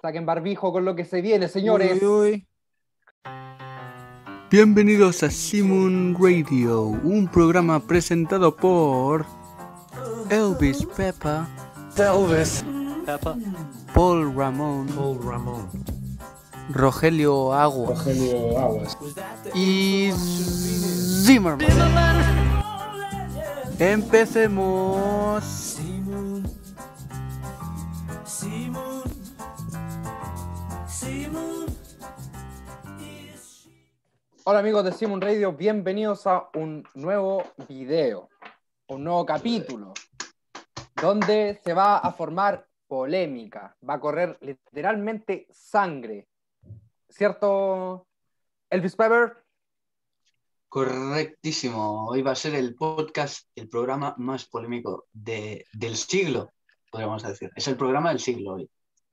saquen 0.00 0.24
barbijo 0.26 0.72
con 0.72 0.84
lo 0.84 0.94
que 0.94 1.04
se 1.04 1.20
viene, 1.20 1.48
señores. 1.48 2.00
Uy, 2.02 2.06
uy. 2.06 2.46
Bienvenidos 4.50 5.24
a 5.24 5.30
Simon 5.30 6.16
Radio, 6.18 6.82
un 6.82 7.28
programa 7.28 7.78
presentado 7.80 8.56
por 8.56 9.24
Elvis 10.28 10.84
Peppa, 10.96 11.48
Elvis. 11.96 12.64
Peppa. 13.06 13.36
Paul 13.94 14.34
Ramón, 14.34 14.88
Paul 14.88 15.22
Ramón. 15.22 15.68
Rogelio 16.72 17.52
Agua 17.52 17.94
Rogelio 17.96 18.56
Aguas. 18.58 18.96
y 19.54 20.10
Zimmerman. 21.24 21.66
Empecemos. 23.80 25.80
Hola 34.44 34.58
amigos 34.58 34.84
de 34.84 34.92
Simon 34.92 35.20
Radio, 35.20 35.52
bienvenidos 35.52 36.26
a 36.26 36.50
un 36.54 36.84
nuevo 36.94 37.44
video, 37.68 38.28
un 38.88 39.04
nuevo 39.04 39.24
capítulo, 39.24 39.94
donde 41.00 41.58
se 41.64 41.72
va 41.72 41.98
a 41.98 42.12
formar 42.12 42.66
polémica, 42.86 43.76
va 43.88 43.94
a 43.94 44.00
correr 44.00 44.36
literalmente 44.42 45.46
sangre. 45.50 46.28
¿Cierto, 47.08 48.06
Elvis 48.68 48.96
Pepper? 48.96 49.36
Correctísimo. 50.68 52.08
Hoy 52.08 52.20
va 52.22 52.32
a 52.32 52.36
ser 52.36 52.54
el 52.54 52.74
podcast, 52.74 53.48
el 53.54 53.68
programa 53.68 54.14
más 54.18 54.44
polémico 54.44 55.06
de- 55.12 55.64
del 55.72 55.96
siglo, 55.96 56.52
podríamos 56.90 57.22
decir. 57.22 57.50
Es 57.56 57.66
el 57.68 57.76
programa 57.76 58.10
del 58.10 58.20
siglo 58.20 58.54
hoy. 58.54 58.70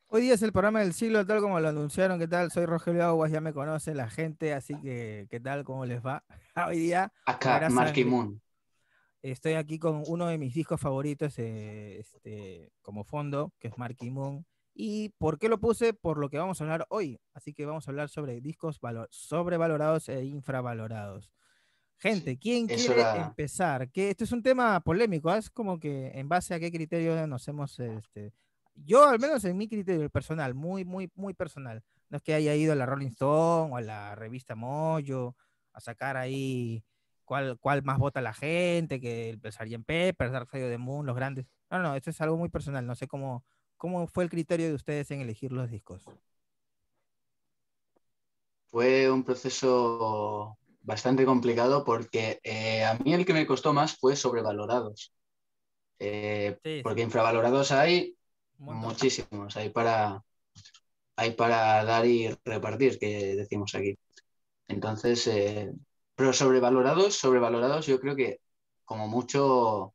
Hoy 0.09 0.21
día 0.21 0.35
es 0.35 0.41
el 0.41 0.53
programa 0.53 0.79
del 0.79 0.93
siglo, 0.93 1.25
tal 1.25 1.41
como 1.41 1.59
lo 1.59 1.67
anunciaron. 1.67 2.17
¿Qué 2.17 2.27
tal? 2.27 2.49
Soy 2.51 2.65
Rogelio 2.65 3.03
Aguas, 3.03 3.31
ya 3.31 3.41
me 3.41 3.53
conoce 3.53 3.93
la 3.93 4.09
gente, 4.09 4.53
así 4.53 4.73
que 4.79 5.27
¿qué 5.29 5.39
tal? 5.39 5.63
¿Cómo 5.65 5.85
les 5.85 6.01
va? 6.05 6.23
Hoy 6.69 6.77
día 6.79 7.11
Acá, 7.25 7.67
Marky. 7.69 8.05
Moon. 8.05 8.41
estoy 9.21 9.53
aquí 9.53 9.77
con 9.79 10.03
uno 10.07 10.27
de 10.27 10.37
mis 10.37 10.53
discos 10.53 10.79
favoritos 10.79 11.37
eh, 11.39 11.99
este, 11.99 12.71
como 12.81 13.03
fondo, 13.03 13.51
que 13.59 13.67
es 13.67 13.77
Marky 13.77 14.09
Moon. 14.09 14.45
¿Y 14.73 15.09
por 15.17 15.39
qué 15.39 15.49
lo 15.49 15.59
puse? 15.59 15.93
Por 15.93 16.19
lo 16.19 16.29
que 16.29 16.37
vamos 16.37 16.61
a 16.61 16.63
hablar 16.63 16.85
hoy. 16.89 17.19
Así 17.33 17.53
que 17.53 17.65
vamos 17.65 17.87
a 17.87 17.91
hablar 17.91 18.09
sobre 18.09 18.39
discos 18.41 18.79
valo- 18.79 19.07
sobrevalorados 19.09 20.07
e 20.07 20.23
infravalorados. 20.23 21.31
Gente, 21.97 22.37
¿quién 22.37 22.69
eso 22.69 22.93
quiere 22.93 23.01
era- 23.01 23.25
empezar? 23.25 23.89
Que 23.89 24.11
este 24.11 24.23
es 24.23 24.31
un 24.31 24.43
tema 24.43 24.79
polémico, 24.81 25.29
¿ah? 25.31 25.37
es 25.39 25.49
como 25.49 25.79
que 25.79 26.11
en 26.13 26.29
base 26.29 26.53
a 26.53 26.59
qué 26.59 26.71
criterio 26.71 27.25
nos 27.27 27.45
hemos, 27.47 27.77
este, 27.79 28.31
yo 28.85 29.07
al 29.09 29.19
menos 29.19 29.43
en 29.45 29.57
mi 29.57 29.67
criterio 29.67 30.09
personal, 30.09 30.53
muy, 30.55 30.85
muy, 30.85 31.11
muy 31.15 31.33
personal. 31.33 31.83
No 32.09 32.17
es 32.17 32.23
que 32.23 32.33
haya 32.33 32.55
ido 32.55 32.73
a 32.73 32.75
la 32.75 32.85
Rolling 32.85 33.07
Stone 33.09 33.73
o 33.73 33.77
a 33.77 33.81
la 33.81 34.15
revista 34.15 34.55
Mojo 34.55 35.35
a 35.73 35.79
sacar 35.81 36.17
ahí 36.17 36.83
cuál, 37.25 37.57
cuál 37.59 37.83
más 37.83 37.99
vota 37.99 38.21
la 38.21 38.33
gente, 38.33 38.99
que 39.01 39.31
el 39.31 39.41
Sgt. 39.51 39.85
Pepper, 39.85 40.31
Dark 40.31 40.49
Side 40.49 40.65
of 40.65 40.71
the 40.71 40.77
Moon, 40.77 41.05
los 41.05 41.15
grandes. 41.15 41.45
No, 41.69 41.79
no, 41.79 41.95
esto 41.95 42.09
es 42.11 42.21
algo 42.21 42.37
muy 42.37 42.49
personal. 42.49 42.85
No 42.87 42.95
sé 42.95 43.07
cómo, 43.07 43.45
cómo 43.77 44.07
fue 44.07 44.23
el 44.23 44.29
criterio 44.29 44.67
de 44.67 44.75
ustedes 44.75 45.11
en 45.11 45.21
elegir 45.21 45.51
los 45.51 45.69
discos. 45.69 46.09
Fue 48.67 49.09
un 49.11 49.23
proceso 49.23 50.57
bastante 50.81 51.25
complicado 51.25 51.83
porque 51.85 52.39
eh, 52.43 52.83
a 52.83 52.95
mí 52.95 53.13
el 53.13 53.25
que 53.25 53.33
me 53.33 53.47
costó 53.47 53.73
más 53.73 53.97
fue 53.97 54.15
sobrevalorados. 54.15 55.13
Eh, 55.99 56.59
Sí, 56.63 56.83
sí, 56.83 56.83
porque 56.83 57.03
infravalorados 57.03 57.71
hay. 57.71 58.15
Muchísimos, 58.57 59.55
hay 59.57 59.69
para, 59.69 60.23
hay 61.15 61.31
para 61.33 61.83
dar 61.85 62.05
y 62.05 62.29
repartir, 62.45 62.99
que 62.99 63.35
decimos 63.35 63.75
aquí. 63.75 63.97
Entonces, 64.67 65.27
eh, 65.27 65.71
pero 66.15 66.33
sobrevalorados, 66.33 67.15
sobrevalorados, 67.17 67.87
yo 67.87 67.99
creo 67.99 68.15
que 68.15 68.41
como 68.85 69.07
mucho, 69.07 69.93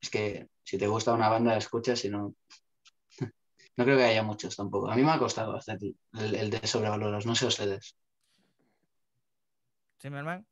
es 0.00 0.10
que 0.10 0.48
si 0.64 0.78
te 0.78 0.86
gusta 0.88 1.14
una 1.14 1.28
banda, 1.28 1.52
la 1.52 1.58
escuchas, 1.58 2.00
si 2.00 2.08
no, 2.10 2.34
no 3.76 3.84
creo 3.84 3.96
que 3.98 4.04
haya 4.04 4.22
muchos 4.22 4.56
tampoco. 4.56 4.90
A 4.90 4.96
mí 4.96 5.02
me 5.02 5.12
ha 5.12 5.18
costado 5.18 5.52
bastante 5.52 5.94
el, 6.14 6.34
el 6.34 6.50
de 6.50 6.66
sobrevalorados, 6.66 7.26
no 7.26 7.34
sé 7.34 7.46
ustedes. 7.46 7.96
¿Sí, 9.98 10.10
mi 10.10 10.18
hermano? 10.18 10.44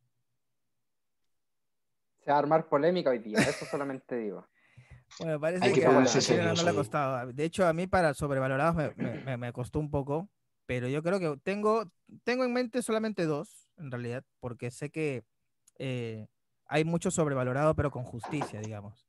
Se 2.25 2.31
va 2.31 2.37
a 2.37 2.39
armar 2.41 2.69
polémica 2.69 3.11
hoy 3.11 3.19
día, 3.19 3.39
eso 3.39 3.67
solamente 3.67 4.17
digo. 4.17 4.47
Bueno, 5.19 5.41
parece 5.41 5.67
Hay 5.67 5.73
que, 5.75 5.81
que 5.81 5.87
a 5.87 6.05
Chile 6.07 6.55
no 6.55 6.63
le 6.63 6.71
ha 6.71 6.75
costado. 6.75 7.33
De 7.33 7.45
hecho, 7.45 7.67
a 7.67 7.73
mí 7.73 7.87
para 7.87 8.15
sobrevalorados 8.15 8.75
me, 8.75 8.93
me- 9.25 9.37
me- 9.37 9.53
costó 9.53 9.79
un 9.79 9.91
poco, 9.91 10.29
pero 10.67 10.89
yo 10.89 11.03
creo 11.03 11.21
que 11.21 11.37
tengo, 11.43 11.91
tengo 12.25 12.45
en 12.45 12.53
mente 12.53 12.83
solamente 12.83 13.25
dos, 13.27 13.69
en 13.77 13.91
realidad, 13.91 14.25
porque 14.41 14.71
sé 14.71 14.91
que 14.91 15.25
eh, 15.79 16.27
hay 16.67 16.85
mucho 16.85 17.11
sobrevalorado, 17.11 17.75
pero 17.75 17.91
con 17.91 18.05
justicia, 18.05 18.61
digamos. 18.61 19.07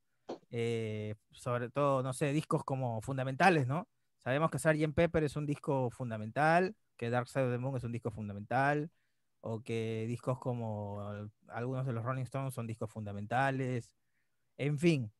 Eh, 0.52 1.16
sobre 1.32 1.70
todo, 1.70 2.04
no 2.04 2.14
sé, 2.14 2.32
discos 2.32 2.64
como 2.64 3.02
fundamentales, 3.02 3.68
¿no? 3.68 3.88
Sabemos 4.20 4.52
que 4.52 4.60
Sgt. 4.60 4.94
Pepper 4.94 5.24
es 5.24 5.36
un 5.36 5.46
disco 5.46 5.90
fundamental, 5.92 6.76
que 6.98 7.10
Dark 7.10 7.28
Side 7.28 7.46
of 7.46 7.52
the 7.52 7.58
Moon 7.58 7.76
es 7.78 7.84
un 7.84 7.92
disco 7.92 8.12
fundamental, 8.12 8.90
o 9.42 9.62
que 9.62 10.06
discos 10.08 10.40
como 10.40 11.02
algunos 11.50 11.86
de 11.86 11.94
los 11.94 12.04
Rolling 12.04 12.24
Stones 12.24 12.54
son 12.54 12.68
discos 12.68 12.92
fundamentales. 12.92 13.92
En 14.58 14.78
fin. 14.80 15.12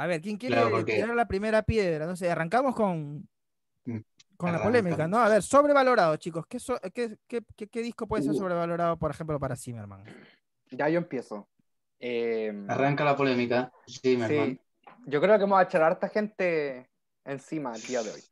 A 0.00 0.06
ver, 0.06 0.20
¿quién 0.20 0.36
quiere 0.36 0.54
Claro, 0.54 0.70
porque- 0.70 0.94
tirar 0.94 1.12
la 1.16 1.26
primera 1.26 1.62
piedra? 1.62 2.06
No 2.06 2.14
sé, 2.14 2.30
arrancamos 2.30 2.72
con, 2.72 3.28
con 4.36 4.52
la 4.52 4.62
polémica, 4.62 5.08
¿no? 5.08 5.18
A 5.18 5.28
ver, 5.28 5.42
sobrevalorado, 5.42 6.14
chicos. 6.16 6.46
¿Qué, 6.46 6.60
so- 6.60 6.78
qué- 6.94 7.18
qué- 7.26 7.42
qué- 7.56 7.66
qué 7.66 7.82
disco 7.82 8.06
puede 8.06 8.22
ser 8.22 8.30
Uh. 8.32 8.38
sobrevalorado, 8.38 8.96
por 8.96 9.10
ejemplo, 9.10 9.40
para 9.40 9.56
Zimmerman? 9.56 10.04
Ya 10.70 10.88
yo 10.88 10.98
empiezo. 10.98 11.48
Eh, 11.98 12.64
Arranca 12.68 13.02
la 13.04 13.16
polémica. 13.16 13.72
Sí, 13.88 14.16
mi 14.16 14.22
hermano. 14.22 14.44
sí, 14.52 14.60
yo 15.06 15.20
creo 15.20 15.34
que 15.36 15.42
vamos 15.42 15.58
a 15.58 15.62
echar 15.64 15.82
a 15.82 15.88
harta 15.88 16.08
gente 16.08 16.88
encima 17.24 17.74
el 17.74 17.82
día 17.82 18.00
de 18.04 18.12
hoy. 18.12 18.22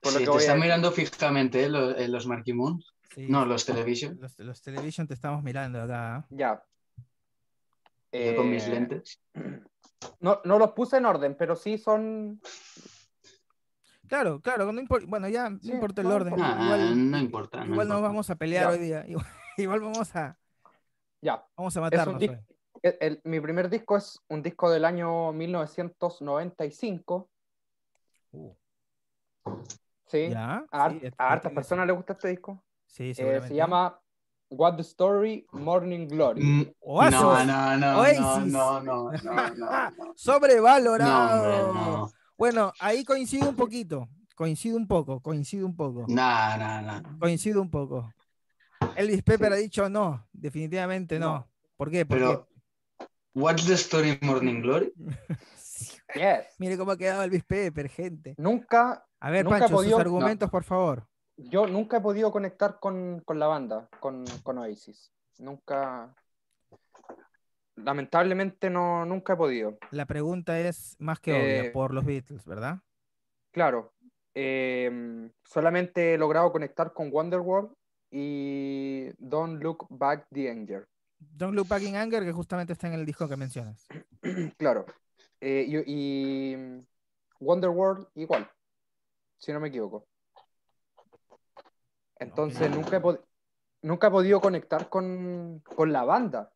Por 0.00 0.12
lo 0.12 0.18
Sí, 0.20 0.24
que 0.24 0.30
te 0.30 0.36
a 0.36 0.40
están 0.40 0.60
mirando 0.60 0.92
fijamente 0.92 1.64
¿eh? 1.64 1.68
los, 1.68 1.98
eh, 1.98 2.06
los 2.06 2.28
Marky 2.28 2.52
Moon. 2.52 2.80
Sí, 3.12 3.26
No, 3.28 3.44
los 3.44 3.66
Television. 3.66 4.16
los, 4.20 4.38
los 4.38 4.62
Television 4.62 5.08
te 5.08 5.14
estamos 5.14 5.42
mirando 5.42 5.82
acá. 5.82 6.24
Ya. 6.30 6.62
Yo 8.12 8.36
con 8.36 8.48
mis 8.50 8.64
Eh, 8.66 8.70
lentes. 8.70 9.20
No, 10.20 10.40
no 10.44 10.58
los 10.58 10.72
puse 10.72 10.96
en 10.98 11.06
orden, 11.06 11.34
pero 11.36 11.56
sí 11.56 11.78
son. 11.78 12.40
Claro, 14.08 14.40
claro, 14.40 14.70
no 14.72 14.82
bueno, 15.08 15.28
ya 15.28 15.50
no 15.50 15.58
Sí, 15.58 15.72
importa 15.72 16.00
el 16.02 16.08
no 16.08 16.14
orden. 16.14 16.32
importa. 16.34 16.56
Ah, 16.58 16.64
igual 16.64 17.10
no 17.10 17.18
importa. 17.18 17.58
no 17.58 17.64
igual 17.72 17.88
nos 17.88 17.96
importa. 17.96 18.08
vamos 18.08 18.30
a 18.30 18.36
pelear 18.36 18.64
Ya. 18.64 18.70
hoy 18.70 18.78
día. 18.78 19.04
Igual, 19.08 19.26
igual 19.56 19.80
vamos 19.80 20.14
a, 20.16 20.38
Ya. 21.22 21.44
vamos 21.56 21.76
a 21.76 21.80
matarnos 21.80 22.20
dis- 22.20 22.30
hoy. 22.30 22.38
el- 22.82 22.96
el- 23.00 23.20
mi 23.24 23.40
primer 23.40 23.68
disco 23.70 23.96
es 23.96 24.20
un 24.28 24.42
disco 24.42 24.70
del 24.70 24.84
año 24.84 25.32
1995. 25.32 27.28
Uh, 28.32 28.52
Sí. 30.06 30.28
¿Ya? 30.30 30.64
A, 30.70 30.90
sí, 30.90 31.00
et- 31.02 31.14
a 31.18 31.32
hartas 31.32 31.52
personas 31.52 31.86
les 31.86 31.96
gusta 31.96 32.12
este 32.12 32.28
disco. 32.28 32.62
Sí, 32.86 33.10
Eh, 33.16 33.40
se 33.42 33.54
llama 33.54 33.98
What 34.48 34.76
the 34.76 34.84
Story 34.84 35.44
Morning 35.52 36.06
Glory. 36.08 36.40
Mm, 36.42 36.72
Oasis. 36.80 37.20
No, 37.20 37.44
no, 37.44 37.76
no, 37.76 37.98
Oasis. 38.00 38.20
no, 38.20 38.40
no, 38.40 38.80
no, 38.80 39.10
no, 39.12 39.48
no, 39.54 39.90
no. 39.90 40.12
Sobrevalorado. 40.16 41.42
No, 41.42 41.70
hombre, 41.72 41.80
no. 41.90 42.10
Bueno, 42.38 42.72
ahí 42.80 43.04
coincido 43.04 43.48
un 43.48 43.56
poquito. 43.56 44.08
Coincido 44.36 44.76
un 44.76 44.86
poco, 44.86 45.20
coincido 45.20 45.66
un 45.66 45.74
poco. 45.74 46.04
No, 46.08 46.58
no, 46.58 46.82
no. 46.82 47.18
Coincido 47.18 47.60
un 47.62 47.70
poco. 47.70 48.12
Elvis 48.94 49.22
Pepper 49.22 49.52
ha 49.52 49.56
dicho 49.56 49.88
no, 49.88 50.26
definitivamente 50.32 51.18
no. 51.18 51.48
¿Por 51.76 51.90
qué? 51.90 52.04
Pero, 52.06 52.46
What's 53.34 53.66
the 53.66 53.74
story 53.74 54.18
Morning 54.22 54.60
Glory? 54.62 54.92
Yes. 56.14 56.46
mire 56.58 56.78
cómo 56.78 56.92
ha 56.92 56.96
quedado 56.96 57.22
Elvis 57.24 57.44
Pepper, 57.44 57.88
gente. 57.90 58.34
Nunca, 58.38 59.04
A 59.20 59.30
ver, 59.30 59.44
Nunca 59.44 59.58
Pancho, 59.58 59.74
podido- 59.74 59.96
sus 59.98 60.06
no. 60.06 60.16
argumentos, 60.16 60.48
por 60.48 60.62
favor. 60.64 61.06
Yo 61.36 61.66
nunca 61.66 61.98
he 61.98 62.00
podido 62.00 62.32
conectar 62.32 62.78
con, 62.80 63.20
con 63.24 63.38
la 63.38 63.46
banda, 63.46 63.88
con, 64.00 64.24
con 64.42 64.58
Oasis. 64.58 65.12
Nunca. 65.38 66.14
Lamentablemente 67.76 68.70
no, 68.70 69.04
nunca 69.04 69.34
he 69.34 69.36
podido. 69.36 69.78
La 69.90 70.06
pregunta 70.06 70.58
es 70.60 70.96
más 70.98 71.20
que 71.20 71.32
obvia, 71.32 71.64
Eh, 71.66 71.70
por 71.70 71.92
los 71.92 72.04
Beatles, 72.04 72.44
¿verdad? 72.46 72.78
Claro. 73.52 73.92
eh, 74.34 75.30
solamente 75.44 76.14
he 76.14 76.18
logrado 76.18 76.52
conectar 76.52 76.92
con 76.92 77.10
Wonderworld 77.12 77.72
y 78.10 79.08
Don't 79.18 79.62
Look 79.62 79.86
Back 79.90 80.26
the 80.32 80.50
Anger. 80.50 80.88
Don't 81.18 81.54
Look 81.54 81.68
Back 81.68 81.82
in 81.82 81.96
Anger, 81.96 82.24
que 82.24 82.32
justamente 82.32 82.72
está 82.74 82.86
en 82.86 82.94
el 82.94 83.06
disco 83.06 83.28
que 83.28 83.36
mencionas. 83.36 83.86
Claro. 84.58 84.86
Eh, 85.40 85.64
y, 85.68 86.52
y 86.54 86.86
Wonderworld 87.40 88.08
igual, 88.14 88.50
si 89.38 89.52
no 89.52 89.60
me 89.60 89.68
equivoco. 89.68 90.06
Entonces 92.18 92.70
nunca, 92.70 92.96
he 92.96 93.02
nunca 93.82 94.06
he 94.06 94.10
podido 94.10 94.40
conectar 94.40 94.88
con, 94.88 95.62
con 95.74 95.92
la 95.92 96.04
banda. 96.04 96.52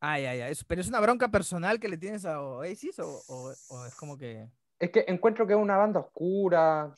Ay, 0.00 0.24
ay, 0.26 0.40
ay. 0.40 0.54
¿Pero 0.66 0.80
es 0.80 0.88
una 0.88 1.00
bronca 1.00 1.28
personal 1.28 1.78
que 1.78 1.88
le 1.88 1.96
tienes 1.96 2.24
a 2.24 2.40
Oasis 2.40 2.98
o, 2.98 3.22
o- 3.28 3.52
o 3.68 3.86
es 3.86 3.94
como 3.94 4.16
que... 4.16 4.48
Es 4.78 4.90
que 4.90 5.04
encuentro 5.06 5.46
que 5.46 5.52
es 5.52 5.58
una 5.58 5.76
banda 5.76 6.00
oscura. 6.00 6.92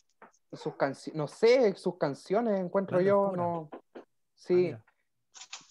Sus 0.53 0.77
canciones, 0.77 1.19
no 1.19 1.27
sé, 1.27 1.75
sus 1.75 1.99
canciones 1.99 2.61
encuentro 2.61 2.97
Banda 2.99 3.09
yo, 3.11 3.21
oscura. 3.23 3.43
no. 3.43 3.71
Ah, 3.73 4.01
Sí, 4.37 4.55
mira. 4.55 4.85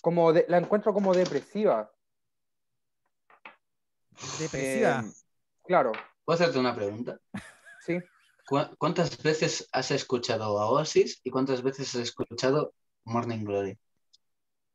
como 0.02 0.34
de- 0.34 0.46
la 0.50 0.58
encuentro 0.58 0.94
como 0.94 1.14
depresiva. 1.14 1.90
Depresiva. 4.40 5.04
Eh, 5.06 5.12
claro, 5.66 5.92
¿Puedo 6.26 6.36
hacerte 6.36 6.60
una 6.60 6.76
pregunta? 6.76 7.18
sí. 7.80 8.00
¿Cu- 8.48 8.76
¿Cuántas 8.78 9.22
veces 9.22 9.68
has 9.72 9.92
escuchado 9.92 10.60
a 10.60 10.70
Oasis 10.70 11.22
y 11.24 11.30
cuántas 11.30 11.62
veces 11.62 11.94
has 11.96 12.02
escuchado 12.02 12.74
Morning 13.06 13.44
Glory? 13.46 13.78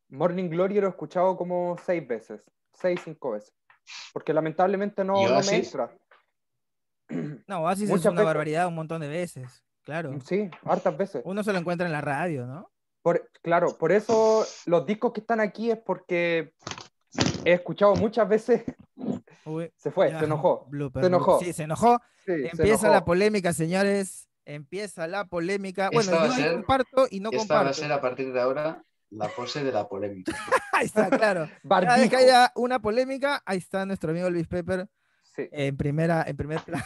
Morning 0.09 0.49
Glory 0.49 0.79
lo 0.81 0.87
he 0.87 0.89
escuchado 0.89 1.37
como 1.37 1.77
seis 1.85 2.07
veces, 2.07 2.41
seis, 2.73 2.99
cinco 3.03 3.31
veces. 3.31 3.53
Porque 4.13 4.33
lamentablemente 4.33 5.03
no, 5.03 5.19
¿Y 5.21 5.23
no 5.25 5.29
me 5.29 5.35
Oasis? 5.37 5.65
entra. 5.73 5.95
No, 7.47 7.61
Oasis 7.63 7.85
es 7.85 7.89
muchas 7.89 8.11
una 8.11 8.21
veces- 8.21 8.25
barbaridad 8.25 8.67
un 8.67 8.75
montón 8.75 9.01
de 9.01 9.07
veces. 9.07 9.63
Claro. 9.83 10.19
Sí, 10.25 10.49
hartas 10.65 10.95
veces. 10.97 11.21
Uno 11.25 11.43
se 11.43 11.51
lo 11.51 11.57
encuentra 11.59 11.87
en 11.87 11.93
la 11.93 12.01
radio, 12.01 12.45
¿no? 12.45 12.69
Por- 13.01 13.29
claro, 13.41 13.75
por 13.77 13.91
eso 13.91 14.45
los 14.67 14.85
discos 14.85 15.13
que 15.13 15.21
están 15.21 15.39
aquí 15.39 15.71
es 15.71 15.79
porque 15.79 16.53
he 17.45 17.53
escuchado 17.53 17.95
muchas 17.95 18.27
veces. 18.29 18.63
Uy, 19.45 19.71
Se 19.77 19.91
fue, 19.91 20.11
ya, 20.11 20.19
se 20.19 20.25
enojó. 20.25 20.65
blooper, 20.69 21.01
Se 21.03 21.07
enojó. 21.07 21.39
Sí, 21.39 21.53
se 21.53 21.63
enojó. 21.63 21.99
Sí, 22.25 22.25
se 22.25 22.47
Empieza 22.49 22.87
enojó. 22.87 22.93
la 22.93 23.05
polémica, 23.05 23.53
señores. 23.53 24.27
Empieza 24.45 25.07
la 25.07 25.25
polémica. 25.25 25.89
Bueno, 25.93 26.11
yo 26.27 26.31
ser- 26.33 26.53
comparto 26.53 27.07
y 27.11 27.19
no 27.19 27.29
Esta 27.29 27.39
comparto. 27.39 27.63
va 27.65 27.69
a 27.69 27.73
ser 27.73 27.91
a 27.91 28.01
partir 28.01 28.33
de 28.33 28.41
ahora 28.41 28.83
la 29.11 29.27
pose 29.29 29.63
de 29.63 29.71
la 29.71 29.87
polémica. 29.87 30.31
Ahí 30.73 30.85
está, 30.85 31.09
claro. 31.09 31.47
Cada 31.69 31.97
vez 31.97 32.09
que 32.09 32.15
haya 32.15 32.51
una 32.55 32.79
polémica, 32.79 33.41
ahí 33.45 33.57
está 33.57 33.85
nuestro 33.85 34.11
amigo 34.11 34.29
Luis 34.29 34.47
Pepper 34.47 34.87
Sí. 35.35 35.47
en 35.51 35.75
primera, 35.77 36.23
en 36.27 36.35
primer 36.37 36.61
plano. 36.61 36.83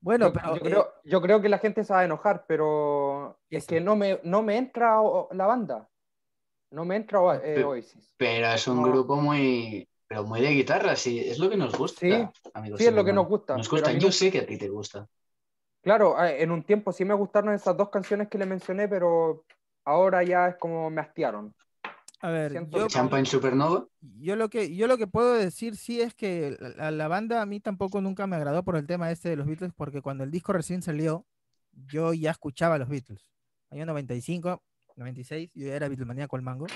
bueno, 0.00 0.26
Yo, 0.28 0.32
pero 0.32 0.46
yo 0.48 0.56
eh, 0.56 0.60
creo, 0.60 0.94
yo 1.04 1.20
creo 1.20 1.42
que 1.42 1.48
la 1.48 1.58
gente 1.58 1.84
se 1.84 1.92
va 1.92 2.00
a 2.00 2.04
enojar, 2.04 2.44
pero 2.48 3.38
es 3.50 3.66
que 3.66 3.80
no 3.80 3.96
me, 3.96 4.20
no 4.24 4.42
me 4.42 4.56
entra 4.56 4.96
la 5.32 5.46
banda. 5.46 5.88
No 6.70 6.84
me 6.84 6.96
entra 6.96 7.18
eh, 7.36 7.52
Pero- 7.56 7.70
Oasis. 7.70 8.14
Pero 8.16 8.46
es 8.48 8.66
un 8.68 8.76
No. 8.82 8.88
grupo 8.90 9.16
muy, 9.16 9.88
pero 10.10 10.24
muy 10.24 10.40
de 10.40 10.50
guitarra, 10.50 10.96
sí, 10.96 11.20
es 11.20 11.38
lo 11.38 11.48
que 11.48 11.56
nos 11.56 11.78
gusta. 11.78 12.00
Sí, 12.00 12.10
amigos 12.52 12.80
sí, 12.80 12.86
es 12.88 12.92
lo 12.92 13.04
que 13.04 13.12
nos 13.12 13.28
gusta, 13.28 13.56
Nos 13.56 13.70
gusta, 13.70 13.92
yo 13.92 14.08
no- 14.08 14.12
sé 14.12 14.32
que 14.32 14.40
a 14.40 14.46
ti 14.46 14.58
te 14.58 14.68
gusta. 14.68 15.06
Claro, 15.82 16.20
en 16.20 16.50
un 16.50 16.64
tiempo 16.64 16.90
sí 16.90 17.04
me 17.04 17.14
gustaron 17.14 17.54
esas 17.54 17.76
dos 17.76 17.90
canciones 17.90 18.26
que 18.26 18.36
le 18.36 18.44
mencioné, 18.44 18.88
pero 18.88 19.44
ahora 19.84 20.24
ya 20.24 20.48
es 20.48 20.56
como 20.56 20.90
me 20.90 21.00
hastiaron. 21.00 21.54
a 22.22 22.28
ver, 22.28 22.50
siento 22.50 22.76
yo, 22.76 22.88
Champagne 22.88 23.24
Supernova, 23.24 23.86
yo 24.18 24.34
lo 24.34 24.50
que 24.50 24.74
yo 24.74 24.88
lo 24.88 24.98
que 24.98 25.06
puedo 25.06 25.34
decir 25.34 25.76
sí 25.76 26.00
es 26.00 26.12
que 26.12 26.56
la, 26.76 26.90
la 26.90 27.06
banda 27.06 27.40
a 27.40 27.46
mí 27.46 27.60
tampoco 27.60 28.00
nunca 28.00 28.26
me 28.26 28.34
agradó 28.34 28.64
por 28.64 28.74
el 28.74 28.88
tema 28.88 29.12
este 29.12 29.28
de 29.28 29.36
los 29.36 29.46
Beatles, 29.46 29.72
porque 29.76 30.02
cuando 30.02 30.24
el 30.24 30.32
disco 30.32 30.52
recién 30.52 30.82
salió, 30.82 31.24
yo 31.86 32.14
ya 32.14 32.32
escuchaba 32.32 32.74
a 32.74 32.78
los 32.78 32.88
Beatles. 32.88 33.28
Año 33.70 33.86
95, 33.86 34.60
96, 34.96 35.50
yo 35.54 35.68
ya 35.68 35.76
era 35.76 35.86
Beatlemaníaco 35.88 36.34
al 36.34 36.42
mango. 36.42 36.66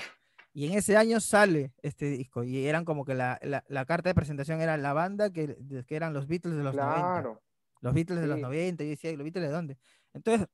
Y 0.57 0.67
en 0.67 0.73
ese 0.77 0.95
año 0.95 1.19
sale 1.19 1.73
este 1.81 2.05
disco. 2.09 2.45
Y 2.45 2.65
eran 2.65 2.85
como 2.85 3.03
que 3.03 3.13
la, 3.13 3.37
la- 3.43 3.65
la 3.67 3.85
carta 3.85 4.09
de 4.09 4.15
presentación 4.15 4.61
era 4.61 4.77
la 4.77 4.93
banda 4.93 5.29
que, 5.29 5.57
que 5.85 5.95
eran 5.97 6.13
los 6.13 6.27
Beatles 6.27 6.55
de 6.55 6.63
los 6.63 6.73
90. 6.73 6.95
Claro. 6.95 7.41
Los 7.81 7.93
Beatles 7.93 8.21
de 8.21 8.27
los 8.27 8.37
Sí. 8.37 8.41
90. 8.41 8.83
Y 8.83 8.87
yo 8.87 8.91
decía, 8.91 9.11
¿y 9.11 9.17
los 9.17 9.25
Beatles 9.25 9.43
de 9.49 9.51
dónde? 9.53 9.77
Entonces, 10.13 10.47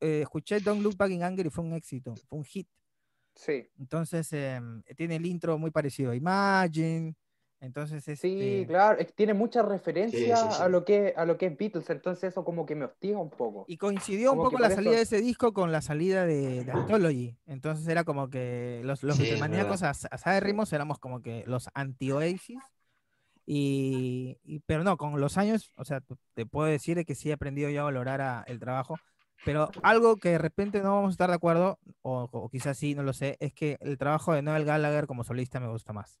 eh, 0.00 0.22
escuché 0.22 0.58
Don't 0.58 0.82
Look 0.82 0.96
Back 0.96 1.12
in 1.12 1.22
Anger 1.22 1.46
y 1.46 1.50
fue 1.50 1.62
un 1.62 1.72
éxito, 1.72 2.14
fue 2.28 2.38
un 2.38 2.44
hit. 2.44 2.68
Sí, 3.36 3.68
Entonces, 3.78 4.32
em, 4.32 4.82
tiene 4.96 5.16
el 5.16 5.26
intro 5.26 5.56
muy 5.56 5.70
parecido 5.70 6.10
a 6.10 6.16
Imagine. 6.16 7.14
Entonces, 7.64 8.04
sí, 8.04 8.12
este, 8.12 8.66
claro. 8.66 8.98
Es 8.98 9.06
que 9.06 9.12
tiene 9.14 9.34
muchas 9.34 9.64
referencias 9.66 10.38
Sí, 10.40 10.46
sí, 10.48 10.54
sí. 10.56 10.62
a 10.62 10.68
lo 10.68 10.84
que 10.84 11.14
a 11.16 11.24
lo 11.24 11.38
que 11.38 11.46
es 11.46 11.56
Beatles, 11.56 11.88
entonces 11.88 12.24
eso 12.24 12.44
como 12.44 12.66
que 12.66 12.74
me 12.74 12.84
hostiga 12.84 13.18
un 13.18 13.30
poco. 13.30 13.64
Y 13.66 13.78
coincidió 13.78 14.32
un 14.32 14.36
Como 14.38 14.50
poco 14.50 14.56
que 14.58 14.62
la 14.68 14.74
salida 14.74 14.90
eso- 14.90 14.96
de 14.96 15.02
ese 15.02 15.20
disco 15.22 15.52
con 15.54 15.72
la 15.72 15.80
salida 15.80 16.26
de, 16.26 16.64
de 16.64 16.72
Anthology. 16.72 17.36
Entonces 17.46 17.88
era 17.88 18.04
como 18.04 18.28
que 18.28 18.82
los, 18.84 19.02
los 19.02 19.16
Sí, 19.16 19.30
as- 19.40 20.06
asádrimos 20.10 20.72
éramos 20.72 20.98
como 20.98 21.22
que 21.22 21.44
los 21.46 21.68
anti-Oasis. 21.74 22.58
Y, 23.46 24.38
y- 24.44 24.60
pero 24.60 24.84
no, 24.84 24.96
con 24.96 25.20
los 25.20 25.36
años, 25.36 25.70
o 25.76 25.84
sea, 25.84 26.00
te- 26.34 26.46
puedo 26.46 26.66
decir 26.68 26.96
de 26.96 27.04
que 27.04 27.14
sí 27.14 27.30
he 27.30 27.34
aprendido 27.34 27.68
yo 27.70 27.82
a 27.82 27.84
valorar 27.84 28.20
a- 28.20 28.44
el 28.46 28.58
trabajo. 28.58 28.96
Pero 29.44 29.70
algo 29.82 30.16
que 30.16 30.30
de 30.30 30.38
repente 30.38 30.80
no 30.80 30.94
vamos 30.94 31.08
a 31.08 31.12
estar 31.12 31.28
de 31.28 31.36
acuerdo, 31.36 31.78
o, 32.02 32.28
o 32.32 32.48
quizás 32.48 32.78
sí, 32.78 32.94
no 32.94 33.02
lo 33.02 33.12
sé, 33.12 33.36
es 33.40 33.52
que 33.52 33.76
el 33.80 33.98
trabajo 33.98 34.32
de 34.32 34.40
Noel 34.40 34.64
Gallagher 34.64 35.06
como 35.06 35.24
solista 35.24 35.60
me 35.60 35.68
gusta 35.68 35.92
más. 35.92 36.18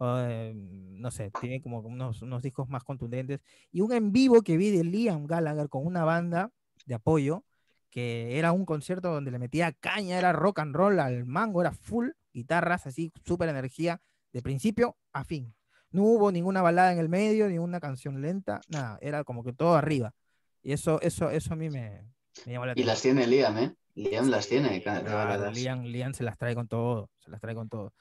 Eh, 0.00 0.52
no 0.54 1.10
sé, 1.10 1.30
tiene 1.40 1.60
como 1.60 1.80
unos, 1.80 2.22
unos 2.22 2.42
discos 2.42 2.68
más 2.68 2.84
contundentes. 2.84 3.40
Y 3.72 3.80
un 3.80 3.92
en 3.92 4.12
vivo 4.12 4.42
que 4.42 4.56
vi 4.56 4.70
de 4.70 4.84
Liam 4.84 5.26
Gallagher 5.26 5.68
con 5.68 5.86
una 5.86 6.04
banda 6.04 6.50
de 6.86 6.94
apoyo, 6.94 7.44
que 7.90 8.38
era 8.38 8.52
un 8.52 8.64
concierto 8.64 9.12
donde 9.12 9.30
le 9.30 9.38
metía 9.38 9.72
caña, 9.72 10.18
era 10.18 10.32
rock 10.32 10.60
and 10.60 10.74
roll 10.74 11.00
al 11.00 11.24
mango, 11.26 11.60
era 11.60 11.72
full 11.72 12.10
guitarras, 12.32 12.86
así, 12.86 13.12
súper 13.24 13.48
energía, 13.48 14.00
de 14.32 14.42
principio 14.42 14.96
a 15.12 15.24
fin. 15.24 15.54
No 15.90 16.02
hubo 16.02 16.30
ninguna 16.30 16.62
balada 16.62 16.92
en 16.92 16.98
el 16.98 17.08
medio, 17.08 17.48
ni 17.48 17.58
una 17.58 17.80
canción 17.80 18.20
lenta, 18.20 18.60
nada, 18.68 18.98
era 19.00 19.24
como 19.24 19.42
que 19.42 19.52
todo 19.52 19.74
arriba. 19.74 20.14
Y 20.62 20.72
eso, 20.72 21.00
eso, 21.00 21.30
eso 21.30 21.54
a 21.54 21.56
mí 21.56 21.70
me, 21.70 22.04
me 22.44 22.52
llamó 22.52 22.66
la 22.66 22.74
y 22.76 22.84
las 22.84 22.98
atención. 23.00 23.16
tiene 23.16 23.26
Liam, 23.36 23.58
¿eh? 23.58 23.74
Liam 23.94 24.28
las 24.28 24.46
tiene, 24.48 24.80
Claro. 24.82 25.50
Liam, 25.50 25.84
Liam 25.84 26.12
se 26.14 26.22
las 26.22 26.36
trae 26.36 26.54
con 26.54 26.68
todo, 26.68 27.10
se 27.18 27.30
las 27.30 27.40
trae 27.40 27.54
con 27.54 27.68
todo. 27.68 27.94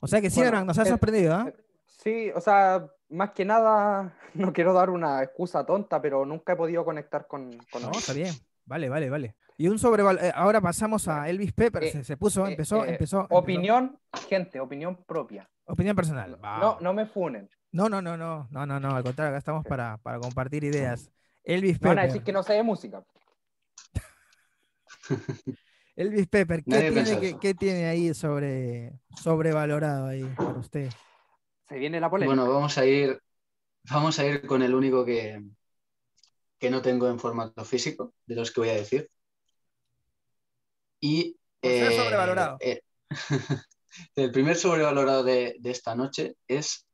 O 0.00 0.06
sea 0.06 0.20
que 0.20 0.30
sí, 0.30 0.40
Bueno, 0.40 0.64
nos 0.64 0.78
ha 0.78 0.82
eh, 0.82 0.86
sorprendido, 0.86 1.34
¿ah? 1.34 1.52
Sí, 1.86 2.30
o 2.34 2.40
sea, 2.40 2.86
más 3.08 3.30
que 3.30 3.44
nada, 3.44 4.14
no 4.34 4.52
quiero 4.52 4.72
dar 4.72 4.90
una 4.90 5.22
excusa 5.22 5.64
tonta, 5.64 6.00
pero 6.00 6.24
nunca 6.26 6.52
he 6.52 6.56
podido 6.56 6.84
conectar 6.84 7.26
con, 7.26 7.56
con 7.70 7.82
No, 7.82 7.90
está 7.92 8.12
bien. 8.12 8.34
Vale, 8.66 8.88
vale, 8.88 9.10
vale. 9.10 9.36
Y 9.56 9.68
un 9.68 9.78
sobreval 9.78 10.18
eh, 10.20 10.32
ahora 10.34 10.60
pasamos 10.60 11.06
a 11.06 11.28
Elvis 11.28 11.52
Pepper, 11.52 11.84
Eh, 11.84 11.92
se, 11.92 12.04
se 12.04 12.16
puso, 12.16 12.46
eh, 12.46 12.50
empezó, 12.50 12.84
eh, 12.84 12.90
empezó, 12.90 13.20
empezó. 13.20 13.38
Opinión, 13.38 13.98
gente, 14.28 14.58
opinión 14.58 14.96
propia. 15.04 15.48
Opinión 15.66 15.94
personal. 15.94 16.38
No, 16.40 16.78
no 16.80 16.92
me 16.92 17.06
funen. 17.06 17.48
No, 17.70 17.88
no, 17.88 18.02
no, 18.02 18.16
no, 18.16 18.48
no, 18.50 18.66
no, 18.66 18.80
no, 18.80 18.96
al 18.96 19.02
contrario, 19.02 19.30
acá 19.30 19.38
estamos 19.38 19.64
para, 19.64 19.98
para 19.98 20.18
compartir 20.18 20.64
ideas. 20.64 21.10
Elvis 21.44 21.80
Me 21.80 21.88
van 21.88 21.98
a 21.98 22.02
Pepper. 22.02 22.12
decir 22.12 22.24
que 22.24 22.32
no 22.32 22.42
sé 22.42 22.54
de 22.54 22.62
música. 22.62 23.04
Elvis 25.96 26.26
Pepper, 26.26 26.64
¿qué 26.64 26.70
Nadie 26.70 27.54
tiene, 27.56 27.86
qué 27.86 27.86
ahí 27.86 28.14
sobre 28.14 28.92
sobrevalorado 29.22 30.06
ahí 30.06 30.24
para 30.36 30.58
usted? 30.58 30.90
Se 31.68 31.78
viene 31.78 32.00
la 32.00 32.10
polémica. 32.10 32.34
Bueno, 32.34 32.52
vamos 32.52 32.76
a 32.78 32.84
ir, 32.84 33.20
vamos 33.90 34.18
a 34.18 34.26
ir 34.26 34.46
con 34.46 34.62
el 34.62 34.74
único 34.74 35.04
que, 35.04 35.40
que 36.58 36.70
no 36.70 36.82
tengo 36.82 37.08
en 37.08 37.20
formato 37.20 37.64
físico, 37.64 38.12
de 38.26 38.34
los 38.34 38.50
que 38.50 38.60
voy 38.60 38.70
a 38.70 38.74
decir. 38.74 39.08
Y 41.00 41.36
eh, 41.62 41.96
sobrevalorado. 41.96 42.58
eh, 42.60 42.80
el 44.16 44.32
primer 44.32 44.56
sobrevalorado 44.56 45.22
de, 45.22 45.56
de 45.60 45.70
esta 45.70 45.94
noche 45.94 46.34
es 46.48 46.86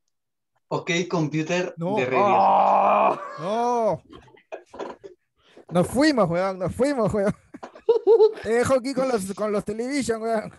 OK 0.68 0.90
Computer 1.08 1.74
No. 1.78 1.96
de 1.96 2.04
Radio. 2.04 2.36
¡Oh! 2.38 3.18
¡No! 3.40 4.02
Nos 5.70 5.86
fuimos, 5.86 6.28
weón, 6.28 6.58
nos 6.58 6.74
fuimos, 6.74 7.12
weón. 7.14 7.34
Te 8.42 8.48
dejo 8.50 8.74
aquí 8.74 8.94
con 8.94 9.08
los, 9.08 9.32
con 9.34 9.52
los 9.52 9.64
television, 9.64 10.22
weón. 10.22 10.52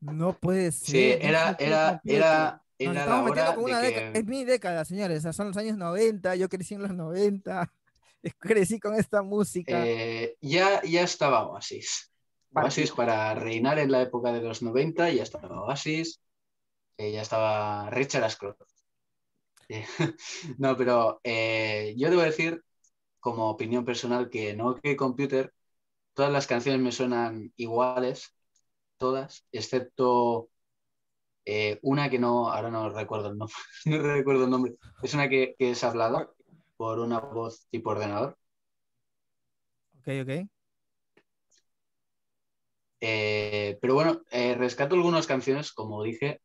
No 0.00 0.38
puede 0.38 0.70
ser. 0.72 0.88
Sí, 0.90 1.18
era, 1.26 1.56
que 1.56 1.64
era, 1.66 2.00
era, 2.04 2.62
Nos 2.78 2.78
era 2.78 2.92
la 2.94 3.00
estamos 3.00 3.24
metiendo 3.30 3.54
con 3.54 3.64
una 3.64 3.80
que- 3.80 3.86
década. 3.86 4.10
Es 4.12 4.24
mi 4.26 4.44
década, 4.44 4.84
señores. 4.84 5.18
o 5.18 5.22
sea, 5.22 5.32
son 5.32 5.48
los 5.48 5.56
años 5.56 5.76
90. 5.78 6.36
Yo 6.36 6.48
crecí 6.48 6.74
en 6.74 6.82
los 6.82 6.92
90. 6.94 7.72
Crecí 8.38 8.80
con 8.80 8.94
esta 8.94 9.22
música. 9.22 9.86
eh, 9.86 10.36
ya, 10.40 10.82
ya 10.82 11.02
estaba 11.02 11.46
Oasis. 11.46 12.10
Oasis 12.54 12.92
para 12.92 13.34
reinar 13.34 13.78
en 13.78 13.90
la 13.90 14.02
época 14.02 14.32
de 14.32 14.40
los 14.40 14.62
90, 14.62 15.10
ya 15.10 15.22
estaba 15.24 15.60
Oasis, 15.62 16.20
eh, 16.98 17.10
ya 17.12 17.22
estaba 17.22 17.90
Richard 17.90 18.24
Ashcroft. 18.24 18.60
Eh, 19.70 19.86
no, 20.58 20.76
pero 20.76 21.20
eh, 21.24 21.94
yo 21.96 22.10
debo 22.10 22.20
decir, 22.20 22.62
como 23.24 23.50
opinión 23.50 23.86
personal, 23.86 24.30
que 24.30 24.50
en 24.52 24.62
OK 24.62 24.80
Computer 24.98 25.54
todas 26.14 26.32
las 26.32 26.46
canciones 26.48 26.80
me 26.82 26.92
suenan 26.92 27.52
iguales, 27.56 28.34
todas, 28.98 29.46
excepto 29.52 30.50
eh, 31.46 31.78
una 31.82 32.10
que 32.10 32.18
no, 32.18 32.50
ahora 32.50 32.70
no 32.70 32.90
recuerdo 32.90 33.30
el 33.30 33.38
nombre, 33.38 33.56
no 33.86 33.98
recuerdo 34.00 34.44
el 34.44 34.50
nombre, 34.50 34.74
es 35.02 35.14
una 35.14 35.28
que, 35.28 35.54
que 35.58 35.72
es 35.72 35.84
hablada 35.84 36.30
por 36.76 36.98
una 37.00 37.20
voz 37.20 37.66
tipo 37.70 37.90
ordenador. 37.90 38.38
Ok, 39.98 40.08
ok. 40.22 40.46
Eh, 43.00 43.78
pero 43.80 43.94
bueno, 43.94 44.22
eh, 44.30 44.54
rescato 44.54 44.94
algunas 44.94 45.26
canciones, 45.26 45.72
como 45.72 46.02
dije, 46.02 46.40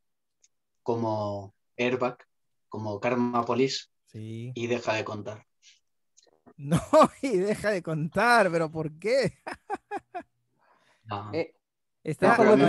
como 0.82 1.54
Airbag, 1.78 2.18
como 2.68 3.00
Karma 3.00 3.44
Police 3.46 3.86
Sí. 4.06 4.54
y 4.54 4.68
Deja 4.68 4.94
de 4.94 5.04
contar. 5.04 5.46
No, 6.62 6.78
y 7.22 7.38
deja 7.38 7.70
de 7.70 7.82
contar, 7.82 8.50
pero 8.50 8.70
¿por 8.70 8.92
qué? 8.98 9.32
No, 11.04 11.32
Eh, 11.32 11.54
Está, 12.02 12.34
bueno, 12.36 12.64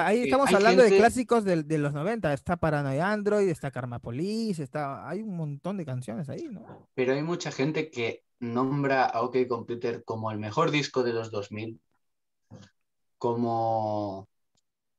ahí- 0.00 0.22
estamos 0.22 0.48
hay 0.48 0.54
hablando 0.54 0.82
de 0.84 0.96
clásicos 0.96 1.44
del- 1.44 1.66
de, 1.66 1.78
los 1.78 1.92
90. 1.92 2.32
Está 2.32 2.56
Paranoia 2.56 3.10
Android, 3.10 3.48
está 3.48 3.72
Karma 3.72 3.98
Police, 3.98 4.62
está, 4.62 5.08
hay 5.08 5.22
un 5.22 5.36
montón 5.36 5.76
de 5.76 5.84
canciones 5.84 6.28
ahí, 6.28 6.46
¿no? 6.48 6.88
Pero 6.94 7.12
hay 7.14 7.22
mucha 7.22 7.50
gente 7.50 7.90
que 7.90 8.22
nombra 8.38 9.06
a 9.06 9.22
OK 9.22 9.38
Computer 9.48 10.04
como 10.04 10.30
el 10.30 10.38
mejor 10.38 10.70
disco 10.70 11.02
de 11.02 11.12
los 11.12 11.32
2000, 11.32 11.80
como 13.18 14.28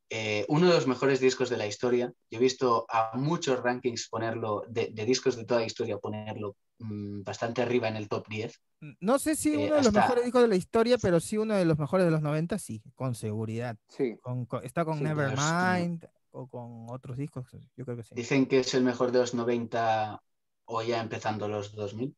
eh, 0.10 0.46
uno 0.50 0.68
de 0.68 0.74
los 0.74 0.88
mejores 0.88 1.20
discos 1.22 1.50
de 1.50 1.58
la 1.58 1.66
historia. 1.68 2.12
Yo 2.30 2.38
he 2.40 2.42
visto 2.42 2.86
a 2.90 3.12
muchos 3.18 3.62
rankings 3.64 4.10
ponerlo, 4.10 4.64
de, 4.68 4.90
de 4.92 5.06
discos 5.06 5.38
de 5.38 5.46
toda 5.46 5.62
la 5.62 5.66
historia, 5.66 5.98
ponerlo 5.98 6.56
mm, 6.82 7.24
bastante 7.24 7.62
arriba 7.62 7.88
en 7.88 7.96
el 7.96 8.10
top 8.10 8.28
10. 8.28 8.62
No 9.00 9.20
sé 9.20 9.36
si 9.36 9.54
Eh, 9.54 9.58
uno 9.58 9.64
de 9.76 9.82
los 9.82 9.88
hasta- 9.88 10.02
mejores 10.02 10.24
discos 10.24 10.42
de 10.42 10.48
la 10.48 10.56
historia, 10.56 10.98
pero 10.98 11.20
sí 11.20 11.38
uno 11.38 11.56
de 11.56 11.66
los 11.66 11.78
mejores 11.78 12.06
de 12.06 12.12
los 12.12 12.22
90, 12.22 12.58
sí, 12.60 12.82
con 12.96 13.16
seguridad. 13.16 13.78
Sí. 13.88 14.16
Con- 14.22 14.46
con- 14.46 14.64
está 14.66 14.84
con 14.86 14.98
Sí, 14.98 15.04
Nevermind 15.04 16.06
o 16.32 16.48
con 16.48 16.88
otros 16.90 17.18
discos, 17.18 17.48
yo 17.76 17.86
creo 17.86 17.98
que 17.98 18.04
sí. 18.04 18.16
Dicen 18.16 18.46
que 18.48 18.60
es 18.60 18.74
el 18.74 18.84
mejor 18.84 19.12
de 19.12 19.20
los 19.20 19.34
90 19.34 20.22
o 20.66 20.82
ya 20.82 21.02
empezando 21.02 21.48
los 21.48 21.74
2000. 21.76 22.16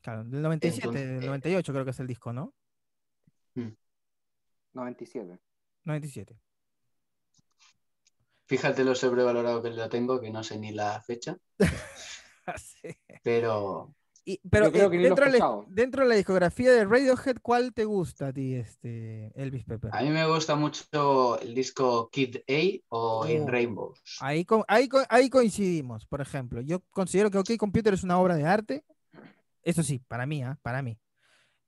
Claro, 0.00 0.24
del 0.24 0.42
97, 0.42 0.86
Entonces, 0.86 1.08
del 1.08 1.24
eh, 1.24 1.26
98 1.26 1.72
creo 1.72 1.84
que 1.84 1.90
es 1.90 2.00
el 2.00 2.06
disco, 2.06 2.32
¿no? 2.32 2.54
97. 4.74 5.38
97. 5.84 6.38
Fíjate 8.46 8.84
lo 8.84 8.94
sobrevalorado 8.94 9.62
que 9.62 9.70
lo 9.70 9.88
tengo, 9.88 10.20
que 10.20 10.30
no 10.30 10.42
sé 10.42 10.58
ni 10.58 10.72
la 10.72 11.02
fecha, 11.02 11.36
Sí. 12.56 12.96
pero 13.22 13.94
Y- 14.28 14.40
pero 14.50 14.70
creo 14.70 14.88
eh, 14.88 14.90
que 14.90 14.96
he 14.98 15.00
dentro, 15.00 15.24
de 15.24 15.38
la, 15.38 15.64
dentro 15.68 16.02
de 16.02 16.08
la 16.10 16.14
discografía 16.16 16.70
de 16.70 16.84
Radiohead, 16.84 17.36
¿cuál 17.40 17.72
te 17.72 17.86
gusta 17.86 18.26
a 18.26 18.32
ti, 18.34 18.54
este, 18.56 19.32
Elvis 19.34 19.64
Pepper? 19.64 19.90
a 19.90 20.02
mí 20.02 20.10
me 20.10 20.26
gusta 20.26 20.54
mucho 20.54 21.40
el 21.40 21.54
disco 21.54 22.10
Kid 22.10 22.36
A 22.46 22.84
o 22.90 23.26
In 23.26 23.44
Oh. 23.44 23.46
Rainbows. 23.46 24.02
Ahí, 24.20 24.46
ahí, 24.68 24.88
ahí 25.08 25.30
coincidimos, 25.30 26.04
por 26.04 26.20
ejemplo. 26.20 26.60
Yo 26.60 26.80
considero 26.90 27.30
que 27.30 27.38
OK 27.38 27.56
Computer 27.56 27.94
es 27.94 28.04
una 28.04 28.18
obra 28.18 28.36
de 28.36 28.44
arte. 28.44 28.84
Eso 29.62 29.82
sí, 29.82 29.98
para 30.06 30.26
mí, 30.26 30.42
¿ah? 30.42 30.58
Para 30.60 30.82
mí. 30.82 30.98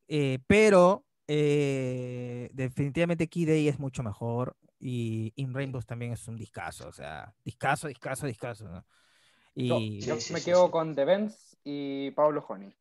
Eh, 0.06 0.38
pero 0.46 1.06
eh, 1.28 2.50
definitivamente 2.52 3.28
Kid 3.28 3.48
A 3.48 3.54
es 3.54 3.78
mucho 3.78 4.02
mejor. 4.02 4.54
Y 4.78 5.32
In 5.36 5.54
Rainbows 5.54 5.86
también 5.86 6.12
es 6.12 6.28
un 6.28 6.36
discazo. 6.36 6.88
O 6.88 6.92
sea, 6.92 7.34
discazo, 7.42 7.88
discazo, 7.88 8.26
discazo. 8.26 8.64
¿no? 8.68 8.84
Yo, 9.54 9.78
Y... 9.78 10.00
yo 10.00 10.16
Sí, 10.20 10.32
me 10.32 10.40
sí, 10.40 10.46
quedo 10.46 10.70
con 10.70 10.94
The 10.94 11.04
Benz 11.04 11.49
y 11.64 12.10
Pablo 12.12 12.44
Honey. 12.48 12.74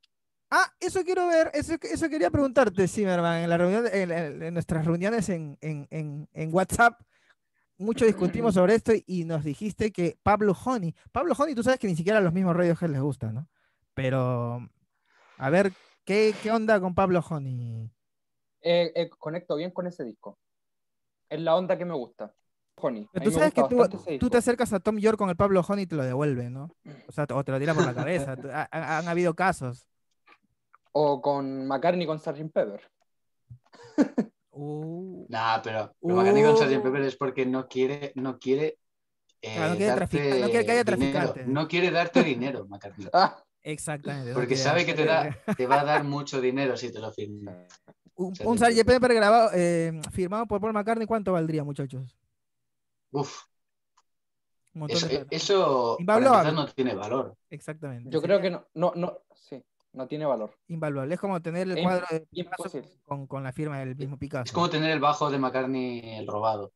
Ah, 0.52 0.74
eso 0.80 1.04
quiero 1.04 1.28
ver, 1.28 1.52
eso, 1.54 1.76
eso 1.82 2.10
quería 2.10 2.32
preguntarte, 2.32 2.88
Zimmerman, 2.88 3.44
en, 3.44 3.50
la 3.50 3.58
reunión, 3.58 3.86
en, 3.92 4.54
nuestras 4.54 4.84
reuniones 4.84 5.30
en, 5.30 5.58
en- 5.62 6.54
WhatsApp, 6.54 7.00
mucho 7.78 8.06
discutimos 8.06 8.54
sobre 8.56 8.74
esto 8.74 8.94
y 9.06 9.26
nos 9.26 9.44
dijiste 9.44 9.92
que 9.92 10.18
Pablo 10.24 10.56
Honey, 10.66 10.96
Pablo 11.12 11.36
Honey, 11.38 11.54
tú 11.54 11.62
sabes 11.62 11.80
que 11.80 11.88
ni 11.88 11.96
siquiera 11.96 12.18
a 12.18 12.22
los 12.22 12.34
mismos 12.34 12.56
Radiohead 12.56 12.90
les 12.90 13.02
gusta, 13.02 13.32
¿no? 13.32 13.48
Pero, 13.94 14.68
a 15.38 15.50
ver, 15.52 15.72
¿qué, 16.04 16.34
qué 16.42 16.52
onda 16.52 16.80
con 16.80 16.96
Pablo 16.96 17.24
Honey? 17.30 17.92
Eh, 18.62 18.92
eh, 18.96 19.10
conecto 19.10 19.56
bien 19.56 19.72
con 19.72 19.86
ese 19.86 20.04
disco. 20.04 20.40
Es 21.30 21.40
la 21.40 21.56
onda 21.56 21.78
que 21.78 21.86
me 21.86 21.94
gusta. 21.94 22.34
Honey. 22.82 23.08
Pero 23.12 23.26
tú 23.26 23.32
sabes 23.32 23.54
que 23.54 24.18
tú, 24.20 24.30
te 24.30 24.38
acercas 24.38 24.72
a 24.74 24.80
Tom 24.80 24.98
York 24.98 25.18
con 25.18 25.30
el 25.30 25.36
Pablo 25.36 25.62
Honey 25.68 25.84
y 25.84 25.88
te 25.88 25.96
lo 25.96 26.04
devuelve, 26.04 26.50
¿no? 26.50 26.70
O 27.08 27.12
sea, 27.12 27.26
o 27.34 27.44
te 27.44 27.52
lo 27.52 27.60
tira 27.60 27.74
por 27.74 27.86
la 27.86 27.94
cabeza. 27.94 28.36
han 28.72 29.08
habido 29.08 29.34
casos. 29.36 29.88
O 30.92 31.22
con 31.22 31.68
McCartney 31.68 32.06
con 32.08 32.20
Sgt. 32.20 32.52
Pepper. 32.54 32.82
Uh, 34.52 35.26
Nah, 35.30 35.62
pero, 35.62 35.94
pero 36.02 36.16
McCartney 36.16 36.44
con 36.44 36.58
Sgt. 36.58 36.82
Pepper 36.84 37.02
es 37.04 37.16
porque 37.16 37.46
no 37.46 37.68
quiere, 37.68 38.12
no 38.16 38.38
quiere, 38.40 38.78
eh, 39.42 39.58
no 39.60 39.68
quiere 39.78 39.86
darte 39.86 39.96
trafica- 40.18 40.40
no 40.40 40.50
quiere 40.50 40.66
que 40.66 40.72
haya 40.72 40.84
dinero. 40.84 40.98
traficantes. 40.98 41.48
No 41.48 41.68
quiere 41.68 41.92
darte 41.92 42.24
dinero, 42.24 42.66
McCartney. 42.68 43.08
Ah, 43.14 43.42
exactamente. 43.62 44.34
Porque 44.34 44.56
sabe 44.58 44.86
que 44.86 44.94
te, 44.94 45.06
da, 45.06 45.30
te 45.56 45.66
va 45.68 45.82
a 45.82 45.86
dar 45.86 46.04
mucho 46.04 46.42
dinero 46.42 46.76
si 46.76 46.92
te 46.92 47.00
lo 47.00 47.12
firma. 47.14 47.54
Un, 48.16 48.34
un 48.44 48.58
Sgt. 48.58 48.84
Pepper 48.86 49.14
grabado, 49.14 49.52
eh, 49.54 49.98
firmado 50.12 50.46
por 50.46 50.60
Paul 50.60 50.74
McCartney, 50.74 51.08
¿cuánto 51.08 51.32
valdría, 51.32 51.64
muchachos? 51.64 52.18
Uf, 53.12 53.46
Un 54.74 54.80
montón 54.82 54.98
eso, 54.98 55.08
de 55.08 55.14
plata. 55.20 55.36
eso 55.36 55.96
para 55.98 56.02
Invaluable. 56.04 56.50
empezar 56.50 56.54
no 56.54 56.74
tiene 56.74 56.96
valor. 56.96 57.36
Exactamente. 57.50 58.10
yo 58.12 58.22
creo 58.22 58.40
que 58.42 58.50
no, 58.52 58.66
no, 58.76 58.94
no, 58.96 59.20
sí, 59.36 59.64
no 59.94 60.08
tiene 60.08 60.26
valor. 60.26 60.52
Invaluable. 60.68 61.16
Es 61.16 61.20
como 61.20 61.42
tener 61.42 61.70
el 61.70 61.78
Es 61.78 61.84
cuadro 61.84 62.06
de 62.10 62.22
Picasso 62.28 62.70
con, 63.06 63.28
con 63.28 63.44
la 63.44 63.52
firma 63.52 63.80
del 63.80 63.96
mismo 63.96 64.18
Picasso. 64.18 64.46
Es 64.46 64.52
como 64.52 64.70
tener 64.70 64.92
el 64.92 65.00
bajo 65.00 65.30
de 65.32 65.40
McCartney 65.40 66.18
el 66.18 66.28
robado. 66.28 66.72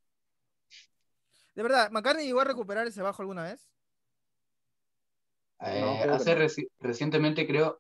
De 1.55 1.63
verdad, 1.63 1.89
¿McCartney 1.91 2.25
llegó 2.25 2.41
a 2.41 2.45
recuperar 2.45 2.87
ese 2.87 3.01
bajo 3.01 3.21
alguna 3.21 3.43
vez? 3.43 3.67
Eh, 5.61 5.81
No, 5.81 5.93
creo 6.01 6.07
que 6.07 6.09
hace 6.15 6.35
reci- 6.37 6.67
recientemente 6.79 7.47
creo 7.47 7.79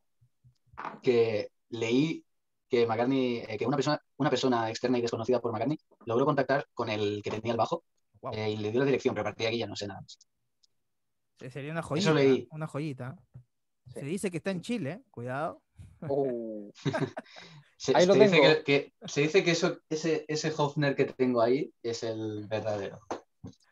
que 1.01 1.49
leí 1.69 2.25
que 2.69 2.87
McCartney, 2.87 3.37
eh, 3.47 3.57
que 3.57 3.65
una 3.65 3.77
persona, 3.77 3.99
una 4.17 4.29
persona 4.29 4.69
externa 4.69 4.97
y 4.97 5.01
desconocida 5.01 5.39
por 5.39 5.51
McCartney 5.51 5.77
logró 6.05 6.25
contactar 6.25 6.65
con 6.73 6.89
el 6.89 7.21
que 7.23 7.31
tenía 7.31 7.51
el 7.53 7.57
bajo 7.57 7.83
Eh, 8.31 8.51
y 8.51 8.57
le 8.57 8.71
dio 8.71 8.79
la 8.79 8.85
dirección, 8.85 9.13
pero 9.13 9.21
a 9.27 9.31
partir 9.31 9.43
de 9.45 9.47
aquí 9.49 9.57
ya 9.57 9.67
no 9.67 9.75
sé 9.75 9.87
nada 9.87 10.01
más. 10.01 10.17
Se- 11.39 11.49
Sería 11.49 11.71
una 11.71 11.81
joyita. 11.81 12.13
leí. 12.13 12.47
Una 12.51 12.67
joyita. 12.67 13.15
Sí. 13.87 13.99
Se 13.99 14.05
dice 14.05 14.31
que 14.31 14.37
está 14.37 14.51
en 14.51 14.61
Chile, 14.61 14.91
¿eh? 14.91 15.03
cuidado. 15.11 15.61
Oh, 16.07 16.69
Se, 17.77 17.93
Ahí 17.95 18.05
lo 18.05 18.13
se 18.13 18.19
dice, 18.23 18.41
que, 18.41 18.63
que- 18.63 18.93
se 19.07 19.21
dice 19.21 19.43
que 19.43 19.51
eso, 19.51 19.77
ese, 19.89 20.23
ese 20.29 20.53
Hofner 20.55 20.95
que 20.95 21.03
tengo 21.05 21.41
ahí 21.41 21.73
es 21.83 22.03
el 22.03 22.47
verdadero. 22.47 23.01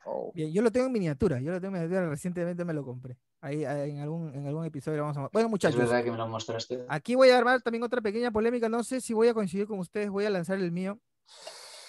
oh. 0.06 0.34
Bien, 0.36 0.52
yo 0.52 0.62
lo 0.62 0.70
tengo 0.72 0.88
en 0.88 0.92
miniatura. 0.92 1.40
Yo 1.40 1.52
lo 1.52 1.62
tengo 1.62 1.78
en 1.78 1.84
miniatura. 1.84 2.10
Recientemente 2.10 2.66
me 2.66 2.74
lo 2.74 2.84
compré. 2.84 3.18
Ahí 3.40 3.64
en 3.64 4.00
algún, 4.00 4.36
en 4.36 4.46
algún 4.48 4.66
episodio 4.66 4.98
lo 4.98 5.04
vamos 5.04 5.18
a. 5.18 5.30
Bueno, 5.32 5.48
Es 5.48 5.52
muchachos. 5.52 5.80
verdad 5.80 6.04
que 6.04 6.12
me 6.12 6.18
lo 6.18 6.28
mostraste. 6.28 6.84
Aquí 6.90 7.16
voy 7.16 7.30
a 7.30 7.38
armar 7.38 7.62
también 7.62 7.84
otra 7.84 8.02
pequeña 8.02 8.32
polémica. 8.32 8.68
No 8.68 8.84
sé 8.84 9.00
si 9.00 9.14
voy 9.14 9.30
a 9.30 9.34
coincidir 9.34 9.66
con 9.66 9.80
ustedes. 9.80 10.10
Voy 10.10 10.26
a 10.26 10.30
lanzar 10.30 10.60
el 10.60 10.72
mío. 10.74 11.00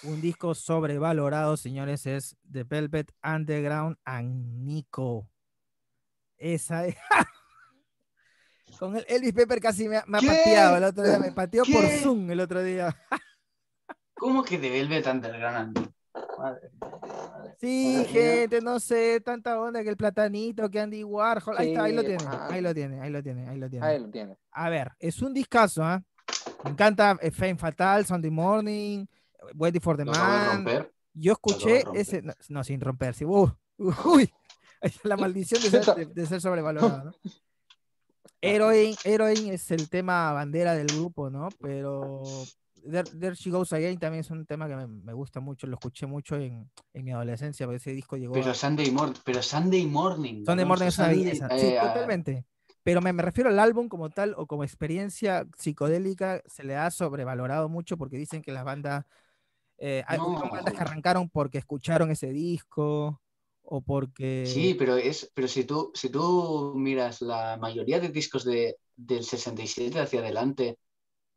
Un 0.05 0.19
disco 0.21 0.53
sobrevalorado, 0.53 1.55
señores, 1.55 2.05
es 2.05 2.35
The 2.51 2.63
Velvet 2.63 3.11
Underground 3.23 3.97
and 4.03 4.63
Nico. 4.65 5.29
Esa 6.37 6.85
es. 6.87 6.95
Con 8.79 8.97
el 8.97 9.05
Elvis 9.07 9.33
Pepper 9.33 9.61
casi 9.61 9.87
me 9.87 9.97
ha, 9.97 10.03
me 10.07 10.17
ha 10.17 10.21
pateado 10.21 10.77
el 10.77 10.83
otro 10.83 11.03
día. 11.03 11.19
Me 11.19 11.31
pateó 11.31 11.63
por. 11.63 11.85
Zoom 11.85 12.29
el 12.31 12.41
otro 12.41 12.61
día. 12.61 12.93
¿Cómo 14.13 14.43
que 14.43 14.57
de 14.57 14.69
Velvet 14.69 15.07
Underground? 15.07 15.93
Madre 16.37 16.69
mía, 16.69 16.91
madre. 17.29 17.55
Sí, 17.59 17.93
Madre 17.97 18.13
mía. 18.13 18.21
gente, 18.23 18.61
no 18.61 18.79
sé, 18.79 19.21
tanta 19.21 19.59
onda 19.59 19.83
que 19.83 19.89
el 19.89 19.97
platanito, 19.97 20.69
que 20.69 20.79
Andy 20.81 21.03
Warhol. 21.03 21.55
Ahí 21.57 21.69
está, 21.69 21.83
ahí 21.85 21.93
lo 21.93 22.01
Sí, 22.01 22.07
tiene, 22.07 22.23
ah. 22.27 22.47
ahí 22.51 22.61
lo 22.61 22.73
tiene, 22.73 23.01
ahí 23.01 23.09
lo 23.09 23.23
tiene, 23.23 23.47
ahí 23.47 23.57
lo 23.57 23.69
tiene. 23.69 23.85
Ahí 23.85 23.99
lo 23.99 24.09
tiene. 24.09 24.37
A 24.51 24.69
ver, 24.69 24.91
es 24.99 25.21
un 25.21 25.33
discazo, 25.33 25.83
¿ah? 25.83 26.03
Me 26.63 26.71
encanta 26.71 27.17
eh, 27.21 27.31
Fame 27.31 27.57
Fatal, 27.57 28.05
Sunday 28.05 28.31
Morning, 28.31 29.05
Waiting 29.55 29.81
for 29.81 29.97
the 29.97 30.05
Lo 30.05 30.11
Man. 30.11 30.57
romper. 30.57 30.91
Yo 31.13 31.33
escuché 31.33 31.83
ese, 31.93 32.21
no, 32.21 32.33
no, 32.49 32.63
sin 32.63 32.81
romper, 32.81 33.13
sí, 33.13 33.23
uh, 33.25 33.51
uy, 33.77 34.31
la 35.03 35.15
maldición 35.15 35.61
de 35.61 35.69
ser, 35.69 35.95
de, 35.95 36.05
de 36.07 36.25
ser 36.25 36.41
sobrevalorado, 36.41 37.05
¿no? 37.05 37.11
Heroin, 38.41 38.95
Heroin 39.05 39.53
es 39.53 39.71
el 39.71 39.89
tema 39.89 40.33
bandera 40.33 40.73
del 40.75 40.87
grupo, 40.87 41.29
¿no? 41.29 41.47
Pero 41.61 42.23
There, 42.89 43.09
There 43.17 43.35
She 43.35 43.49
Goes 43.49 43.71
Again 43.71 43.97
también 43.97 44.21
es 44.21 44.31
un 44.31 44.45
tema 44.45 44.67
que 44.67 44.75
me, 44.75 44.87
me 44.87 45.13
gusta 45.13 45.39
mucho, 45.39 45.67
lo 45.67 45.75
escuché 45.75 46.05
mucho 46.05 46.35
en, 46.35 46.69
en 46.93 47.05
mi 47.05 47.11
adolescencia, 47.11 47.65
porque 47.65 47.77
ese 47.77 47.93
disco 47.93 48.17
llegó 48.17 48.33
Pero 48.33 48.51
a... 48.51 48.53
Sunday, 48.53 48.91
Morning 48.91 49.19
pero 49.23 49.41
Sunday 49.41 49.85
Morning. 49.85 50.43
Sunday 50.45 50.65
¿no? 50.65 50.69
Morning 50.69 50.87
es 50.87 50.97
una 50.97 51.07
belleza, 51.07 51.47
eh, 51.51 51.59
sí, 51.59 51.75
ah, 51.79 51.93
totalmente. 51.93 52.45
Pero 52.83 53.01
me, 53.01 53.13
me 53.13 53.23
refiero 53.23 53.49
al 53.49 53.59
álbum 53.59 53.87
como 53.87 54.09
tal 54.09 54.33
o 54.37 54.45
como 54.45 54.65
experiencia 54.65 55.47
psicodélica, 55.57 56.41
se 56.45 56.65
le 56.65 56.75
ha 56.75 56.91
sobrevalorado 56.91 57.69
mucho 57.69 57.97
porque 57.97 58.17
dicen 58.17 58.41
que 58.41 58.51
las 58.51 58.65
bandas, 58.65 59.05
eh, 59.77 60.03
hay 60.07 60.17
No. 60.17 60.33
bandas 60.39 60.73
que 60.73 60.81
arrancaron 60.81 61.29
porque 61.29 61.57
escucharon 61.57 62.11
ese 62.11 62.29
disco 62.31 63.21
o 63.63 63.81
porque... 63.81 64.45
Sí, 64.45 64.73
pero 64.75 64.97
es, 64.97 65.31
pero 65.33 65.47
si 65.47 65.63
tú, 65.63 65.91
si 65.93 66.09
tú 66.09 66.73
miras 66.75 67.21
la 67.21 67.57
mayoría 67.57 67.99
de 67.99 68.09
discos 68.09 68.43
de, 68.45 68.77
del 68.95 69.23
67 69.23 69.99
hacia 69.99 70.19
adelante, 70.19 70.77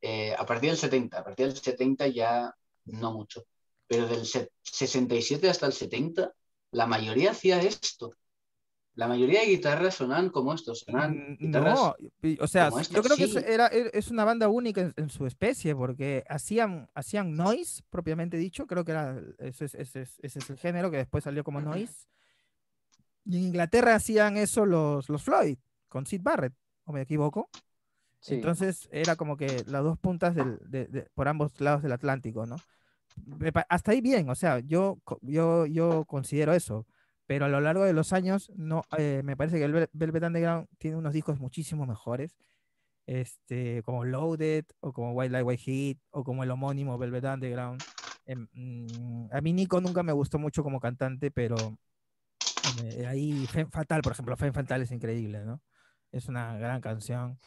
eh, 0.00 0.34
a 0.36 0.44
partir 0.44 0.70
del 0.70 0.78
70, 0.78 1.18
a 1.20 1.24
partir 1.24 1.46
del 1.48 1.56
70 1.56 2.08
ya 2.08 2.54
no 2.86 3.12
mucho, 3.12 3.44
pero 3.86 4.06
del 4.06 4.26
se- 4.26 4.50
67 4.62 5.48
hasta 5.48 5.66
el 5.66 5.72
70, 5.72 6.32
la 6.72 6.86
mayoría 6.86 7.30
hacía 7.30 7.60
esto. 7.60 8.12
La 8.96 9.06
mayoría 9.06 9.40
de 9.40 9.46
guitarras 9.46 9.94
sonaban 9.94 10.30
como 10.30 10.54
esto, 10.54 10.74
sonaban 10.74 11.12
Mm, 11.16 11.36
guitarras 11.36 11.74
No, 11.74 11.94
o 12.40 12.46
sea, 12.46 12.70
como 12.70 12.82
yo 12.82 13.02
creo 13.02 13.16
que 13.16 13.44
era, 13.46 13.66
e- 13.68 13.90
es 13.92 14.10
una 14.10 14.24
banda 14.24 14.48
única 14.48 14.80
en, 14.80 14.94
en 14.96 15.10
su 15.10 15.26
especie, 15.26 15.76
porque 15.76 16.24
hacían, 16.28 16.88
hacían 16.94 17.34
noise, 17.36 17.82
propiamente 17.90 18.38
dicho, 18.38 18.66
creo 18.66 18.84
que 18.84 18.92
era, 18.92 19.20
ese 19.38 19.66
es, 19.66 19.74
ese 19.74 20.02
es- 20.02 20.18
ese 20.22 20.38
es 20.38 20.50
el 20.50 20.56
género 20.58 20.90
que 20.90 20.96
después 20.96 21.24
salió 21.24 21.44
como 21.44 21.60
noise. 21.60 22.06
Y 23.26 23.36
en 23.36 23.44
Inglaterra 23.44 23.94
hacían 23.94 24.36
eso 24.38 24.64
los, 24.64 25.08
los 25.10 25.22
Floyd, 25.22 25.58
con 25.88 26.06
Sid 26.06 26.22
Barrett, 26.22 26.54
o 26.84 26.92
me 26.92 27.02
equivoco. 27.02 27.50
Sí. 28.20 28.36
Entonces 28.36 28.88
era 28.90 29.14
como 29.16 29.36
que 29.36 29.62
las 29.66 29.84
dos 29.84 29.98
puntas 29.98 30.34
del- 30.34 30.58
de- 30.64 30.86
de- 30.86 31.08
por 31.14 31.28
ambos 31.28 31.52
lados 31.60 31.82
del 31.82 31.92
Atlántico, 31.92 32.46
¿no? 32.46 32.56
hasta 33.68 33.92
ahí 33.92 34.00
bien, 34.02 34.28
o 34.28 34.34
sea, 34.34 34.58
yo, 34.60 34.98
yo, 35.22 35.64
yo 35.66 36.04
considero 36.06 36.52
eso, 36.52 36.86
pero 37.26 37.46
a 37.46 37.48
lo 37.48 37.60
largo 37.60 37.84
de 37.84 37.92
los 37.92 38.12
años 38.12 38.50
no, 38.56 38.82
eh, 38.96 39.22
me 39.24 39.36
parece 39.36 39.58
que 39.58 39.64
el 39.64 39.74
Vel- 39.74 39.90
Velvet 39.92 40.22
Underground 40.24 40.68
tiene 40.78 40.96
unos 40.96 41.12
discos 41.12 41.38
muchísimo 41.40 41.86
mejores, 41.86 42.36
este, 43.06 43.82
como 43.82 44.04
Loaded, 44.04 44.64
o 44.80 44.92
como 44.92 45.12
White 45.12 45.30
Light 45.32 45.46
White 45.46 45.62
Heat, 45.64 45.98
o 46.10 46.24
como 46.24 46.42
el 46.42 46.50
homónimo 46.50 46.98
Velvet 46.98 47.24
Underground. 47.24 47.82
Mm, 48.26 49.28
a 49.32 49.40
mí 49.40 49.52
Nico 49.52 49.80
nunca 49.80 50.02
me 50.02 50.12
gustó 50.12 50.38
mucho 50.38 50.62
como 50.62 50.80
cantante, 50.80 51.30
pero 51.30 51.56
eh, 52.82 53.06
ahí 53.06 53.46
Femme 53.46 53.70
Fatal, 53.70 54.02
por 54.02 54.12
ejemplo, 54.12 54.36
Femme 54.36 54.52
Fatal 54.52 54.82
es 54.82 54.90
increíble, 54.90 55.44
¿no? 55.44 55.60
Es 56.10 56.28
una 56.28 56.56
gran 56.58 56.80
canción. 56.80 57.38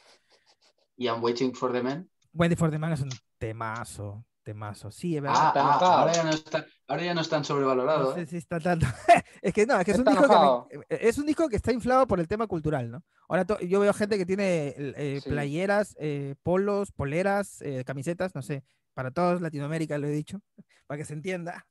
Y 0.96 1.08
I'm 1.08 1.24
Waiting 1.24 1.54
for 1.54 1.72
the 1.72 1.82
Man. 1.82 2.10
Wendy 2.34 2.56
for 2.56 2.70
the 2.70 2.78
Man 2.78 2.94
es 2.94 3.02
un 3.02 3.10
temazo, 3.38 4.26
temazo. 4.44 4.92
Sí, 4.92 5.16
es 5.16 5.22
verdad. 5.22 5.38
Ah, 5.40 5.48
está 5.50 5.60
ah, 5.60 5.64
enojado. 5.70 5.92
ahora, 5.94 6.14
ya 6.14 6.24
no 6.24 6.30
está, 6.32 6.66
ahora 6.88 7.04
ya 7.04 7.14
no 7.14 7.22
es 7.22 7.30
tan 7.30 7.44
sobrevalorado. 7.44 8.10
No 8.10 8.16
sé 8.16 8.22
¿eh? 8.22 8.26
si 8.28 8.38
está 8.38 8.60
tanto. 8.60 8.86
es 9.42 9.54
que 9.54 9.66
no, 9.66 9.80
es 9.80 9.86
que 9.86 9.92
es 9.92 9.98
un, 10.00 10.08
Está 10.08 10.12
disco 10.12 10.24
que 10.24 10.30
me- 10.30 10.36
enojado. 10.36 10.68
eh, 10.90 11.00
es 11.02 11.18
un 11.18 11.26
disco 11.26 11.50
que 11.50 11.56
está 11.56 11.72
inflado 11.72 12.08
por 12.08 12.20
el 12.20 12.28
tema 12.28 12.48
cultural, 12.48 12.90
¿no? 12.92 13.04
Ahora 13.28 13.46
to- 13.46 13.60
yo 13.60 13.80
veo 13.80 13.94
gente 13.94 14.18
que 14.18 14.26
tiene 14.26 14.74
eh, 14.78 15.20
Sí. 15.24 15.30
playeras, 15.30 15.96
eh, 16.00 16.36
polos, 16.44 16.92
poleras, 16.92 17.62
eh, 17.62 17.84
camisetas, 17.86 18.34
no 18.36 18.42
sé, 18.42 18.64
para 18.94 19.12
todos 19.12 19.42
Latinoamérica 19.42 19.98
lo 19.98 20.08
he 20.08 20.12
dicho, 20.12 20.40
para 20.88 20.98
que 20.98 21.06
se 21.06 21.14
entienda, 21.14 21.68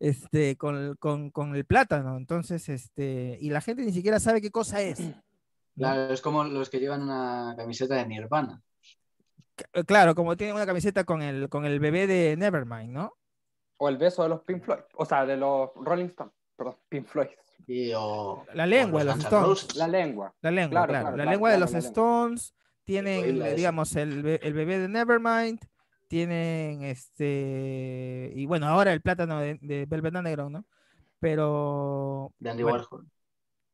este, 0.00 0.56
con, 0.56 0.96
con- 0.96 1.30
con 1.30 1.54
el 1.54 1.64
plátano. 1.64 2.16
Entonces, 2.16 2.68
este, 2.68 3.38
y 3.40 3.50
la 3.50 3.60
gente 3.60 3.82
ni 3.84 3.92
siquiera 3.92 4.18
sabe 4.20 4.40
qué 4.40 4.50
cosa 4.50 4.80
es. 4.80 5.00
Claro, 5.76 6.12
es 6.12 6.20
como 6.20 6.44
los 6.44 6.70
que 6.70 6.78
llevan 6.78 7.02
una 7.02 7.54
camiseta 7.56 7.96
de 7.96 8.06
Nirvana. 8.06 8.62
Eh, 9.72 9.84
Claro, 9.84 10.14
como 10.14 10.36
tiene 10.36 10.52
una 10.52 10.66
camiseta 10.66 11.04
con 11.04 11.22
el, 11.22 11.48
con 11.48 11.64
el 11.64 11.80
bebé 11.80 12.06
de 12.06 12.36
Nevermind, 12.36 12.90
¿no? 12.90 13.14
O 13.78 13.88
el 13.88 13.98
beso 13.98 14.22
de 14.22 14.28
los 14.28 14.42
Pink 14.42 14.62
Floyd. 14.62 14.80
O 14.96 15.04
sea, 15.04 15.26
de 15.26 15.36
los 15.36 15.70
Rolling 15.74 16.06
Stones. 16.06 16.32
Perdón, 16.56 16.76
Pink 16.88 17.06
Floyd. 17.06 17.28
Y, 17.66 17.92
o, 17.96 18.44
La 18.54 18.66
lengua 18.66 19.00
de 19.00 19.06
los 19.06 19.18
Stones. 19.18 19.74
La 19.76 19.88
lengua. 19.88 20.34
La 20.40 20.50
lengua, 20.50 20.70
Claro, 20.70 20.88
claro. 20.88 21.02
claro, 21.02 21.16
la 21.16 21.22
claro, 21.22 21.30
lengua 21.30 21.50
de 21.50 21.58
los. 21.58 21.74
Stones, 21.74 22.54
tienen, 22.84 23.56
digamos, 23.56 23.96
el, 23.96 24.38
el 24.42 24.52
bebé 24.52 24.78
de 24.78 24.88
Nevermind, 24.88 25.60
tienen 26.08 26.82
este. 26.82 28.32
Y 28.34 28.46
bueno, 28.46 28.66
ahora 28.66 28.92
el 28.92 29.00
plátano 29.00 29.40
de, 29.40 29.58
de 29.60 29.86
Velvet 29.86 30.14
Underground, 30.14 30.56
¿no? 30.56 30.64
Pero. 31.18 32.32
De 32.38 32.50
Andy 32.50 32.62
bueno, 32.62 32.78
Warhol. 32.78 33.08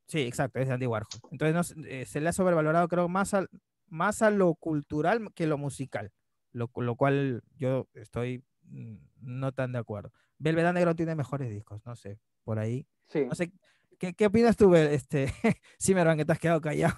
Sí, 0.06 0.22
exacto, 0.22 0.58
es 0.58 0.68
de 0.68 0.75
Andy 0.75 0.87
Warhol. 0.87 1.20
Entonces 1.30 1.76
no 1.76 1.84
eh, 1.87 2.04
se 2.06 2.20
le 2.20 2.28
ha 2.28 2.32
sobrevalorado, 2.32 2.88
creo, 2.88 3.08
más, 3.08 3.34
al, 3.34 3.49
más 3.90 4.23
a 4.23 4.30
lo 4.30 4.54
cultural 4.54 5.32
que 5.35 5.47
lo 5.47 5.59
musical. 5.59 6.12
Lo, 6.52 6.70
lo 6.76 6.97
cual 6.97 7.42
yo 7.56 7.87
estoy 7.94 8.44
mm, 8.62 8.97
no 9.20 9.52
tan 9.52 9.73
de 9.73 9.78
acuerdo. 9.78 10.12
Velvet 10.38 10.66
Underground 10.66 10.97
tiene 10.97 11.14
mejores 11.14 11.50
discos, 11.50 11.85
no 11.85 11.94
sé, 11.94 12.18
por 12.44 12.59
ahí. 12.59 12.87
Sí. 13.09 13.26
No 13.26 13.35
sé, 13.35 13.52
¿qué, 13.99 14.14
qué 14.14 14.26
opinas 14.26 14.56
tú, 14.56 14.75
este, 14.75 15.32
Zimmerman, 15.80 16.16
que 16.16 16.25
te 16.25 16.32
has 16.32 16.38
quedado 16.38 16.61
callado? 16.61 16.97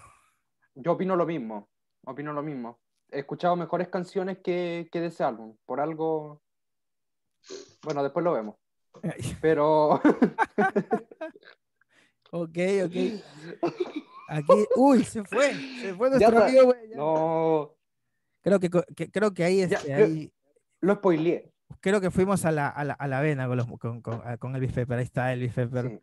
Yo 0.74 0.92
opino 0.92 1.16
lo 1.16 1.26
mismo. 1.26 1.68
Opino 2.04 2.32
lo 2.32 2.42
mismo. 2.42 2.80
He 3.10 3.20
escuchado 3.20 3.56
mejores 3.56 3.88
canciones 3.88 4.38
que, 4.38 4.88
que 4.90 5.00
de 5.00 5.06
ese 5.08 5.22
álbum. 5.22 5.56
Por 5.66 5.80
algo. 5.80 6.42
Bueno, 7.82 8.02
después 8.02 8.24
lo 8.24 8.32
vemos. 8.32 8.56
Pero. 9.40 10.00
Ok, 12.34 12.56
ok. 12.86 12.94
Aquí, 14.36 14.66
uy, 14.76 15.04
se 15.04 15.24
fue, 15.24 15.52
se 15.80 15.94
fue 15.94 16.10
nuestro 16.10 16.42
amigo. 16.44 16.64
güey, 16.66 16.88
no. 16.94 17.74
Creo 18.42 18.58
que, 18.58 18.70
creo 19.10 19.32
que 19.34 19.44
ahí, 19.44 19.58
Ya, 19.68 19.76
este, 19.78 19.94
ahí- 19.94 20.32
Lo 20.80 20.94
spoileé. 20.96 21.52
creo 21.80 22.00
que 22.00 22.10
fuimos 22.10 22.44
a 22.44 22.50
la, 22.50 22.68
a 22.68 22.82
la, 22.84 22.94
a 22.94 23.06
la 23.08 23.20
vena 23.20 23.46
con, 23.46 23.56
los, 23.56 23.66
con, 23.78 24.00
con, 24.00 24.20
ah, 24.24 24.36
con 24.36 24.54
Elvis 24.56 24.72
Pepper. 24.72 24.98
Ahí 24.98 25.04
está 25.04 25.32
Elvis 25.32 25.52
Pepper, 25.54 25.88
Sí. 25.90 26.00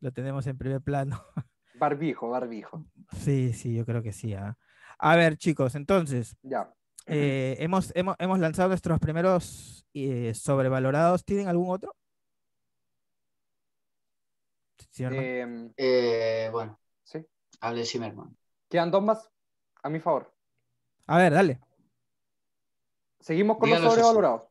lo 0.00 0.12
tenemos 0.12 0.46
en 0.46 0.56
primer 0.58 0.80
plano. 0.80 1.22
Barbijo, 1.74 2.30
barbijo. 2.30 2.84
Sí, 3.18 3.52
sí, 3.52 3.74
yo 3.74 3.84
creo 3.84 4.02
que 4.02 4.12
sí. 4.12 4.32
ah. 4.34 4.56
A 4.98 5.16
ver, 5.16 5.36
chicos, 5.36 5.74
entonces, 5.74 6.36
Ya. 6.42 6.72
eh, 7.06 7.56
hemos, 7.58 7.90
hemos, 7.96 8.14
hemos 8.20 8.38
lanzado 8.38 8.68
nuestros 8.68 9.00
primeros 9.00 9.84
eh, 9.92 10.32
sobrevalorados. 10.34 11.24
¿Tienen 11.24 11.48
algún 11.48 11.70
otro? 11.70 11.94
Sí. 14.90 15.04
Em, 15.04 15.72
Eh, 15.76 16.48
bueno, 16.52 16.78
sí. 17.02 17.24
Hable 17.62 17.84
Zimmerman. 17.86 18.36
Quedan 18.68 18.90
dos 18.90 19.02
más. 19.02 19.30
A 19.82 19.88
mi 19.88 19.98
favor. 20.00 20.30
a 21.06 21.18
ver, 21.18 21.32
dale. 21.32 21.60
Seguimos 23.20 23.56
con 23.58 23.70
los 23.70 23.80
sobrevalorados. 23.80 24.42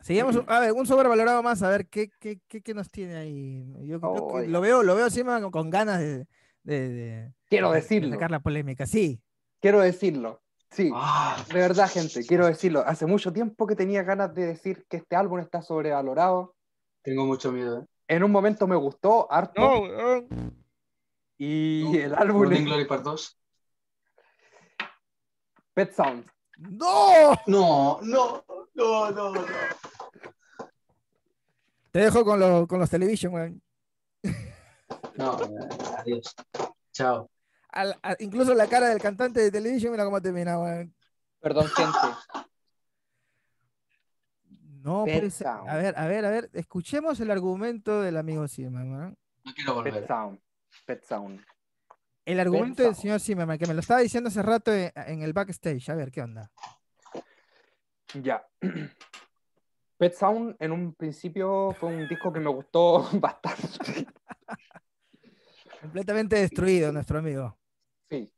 Seguimos, 0.00 0.36
a 0.46 0.60
ver, 0.60 0.72
un 0.72 0.86
sobrevalorado 0.86 1.42
más, 1.42 1.62
a 1.62 1.68
ver 1.68 1.86
qué, 1.88 2.10
qué, 2.18 2.40
qué, 2.48 2.62
qué 2.62 2.74
nos 2.74 2.90
tiene 2.90 3.16
ahí. 3.16 3.66
Yo 3.86 4.00
creo 4.00 4.28
que 4.28 4.48
lo 4.48 4.60
veo, 4.60 4.82
lo 4.82 4.94
veo 4.94 5.06
encima 5.06 5.40
con, 5.40 5.50
con 5.50 5.70
ganas 5.70 5.98
de, 6.00 6.26
de- 6.62 6.88
de- 6.88 7.32
Quiero 7.48 7.70
de 7.70 7.76
decirlo. 7.80 8.10
sacar 8.12 8.30
la 8.30 8.40
polémica. 8.40 8.86
Sí, 8.86 9.20
Quiero 9.60 9.80
decirlo. 9.80 10.40
Sí. 10.70 10.90
Ah, 10.94 11.36
De 11.48 11.54
verdad, 11.54 11.90
gente, 11.90 12.24
quiero 12.24 12.46
decirlo. 12.46 12.82
Hace 12.86 13.04
mucho 13.04 13.30
tiempo 13.32 13.66
que 13.66 13.76
tenía 13.76 14.02
ganas 14.02 14.32
de 14.34 14.46
decir 14.46 14.86
que 14.88 14.96
este 14.98 15.16
álbum 15.16 15.38
está 15.40 15.60
sobrevalorado. 15.62 16.54
tengo 17.02 17.26
mucho 17.26 17.52
miedo. 17.52 17.82
¿eh? 17.82 17.86
En 18.08 18.24
un 18.24 18.30
momento 18.30 18.66
me 18.66 18.76
gustó 18.76 19.30
harto. 19.30 19.60
Y 21.42 21.96
el 21.96 22.14
álbum 22.14 22.42
Morning 22.42 22.58
es 22.58 22.64
Glory 22.66 22.84
Part 22.84 23.02
2. 23.02 23.38
Pet 25.72 25.90
Sound. 25.94 26.30
¡No! 26.58 27.32
No, 27.46 27.98
no, 28.02 28.44
no, 28.74 29.10
no, 29.10 29.32
no. 29.32 29.44
Te 31.90 32.00
dejo 32.00 32.26
con, 32.26 32.38
los 32.38 32.66
con 32.68 32.78
los 32.78 32.90
television, 32.90 33.32
weón. 33.32 33.62
No, 35.16 35.38
adiós. 35.96 36.34
Chao. 36.92 37.30
Al- 37.70 37.98
a- 38.02 38.16
incluso 38.18 38.52
la 38.52 38.66
cara 38.68 38.88
del 38.90 39.00
cantante 39.00 39.40
de 39.40 39.50
television, 39.50 39.92
mira 39.92 40.04
cómo 40.04 40.20
termina, 40.20 40.58
weón. 40.58 40.94
Perdón, 41.40 41.68
gente. 41.68 41.98
No, 44.82 45.06
Pet 45.06 45.30
ser. 45.30 45.46
A 45.46 45.76
ver, 45.76 45.94
a 45.98 46.06
ver, 46.06 46.24
a 46.26 46.30
ver. 46.30 46.50
Escuchemos 46.52 47.18
el 47.20 47.30
argumento 47.30 48.02
del 48.02 48.18
amigo 48.18 48.46
Zimmerman. 48.46 48.92
weón. 48.92 49.18
No 49.44 49.54
quiero 49.54 49.82
Pet 49.82 49.94
volver. 49.94 50.06
Sound. 50.06 50.38
Pet 50.84 51.02
Sound. 51.04 51.44
El 52.24 52.38
argumento 52.38 52.82
del 52.82 52.94
señor 52.94 53.20
Zimmerman, 53.20 53.58
que 53.58 53.66
me 53.66 53.74
lo 53.74 53.80
estaba 53.80 54.00
diciendo 54.00 54.28
hace 54.28 54.42
rato 54.42 54.72
en, 54.72 54.92
en 54.94 55.22
el 55.22 55.32
backstage. 55.32 55.88
A 55.88 55.94
ver, 55.94 56.10
¿qué 56.10 56.22
onda? 56.22 56.50
Ya. 58.22 58.46
Pet 59.98 60.14
Sound 60.14 60.56
en 60.58 60.72
un 60.72 60.94
principio 60.94 61.72
fue 61.78 61.90
un 61.90 62.08
disco 62.08 62.32
que 62.32 62.40
me 62.40 62.48
gustó 62.48 63.06
bastante. 63.20 64.06
Completamente 65.80 66.36
destruido 66.36 66.92
nuestro 66.92 67.18
amigo. 67.18 67.58
Sí. 68.08 68.32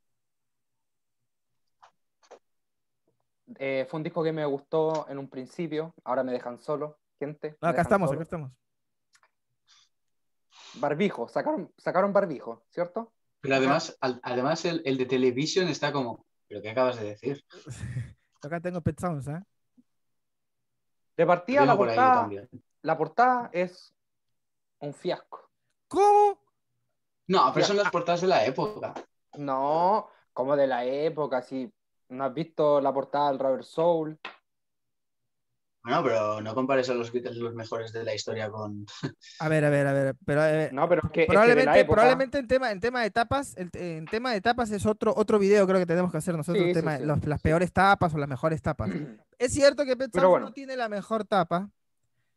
Eh, 3.58 3.86
fue 3.88 3.98
un 3.98 4.04
disco 4.04 4.24
que 4.24 4.32
me 4.32 4.44
gustó 4.44 5.08
en 5.08 5.18
un 5.18 5.28
principio. 5.28 5.94
Ahora 6.04 6.22
me 6.24 6.32
dejan 6.32 6.58
solo, 6.58 6.98
gente. 7.18 7.56
No, 7.60 7.68
acá 7.68 7.82
estamos, 7.82 8.08
solo. 8.08 8.20
acá 8.20 8.24
estamos. 8.24 8.52
Barbijo, 10.74 11.28
sacaron, 11.28 11.72
sacaron 11.76 12.12
barbijo, 12.12 12.64
¿cierto? 12.70 13.12
Pero 13.40 13.56
además, 13.56 13.96
al- 14.00 14.20
además 14.22 14.64
el, 14.64 14.82
el 14.84 14.96
de 14.98 15.06
Television 15.06 15.68
está 15.68 15.92
como. 15.92 16.24
¿Pero 16.48 16.62
qué 16.62 16.70
acabas 16.70 16.96
de 17.00 17.04
decir? 17.04 17.44
Acá 18.42 18.60
tengo 18.60 18.80
Pet 18.80 18.98
Sounds, 18.98 19.28
¿eh? 19.28 19.40
De 21.16 21.26
partida, 21.26 21.64
la 21.66 21.76
portada, 21.76 22.20
también. 22.22 22.48
la 22.82 22.96
portada 22.96 23.50
es 23.52 23.94
un 24.80 24.94
fiasco. 24.94 25.50
¿Cómo? 25.88 26.38
No, 27.28 27.50
pero 27.52 27.66
son 27.66 27.76
las 27.76 27.90
portadas 27.90 28.22
de 28.22 28.26
la 28.26 28.44
época. 28.46 28.94
No, 29.36 30.08
como 30.32 30.56
de 30.56 30.66
la 30.66 30.84
época, 30.84 31.42
si 31.42 31.72
no 32.08 32.24
has 32.24 32.34
visto 32.34 32.80
la 32.80 32.92
portada 32.92 33.28
del 33.30 33.38
Rubber 33.38 33.64
Soul. 33.64 34.18
Bueno, 35.84 36.02
pero 36.04 36.40
no 36.40 36.54
compares 36.54 36.88
a 36.90 36.94
los 36.94 37.10
Beatles 37.12 37.36
los 37.38 37.54
mejores 37.54 37.92
de 37.92 38.04
la 38.04 38.14
historia 38.14 38.48
con. 38.50 38.86
A 39.40 39.48
ver, 39.48 39.64
a 39.64 39.70
ver, 39.70 39.86
a 39.86 39.92
ver. 39.92 40.16
Pero 40.24 40.44
eh, 40.46 40.70
No, 40.72 40.88
pero 40.88 41.02
es 41.04 41.10
que, 41.10 41.22
es 41.22 41.26
que 41.26 41.32
probablemente, 41.32 41.80
época. 41.80 41.94
probablemente 41.96 42.38
en 42.38 42.46
tema, 42.46 42.70
en 42.70 42.78
tema 42.80 43.02
de 43.02 43.10
tapas, 43.10 43.56
el- 43.56 43.70
en 43.74 44.04
tema 44.06 44.32
de 44.32 44.40
tapas 44.40 44.70
es 44.70 44.86
otro, 44.86 45.12
otro 45.16 45.38
video 45.40 45.66
creo 45.66 45.80
que 45.80 45.86
tenemos 45.86 46.12
que 46.12 46.18
hacer 46.18 46.36
nosotros, 46.36 46.62
Sí, 46.62 46.70
sí, 46.70 46.74
tema, 46.80 46.98
sí, 46.98 47.04
los- 47.04 47.24
las 47.26 47.40
sí. 47.40 47.42
peores 47.42 47.72
tapas 47.72 48.14
o 48.14 48.18
las 48.18 48.28
mejores 48.28 48.62
tapas. 48.62 48.88
Es 49.38 49.52
cierto 49.52 49.84
que 49.84 49.96
Pet 49.96 50.12
bueno. 50.12 50.38
no 50.46 50.52
tiene 50.52 50.76
la 50.76 50.88
mejor 50.88 51.24
tapa. 51.24 51.68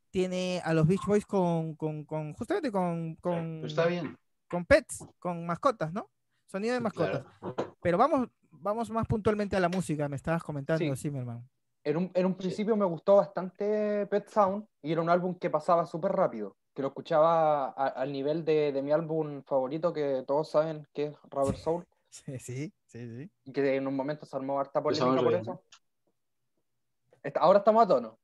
Tiene 0.10 0.62
a 0.64 0.74
los 0.74 0.88
Beach 0.88 1.06
Boys 1.06 1.26
con, 1.26 1.76
con, 1.76 2.04
con 2.06 2.34
justamente 2.34 2.72
con, 2.72 3.16
con, 3.18 3.58
Pero 3.58 3.68
está 3.68 3.86
bien. 3.86 4.18
con 4.50 4.66
pets, 4.66 5.06
con 5.20 5.46
mascotas, 5.46 5.94
¿no? 5.94 6.10
Sonido 6.48 6.74
de 6.74 6.80
mascotas. 6.80 7.24
Claro. 7.40 7.76
Pero 7.82 7.98
vamos, 8.00 8.30
vamos 8.50 8.90
más 8.90 9.06
puntualmente 9.08 9.56
a 9.56 9.60
la 9.60 9.70
música, 9.70 10.08
me 10.10 10.16
estabas 10.16 10.42
comentando, 10.42 10.96
Sí. 10.96 11.02
Zimmerman. 11.02 11.48
En 11.86 11.98
un, 11.98 12.12
en 12.16 12.26
un 12.26 12.36
principio 12.36 12.76
me 12.76 12.84
gustó 12.86 13.16
bastante 13.18 14.08
Pet 14.08 14.28
Sound 14.30 14.66
y 14.82 14.92
era 14.92 15.02
un 15.02 15.10
álbum 15.10 15.36
que 15.40 15.50
pasaba 15.50 15.86
súper 15.86 16.12
rápido, 16.12 16.58
que 16.74 16.82
lo 16.82 16.90
escuchaba 16.90 17.68
a- 17.70 17.88
al 17.88 18.12
nivel 18.12 18.44
de, 18.44 18.72
de 18.74 18.82
mi 18.82 18.92
álbum 18.92 19.44
favorito 19.44 19.94
que 19.94 20.24
todos 20.28 20.50
saben 20.50 20.88
que 20.94 21.06
es 21.06 21.16
Rubber 21.30 21.56
Soul 21.58 21.86
Sí, 22.10 22.40
sí, 22.40 22.74
sí, 22.88 23.00
sí. 23.08 23.32
y 23.46 23.52
que 23.54 23.76
en 23.76 23.88
un 23.88 23.96
momento 23.96 24.26
se 24.26 24.36
armó 24.36 24.60
harta 24.60 24.82
polémica 24.82 25.22
por 25.22 25.32
bien, 25.32 25.42
eso. 25.42 25.62
Está- 27.24 27.40
ahora 27.42 27.60
estamos 27.60 27.84
a 27.84 27.88
tono. 27.88 28.20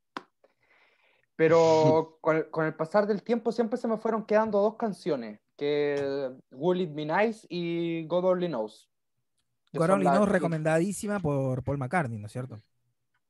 Pero 1.36 2.18
con 2.22 2.38
el, 2.38 2.50
con 2.50 2.66
el 2.66 2.76
pasar 2.76 3.08
del 3.08 3.24
tiempo 3.24 3.52
siempre 3.52 3.78
se 3.78 3.88
me 3.88 3.98
fueron 3.98 4.26
quedando 4.26 4.62
dos 4.62 4.76
canciones, 4.76 5.40
que 5.58 6.32
Will 6.52 6.82
It 6.82 6.94
Be 6.94 7.06
Nice 7.06 7.46
y 7.50 8.06
God 8.08 8.26
Only 8.26 8.48
Knows. 8.48 8.90
God 9.74 9.90
Only 9.90 10.06
Knows 10.10 10.30
recomendadísima 10.30 11.20
por 11.20 11.64
Paul 11.64 11.78
McCartney, 11.78 12.20
¿no 12.20 12.28
es 12.28 12.32
cierto? 12.34 12.62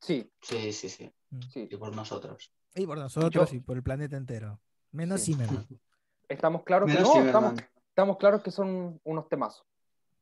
Sí, 0.02 0.30
Sí, 0.42 0.72
sí, 0.72 0.88
sí. 0.90 1.10
sí. 1.50 1.68
Y 1.70 1.76
por 1.76 1.94
nosotros. 1.96 2.52
Y 2.74 2.86
por 2.86 2.98
nosotros 2.98 3.50
Yo- 3.50 3.56
y 3.56 3.60
por 3.60 3.76
el 3.76 3.82
planeta 3.82 4.16
entero. 4.16 4.60
Menos 4.90 5.20
Sí. 5.22 5.32
Zimmerman. 5.32 5.66
Estamos 6.28 6.62
claros 6.64 6.88
que 6.88 6.94
Menos 6.94 7.08
no, 7.08 7.14
Zimmerman. 7.14 7.44
estamos, 7.56 7.70
estamos 7.88 8.16
claros 8.18 8.42
que 8.42 8.50
son 8.50 9.00
unos 9.04 9.28
temazos. 9.28 9.66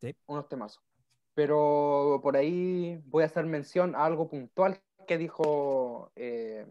Sí. 0.01 0.15
Unos 0.27 0.49
temazos. 0.49 0.83
Pero 1.35 2.21
por 2.23 2.37
ahí 2.37 3.01
voy 3.07 3.23
a 3.23 3.27
hacer 3.27 3.47
mención 3.47 3.95
a 3.95 4.05
algo 4.05 4.29
puntual 4.29 4.81
que 5.07 5.17
dijo 5.17 6.13
eh, 6.17 6.67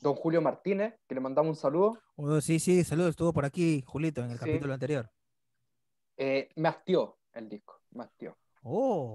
don 0.00 0.14
Julio 0.14 0.40
Martínez, 0.40 0.94
que 1.06 1.14
le 1.14 1.20
mandamos 1.20 1.50
un 1.50 1.56
saludo. 1.60 1.98
Oh, 2.16 2.40
sí, 2.40 2.58
sí, 2.60 2.82
saludos, 2.84 3.10
estuvo 3.10 3.32
por 3.32 3.44
aquí 3.44 3.82
Julito 3.86 4.22
en 4.22 4.30
el 4.30 4.38
Sí. 4.38 4.44
capítulo 4.46 4.72
anterior. 4.72 5.10
Eh, 6.16 6.48
me 6.56 6.68
hastió 6.68 7.18
el 7.34 7.48
disco, 7.48 7.80
me 7.90 8.04
hastió. 8.04 8.36
Oh, 8.62 9.14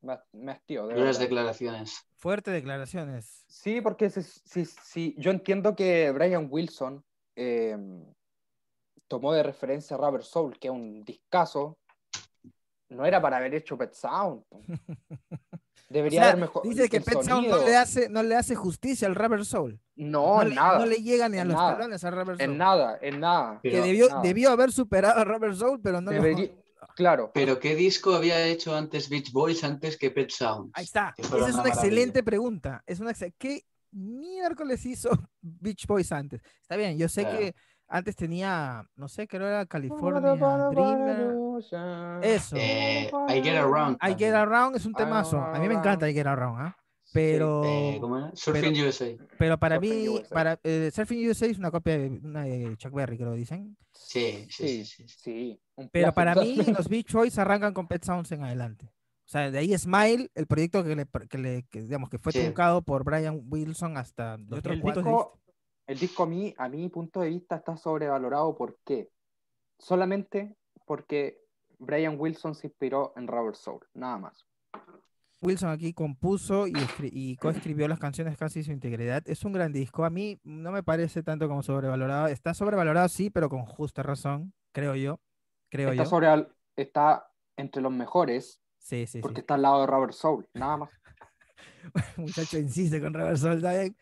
Me, 0.00 0.18
me 0.32 0.52
hastió, 0.52 0.86
de 0.86 0.94
Duras 0.94 1.18
declaraciones. 1.18 2.04
fuertes 2.16 2.54
declaraciones. 2.54 3.44
Sí, 3.48 3.80
porque 3.80 4.10
si, 4.10 4.22
si- 4.22 4.64
si- 4.64 5.14
yo 5.18 5.30
entiendo 5.32 5.74
que 5.74 6.10
Brian 6.12 6.46
Wilson 6.50 7.04
eh, 7.36 7.76
tomó 9.08 9.32
de 9.32 9.42
referencia 9.42 9.96
a 9.96 9.98
Rubber 10.00 10.22
Soul, 10.22 10.58
que 10.58 10.68
es 10.68 10.72
un 10.74 11.04
discazo, 11.04 11.78
no 12.90 13.04
era 13.06 13.20
para 13.20 13.38
haber 13.38 13.54
hecho 13.54 13.76
Pet 13.76 13.92
Sound. 13.92 14.44
Debería 15.88 16.20
O 16.20 16.22
sea, 16.22 16.30
haber 16.32 16.40
mejor. 16.42 16.62
Dice 16.64 16.88
que 16.88 17.00
Pet 17.00 17.14
Sound 17.22 17.28
no 17.28 17.34
sonido. 17.54 17.64
le, 17.64 17.76
hace, 17.76 18.08
no 18.10 18.22
le 18.22 18.36
hace 18.36 18.54
justicia 18.54 19.08
al 19.08 19.14
Rubber 19.14 19.44
Soul. 19.44 19.80
No, 19.96 20.36
no, 20.36 20.42
en 20.42 20.48
le, 20.50 20.54
nada. 20.54 20.78
no 20.78 20.86
le 20.86 20.96
llega 20.96 21.28
ni 21.30 21.38
a 21.38 21.42
en 21.42 21.48
los 21.48 21.56
nada, 21.56 21.76
talones 21.78 22.04
al 22.04 22.12
Rubber 22.12 22.36
Soul. 22.36 22.40
En 22.42 22.58
nada, 22.58 22.98
en 23.00 23.20
nada. 23.20 23.60
Que 23.62 23.70
Pero- 23.70 23.84
debió, 23.84 24.08
nada. 24.08 24.22
debió 24.22 24.50
haber 24.50 24.70
superado 24.70 25.18
a 25.20 25.24
Rubber 25.24 25.54
Soul, 25.56 25.80
pero 25.82 26.00
no 26.02 26.10
lo- 26.12 26.16
Debería- 26.22 26.50
Claro. 26.96 27.30
Pero 27.34 27.58
¿qué 27.58 27.74
disco 27.74 28.14
había 28.14 28.44
hecho 28.46 28.74
antes 28.76 29.08
Beach 29.08 29.32
Boys 29.32 29.62
antes 29.64 29.96
que 29.96 30.10
Pet 30.10 30.30
Sounds? 30.30 30.70
Ahí 30.74 30.84
está. 30.84 31.12
Que 31.16 31.22
Esa 31.22 31.48
es 31.48 31.54
una 31.54 31.68
excelente 31.68 32.22
pregunta. 32.22 32.82
Es 32.86 33.00
una 33.00 33.10
ex- 33.12 33.32
¿Qué 33.38 33.62
miércoles 33.92 34.84
hizo 34.86 35.10
Beach 35.40 35.86
Boys 35.86 36.12
antes? 36.12 36.40
Está 36.62 36.76
bien, 36.76 36.98
yo 36.98 37.08
sé 37.08 37.22
Claro. 37.22 37.38
que 37.38 37.54
antes 37.90 38.16
tenía, 38.16 38.84
no 38.96 39.08
sé, 39.08 39.26
creo 39.26 39.46
era 39.46 39.64
California 39.66 40.20
Dreamer. 40.34 41.34
Eso. 42.22 42.56
Eh, 42.58 43.10
I 43.28 43.42
Get 43.42 43.56
Around. 43.56 43.96
I 44.02 44.08
Get 44.08 44.32
también. 44.32 44.34
Around 44.34 44.76
es 44.76 44.84
un 44.84 44.92
temazo. 44.94 45.40
A 45.40 45.58
mí 45.58 45.68
me 45.68 45.74
encanta 45.74 46.08
I 46.08 46.12
Get 46.14 46.26
Around, 46.26 46.60
¿ah? 46.60 46.76
Pero, 47.12 47.62
Eh, 47.64 47.98
¿Cómo 48.00 48.18
era? 48.18 48.30
Surfing 48.34 48.72
USA. 48.84 49.16
pero 49.38 49.58
para 49.58 49.76
Surfing 49.76 49.90
mí, 49.98 50.08
USA. 50.08 50.28
para, 50.34 50.60
eh, 50.62 50.90
Surfing 50.92 51.28
USA 51.28 51.46
es 51.46 51.58
una 51.58 51.70
copia 51.70 51.98
de, 51.98 52.08
una 52.08 52.44
de 52.44 52.76
Chuck 52.76 52.92
Berry, 52.92 53.16
creo 53.16 53.32
dicen. 53.32 53.76
Sí, 53.92 54.46
sí, 54.50 54.84
sí. 54.84 54.84
Sí, 54.84 55.06
sí, 55.08 55.60
Pero 55.90 56.12
para 56.12 56.34
mí, 56.34 56.56
los 56.86 56.88
Beach 56.88 57.12
Boys 57.12 57.38
arrancan 57.38 57.72
con 57.72 57.88
Pet 57.88 58.04
Sounds 58.04 58.30
en 58.32 58.44
adelante. 58.44 58.86
O 59.24 59.30
sea, 59.30 59.50
de 59.50 59.58
ahí 59.58 59.76
Smile, 59.76 60.30
el 60.34 60.46
proyecto 60.46 60.82
que 60.84 60.96
le, 60.96 61.06
que 61.28 61.38
le- 61.38 61.62
que, 61.64 61.82
digamos, 61.82 62.08
que 62.08 62.18
fue 62.18 62.32
Sí. 62.32 62.40
truncado 62.40 62.82
por 62.82 63.04
Brian 63.04 63.42
Wilson 63.48 63.96
hasta 63.98 64.34
el 64.34 64.48
2004. 64.48 65.02
disco, 65.02 65.38
el 65.86 65.98
disco 65.98 66.22
a 66.22 66.26
mí, 66.26 66.54
a 66.56 66.68
mi 66.68 66.88
punto 66.88 67.20
de 67.20 67.28
vista, 67.30 67.56
está 67.56 67.76
sobrevalorado. 67.76 68.56
¿Por 68.56 68.78
qué? 68.84 69.10
Solamente 69.78 70.56
porque 70.86 71.38
Brian 71.78 72.16
Wilson 72.18 72.54
se 72.54 72.68
inspiró 72.68 73.12
en 73.16 73.26
Rubber 73.28 73.54
Soul, 73.54 73.80
nada 73.94 74.18
más. 74.18 74.46
Wilson 75.40 75.70
aquí 75.70 75.92
compuso 75.94 76.66
y, 76.66 76.74
y 77.00 77.36
coescribió 77.38 77.88
las 77.88 77.98
canciones 77.98 78.36
casi 78.36 78.62
su 78.64 78.72
integridad. 78.72 79.22
Es 79.26 79.44
un 79.44 79.52
gran 79.52 79.72
disco. 79.72 80.04
A 80.04 80.10
mí 80.10 80.40
no 80.44 80.72
me 80.72 80.82
parece 80.82 81.22
tanto 81.22 81.48
como 81.48 81.62
sobrevalorado. 81.62 82.26
Está 82.28 82.54
sobrevalorado, 82.54 83.08
sí, 83.08 83.30
pero 83.30 83.48
con 83.48 83.64
justa 83.66 84.02
razón, 84.02 84.52
creo 84.72 84.94
yo. 84.96 85.20
Creo 85.70 85.92
Está, 85.92 85.94
yo. 85.94 86.04
sobre, 86.04 86.46
está 86.76 87.30
entre 87.56 87.82
los 87.82 87.92
mejores 87.92 88.60
Sí, 88.78 89.06
sí, 89.06 89.22
porque 89.22 89.40
sí. 89.40 89.40
está 89.40 89.54
al 89.54 89.62
lado 89.62 89.80
de 89.82 89.86
Rubber 89.88 90.12
Soul, 90.14 90.48
nada 90.54 90.76
más. 90.78 90.90
Muchacho 92.16 92.58
insiste 92.58 93.00
con 93.00 93.14
Robert 93.14 93.36
Soul, 93.36 93.60
bien. 93.60 93.96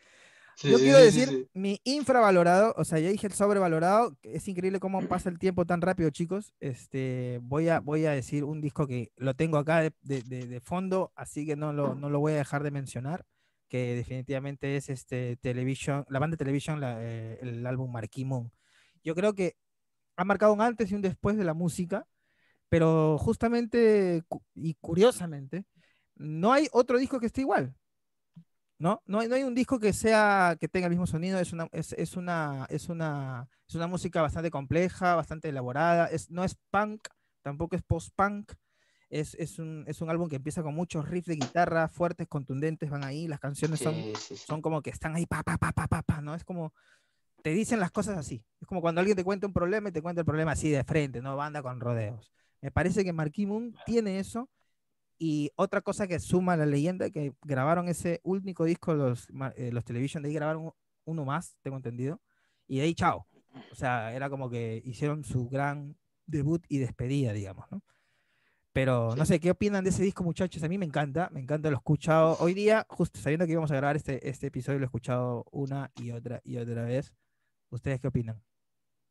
Sí, 0.59 0.71
Yo 0.71 0.77
sí, 0.77 0.83
quiero 0.85 0.97
sí, 0.97 1.03
decir, 1.05 1.27
sí. 1.29 1.47
mi 1.53 1.79
infravalorado, 1.83 2.73
o 2.77 2.83
sea, 2.83 2.97
ya 2.99 3.09
dije 3.09 3.27
el 3.27 3.33
sobrevalorado, 3.33 4.17
es 4.23 4.47
increíble 4.47 4.79
cómo 4.79 5.07
pasa 5.07 5.29
el 5.29 5.37
tiempo 5.37 5.65
tan 5.65 5.81
rápido, 5.81 6.09
chicos. 6.09 6.51
Este, 6.59 7.39
voy 7.43 7.69
a, 7.69 7.79
voy 7.79 8.05
a 8.07 8.11
decir 8.11 8.43
un 8.43 8.59
disco 8.59 8.87
que 8.87 9.11
lo 9.17 9.35
tengo 9.35 9.57
acá 9.59 9.81
de, 9.81 9.93
de- 10.01 10.23
de- 10.23 10.47
de 10.47 10.59
fondo, 10.59 11.11
así 11.15 11.45
que 11.45 11.55
no 11.55 11.73
lo, 11.73 11.93
no 11.93 12.09
lo 12.09 12.19
voy 12.19 12.33
a 12.33 12.37
dejar 12.37 12.63
de 12.63 12.71
mencionar, 12.71 13.23
que 13.69 13.93
definitivamente 13.95 14.75
es 14.77 14.89
este 14.89 15.37
Television, 15.37 16.05
la 16.09 16.17
banda 16.19 16.37
Television, 16.37 16.79
la, 16.81 16.97
eh, 17.03 17.37
el 17.41 17.65
álbum 17.67 17.91
Marquee 17.91 18.25
Moon. 18.25 18.51
Yo 19.03 19.13
creo 19.13 19.35
que 19.35 19.55
ha 20.17 20.25
marcado 20.25 20.53
un 20.53 20.61
antes 20.61 20.91
y 20.91 20.95
un 20.95 21.01
después 21.03 21.37
de 21.37 21.43
la 21.45 21.53
música, 21.53 22.07
pero 22.69 23.17
justamente 23.19 24.23
y 24.55 24.75
curiosamente, 24.81 25.65
no 26.15 26.53
hay 26.53 26.67
otro 26.71 26.97
disco 26.97 27.19
que 27.19 27.27
esté 27.27 27.41
igual. 27.41 27.75
¿No? 28.79 29.01
No 29.05 29.19
hay, 29.19 29.27
no 29.27 29.35
hay 29.35 29.43
un 29.43 29.55
disco 29.55 29.79
que 29.79 29.93
sea, 29.93 30.55
que 30.59 30.67
tenga 30.67 30.87
el 30.87 30.91
mismo 30.91 31.07
sonido, 31.07 31.39
es 31.39 31.53
una, 31.53 31.67
es, 31.71 31.93
es 31.93 32.15
una, 32.15 32.65
es 32.69 32.89
una, 32.89 33.49
es 33.67 33.75
una 33.75 33.87
música 33.87 34.21
bastante 34.21 34.51
compleja, 34.51 35.15
bastante 35.15 35.49
elaborada, 35.49 36.07
es, 36.07 36.29
no 36.29 36.43
es 36.43 36.55
punk, 36.69 37.07
tampoco 37.41 37.75
es 37.75 37.81
post-punk, 37.83 38.51
es, 39.09 39.35
es, 39.35 39.57
un, 39.57 39.83
es 39.87 40.01
un 40.01 40.09
álbum 40.09 40.29
que 40.29 40.35
empieza 40.35 40.61
con 40.63 40.75
muchos 40.75 41.07
riffs 41.07 41.27
de 41.27 41.35
guitarra 41.35 41.87
fuertes, 41.87 42.27
contundentes, 42.27 42.89
van 42.89 43.03
ahí, 43.03 43.27
las 43.27 43.39
canciones 43.39 43.79
son, 43.79 43.95
Sí, 43.95 44.13
sí, 44.15 44.37
sí. 44.37 44.43
son 44.47 44.61
como 44.61 44.81
que 44.81 44.89
están 44.89 45.15
ahí, 45.15 45.25
pa, 45.25 45.43
pa, 45.43 45.57
pa, 45.57 45.71
pa, 45.71 45.87
pa, 45.87 46.01
pa, 46.03 46.21
¿no? 46.21 46.35
Es 46.35 46.43
como, 46.43 46.73
te 47.41 47.51
dicen 47.51 47.79
las 47.79 47.91
cosas 47.91 48.17
así, 48.17 48.43
es 48.59 48.67
como 48.67 48.81
cuando 48.81 48.99
alguien 48.99 49.15
te 49.17 49.23
cuenta 49.23 49.47
un 49.47 49.53
problema 49.53 49.89
y 49.89 49.91
te 49.91 50.01
cuenta 50.01 50.21
el 50.21 50.25
problema 50.25 50.51
así 50.51 50.69
de 50.69 50.83
frente, 50.83 51.21
no 51.21 51.35
banda 51.35 51.61
con 51.63 51.79
rodeos. 51.79 52.31
Me 52.61 52.71
parece 52.71 53.03
que 53.03 53.13
Marquee 53.13 53.45
Moon 53.47 53.75
tiene 53.85 54.19
eso, 54.19 54.49
y 55.17 55.51
otra 55.55 55.81
cosa 55.81 56.07
que 56.07 56.19
suma 56.19 56.55
la 56.57 56.65
leyenda, 56.65 57.09
que 57.09 57.33
grabaron 57.43 57.87
ese 57.89 58.19
único 58.23 58.65
disco, 58.65 58.93
los, 58.93 59.27
eh, 59.55 59.71
los 59.71 59.83
Television, 59.83 60.23
de 60.23 60.29
ahí 60.29 60.35
grabaron 60.35 60.71
uno 61.05 61.25
más, 61.25 61.57
tengo 61.61 61.77
entendido, 61.77 62.21
y 62.67 62.77
de 62.77 62.83
ahí 62.83 62.93
chao. 62.95 63.27
O 63.71 63.75
sea, 63.75 64.13
era 64.13 64.29
como 64.29 64.49
que 64.49 64.81
hicieron 64.85 65.23
su 65.23 65.49
gran 65.49 65.97
debut 66.25 66.63
y 66.69 66.77
despedida, 66.79 67.33
digamos, 67.33 67.65
¿no? 67.71 67.81
Pero 68.73 69.15
no 69.15 69.25
Sí. 69.25 69.33
sé, 69.33 69.39
¿qué 69.39 69.49
opinan 69.49 69.83
de 69.83 69.89
ese 69.89 70.03
disco, 70.03 70.23
muchachos? 70.23 70.61
A 70.61 70.67
mí 70.67 70.77
me 70.77 70.85
encanta, 70.85 71.29
me 71.31 71.39
encanta, 71.39 71.69
lo 71.69 71.77
he 71.77 71.79
escuchado 71.79 72.37
hoy 72.39 72.53
día, 72.53 72.85
justo 72.89 73.19
sabiendo 73.19 73.45
que 73.47 73.53
íbamos 73.53 73.71
a 73.71 73.75
grabar 73.75 73.95
este, 73.95 74.29
este 74.29 74.47
episodio, 74.47 74.77
lo 74.77 74.85
he 74.85 74.87
escuchado 74.87 75.45
una 75.51 75.91
y 75.95 76.11
otra 76.11 76.41
y 76.43 76.57
otra 76.57 76.83
vez. 76.83 77.11
¿Ustedes 77.71 77.99
qué 77.99 78.07
opinan? 78.07 78.39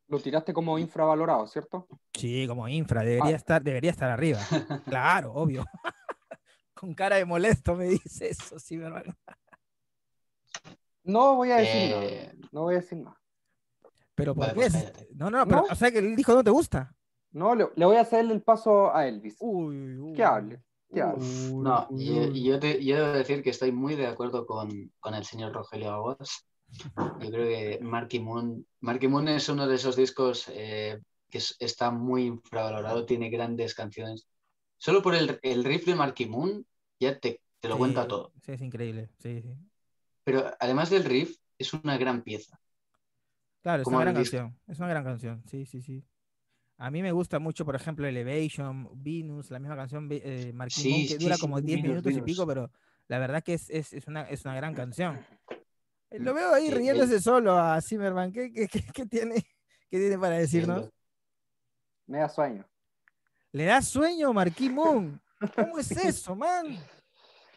Lo 0.09 0.21
tiraste 0.21 0.53
como 0.53 0.79
infravalorado, 0.79 1.47
¿cierto? 1.49 1.87
Sí, 2.14 2.47
como 2.47 2.69
infra, 2.69 3.03
debería, 3.03 3.33
Ah. 3.35 3.37
estar, 3.37 3.62
debería 3.62 3.90
estar 3.90 4.11
arriba. 4.11 4.38
Claro, 4.85 5.33
obvio. 5.35 5.64
Con 6.75 6.95
cara 6.95 7.16
de 7.16 7.25
molesto 7.25 7.75
me 7.75 7.87
dice 7.87 8.29
eso, 8.31 8.59
sí, 8.59 8.77
hermano. 8.77 9.14
No 11.05 11.37
voy 11.37 11.51
a 11.51 11.57
decir 11.57 11.90
nada. 11.90 12.05
Eh, 12.05 12.33
No 12.53 12.62
voy 12.62 12.75
a 12.75 12.79
decir 12.79 12.99
nada. 12.99 13.21
Pero 14.14 14.35
¿por 14.35 14.47
Vale, 14.47 14.55
qué? 14.55 14.71
pues. 14.71 15.07
No, 15.14 15.31
no, 15.31 15.45
pero, 15.47 15.59
¿No? 15.62 15.66
o 15.71 15.75
sea 15.75 15.90
que 15.90 15.99
el 15.99 16.16
disco 16.16 16.35
no 16.35 16.42
te 16.45 16.51
gusta. 16.51 16.95
No, 17.33 17.55
le, 17.55 17.69
le 17.77 17.85
voy 17.85 17.97
a 17.97 18.01
hacer 18.01 18.25
el 18.31 18.42
paso 18.42 18.95
a 18.95 19.07
Elvis. 19.07 19.37
Uy, 19.40 19.99
uy. 19.99 20.12
Que 20.14 20.25
hable. 20.25 20.62
Que 20.92 21.03
hable. 21.03 21.23
Uy, 21.23 21.62
No, 21.62 21.87
y 21.90 22.45
yo, 22.45 22.59
te, 22.59 22.83
yo 22.85 22.97
debo 22.97 23.12
decir 23.12 23.42
que 23.42 23.51
estoy 23.51 23.73
muy 23.73 23.95
de 23.95 24.07
acuerdo 24.07 24.47
con, 24.47 24.90
con 25.01 25.14
el 25.14 25.25
señor 25.25 25.53
Rogelio 25.53 25.90
Aguas. 25.92 26.47
Yo 26.97 27.31
creo 27.31 27.47
que 27.49 27.79
Marky 27.83 28.21
Moon, 28.21 28.67
Marky 28.81 29.09
Moon 29.09 29.29
es 29.29 29.49
uno 29.49 29.67
de 29.67 29.75
esos 29.77 29.97
discos 29.97 30.49
eh, 30.53 31.01
que 31.31 31.39
es- 31.39 31.57
está 31.59 31.91
muy 31.91 32.25
infravalorado, 32.27 33.05
tiene 33.07 33.31
grandes 33.31 33.75
canciones. 33.75 34.27
Solo 34.79 35.03
por 35.03 35.15
el, 35.15 35.39
el 35.43 35.65
riff 35.65 35.87
de 35.87 35.95
Marky 35.95 36.27
Moon 36.27 36.67
ya 37.01 37.19
te, 37.19 37.41
te 37.61 37.69
lo 37.69 37.75
Sí, 37.75 37.79
cuenta 37.79 38.07
todo. 38.07 38.33
Sí, 38.43 38.53
es 38.53 38.61
increíble. 38.62 39.09
Sí, 39.19 39.41
sí. 39.43 39.55
Pero 40.25 40.53
además 40.61 40.91
del 40.91 41.05
riff, 41.05 41.37
es 41.59 41.73
una 41.73 41.97
gran 41.97 42.23
pieza. 42.23 42.59
Claro, 43.62 43.83
es 43.83 43.89
una 43.89 44.01
gran 44.01 44.15
disco. 44.15 44.37
canción. 44.37 44.61
Es 44.67 44.79
una 44.79 44.89
gran 44.89 45.05
canción. 45.05 45.43
Sí, 45.47 45.67
sí, 45.67 45.83
sí. 45.83 46.05
A 46.79 46.91
mí 46.91 47.01
me 47.03 47.11
gusta 47.12 47.39
mucho, 47.39 47.65
por 47.65 47.75
ejemplo, 47.75 48.07
Elevation, 48.07 48.91
Venus, 49.03 49.51
la 49.51 49.59
misma 49.59 49.77
canción, 49.77 50.09
eh, 50.11 50.53
Sí, 50.69 50.91
Moon, 50.91 51.07
que 51.07 51.19
dura 51.19 51.39
como 51.39 51.61
10 51.61 51.79
Venus, 51.83 52.05
minutos 52.05 52.17
y 52.17 52.21
pico, 52.23 52.47
pero 52.47 52.71
la 53.09 53.19
verdad 53.19 53.43
que 53.43 53.55
es, 53.55 53.71
es, 53.71 53.95
es 53.95 54.07
una, 54.07 54.23
es 54.23 54.45
una 54.45 54.55
gran 54.57 54.75
canción. 54.75 55.19
Eh, 56.17 56.21
Lo 56.21 56.35
veo 56.35 56.53
ahí 56.55 56.69
Sí, 56.69 56.75
riéndose 56.75 57.21
solo 57.21 57.57
a 57.59 57.81
Zimmerman. 57.81 58.33
¿Qué, 58.33 58.53
qué, 58.53 58.69
qué- 58.69 58.85
qué 58.93 59.07
tiene, 59.07 59.35
qué 59.91 59.99
tiene 59.99 60.19
para 60.19 60.37
decirnos? 60.39 60.91
Me 62.07 62.19
da 62.19 62.29
sueño. 62.29 62.65
Le 63.53 63.65
da 63.65 63.81
sueño, 63.83 64.33
Marquee 64.33 64.71
Moon. 64.71 65.21
¿Cómo 65.55 65.79
es 65.79 65.91
eso, 65.93 66.35
man? 66.37 66.79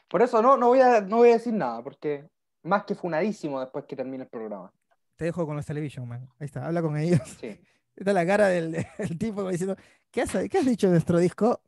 Por 0.08 0.22
eso 0.22 0.42
no, 0.42 0.58
no, 0.58 0.68
voy 0.70 0.82
a, 0.82 1.02
no 1.02 1.18
voy 1.18 1.30
a 1.30 1.34
decir 1.34 1.54
nada, 1.54 1.84
porque 1.84 2.28
más 2.64 2.84
que 2.84 2.96
funadísimo 2.96 3.60
después 3.60 3.86
que 3.86 3.96
termine 3.96 4.24
el 4.24 4.30
programa. 4.30 4.72
Te 5.16 5.26
dejo 5.26 5.46
con 5.46 5.56
los 5.56 5.66
television, 5.66 6.08
man. 6.08 6.28
Ahí 6.40 6.46
está, 6.46 6.66
habla 6.66 6.82
con 6.82 6.98
ellos. 6.98 7.22
Sí. 7.40 7.60
Está 7.96 8.14
la 8.14 8.26
cara 8.26 8.48
del, 8.48 8.72
del 8.98 9.18
tipo 9.18 9.46
diciendo, 9.50 9.76
¿qué 10.10 10.22
has, 10.22 10.32
¿qué 10.50 10.58
has 10.58 10.66
dicho 10.66 10.88
de 10.88 10.92
nuestro 10.94 11.18
disco? 11.20 11.62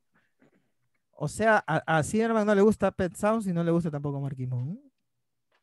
O 1.12 1.28
sea, 1.28 1.62
a, 1.68 1.98
a 1.98 2.04
Zimmerman 2.04 2.48
no 2.48 2.56
le 2.56 2.62
gusta 2.62 2.90
Pet 2.92 3.14
Sounds 3.16 3.46
y 3.48 3.52
no 3.54 3.64
le 3.66 3.72
gusta 3.72 3.92
tampoco 3.92 4.22
Marquee 4.22 4.48
Moon. 4.48 4.80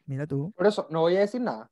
Mira 0.09 0.27
tú. 0.27 0.53
Por 0.57 0.67
eso 0.67 0.87
no 0.91 1.01
voy 1.03 1.17
a 1.17 1.21
decir 1.21 1.41
nada. 1.41 1.71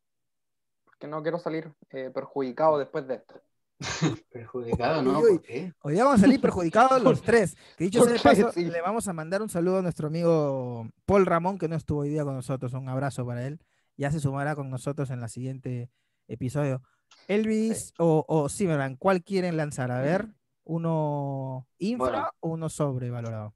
que 0.99 1.07
no 1.09 1.23
quiero 1.23 1.39
salir 1.39 1.73
eh, 1.91 2.11
perjudicado 2.15 2.79
después 2.79 3.07
de 3.09 3.15
esto. 3.17 3.35
Perjudicado, 4.31 5.03
¿no? 5.03 5.19
Uy, 5.21 5.25
uy. 5.33 5.39
¿Por 5.39 5.43
qué? 5.43 5.73
Hoy 5.83 5.93
día 5.95 6.05
vamos 6.05 6.21
a 6.21 6.23
salir 6.23 6.41
perjudicados 6.41 7.03
los 7.03 7.21
tres. 7.23 7.55
Que 7.77 7.85
dicho 7.85 8.03
sea 8.05 8.13
de 8.15 8.19
¿Por 8.19 8.35
qué? 8.35 8.43
paso, 8.43 8.53
Sí. 8.53 8.65
le 8.65 8.81
vamos 8.81 9.07
a 9.09 9.13
mandar 9.13 9.43
un 9.43 9.49
saludo 9.51 9.79
a 9.79 9.83
nuestro 9.83 10.07
amigo 10.09 10.89
Paul 11.05 11.27
Ramón, 11.27 11.59
que 11.59 11.69
no 11.69 11.77
estuvo 11.77 12.01
hoy 12.01 12.09
día 12.11 12.25
con 12.25 12.35
nosotros. 12.35 12.73
Un 12.73 12.89
abrazo 12.89 13.27
para 13.27 13.47
él. 13.47 13.61
Ya 13.99 14.11
se 14.11 14.21
sumará 14.21 14.55
con 14.55 14.71
nosotros 14.71 15.11
en 15.11 15.21
la 15.21 15.29
siguiente 15.29 15.91
episodio. 16.29 16.83
Elvis 17.29 17.93
o, 17.99 18.25
o 18.27 18.49
Zimmerman, 18.49 18.97
¿cuál 18.97 19.23
quieren 19.23 19.57
lanzar? 19.57 19.91
A 19.91 20.01
ver, 20.01 20.29
¿uno 20.65 21.67
infra 21.79 22.07
Bueno. 22.11 22.29
o 22.41 22.49
uno 22.51 22.69
sobrevalorado? 22.69 23.55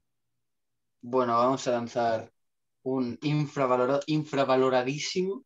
Bueno, 1.01 1.37
vamos 1.37 1.67
a 1.67 1.71
lanzar 1.71 2.31
un 2.83 3.17
infravalorado, 3.21 4.01
infravaloradísimo, 4.07 5.43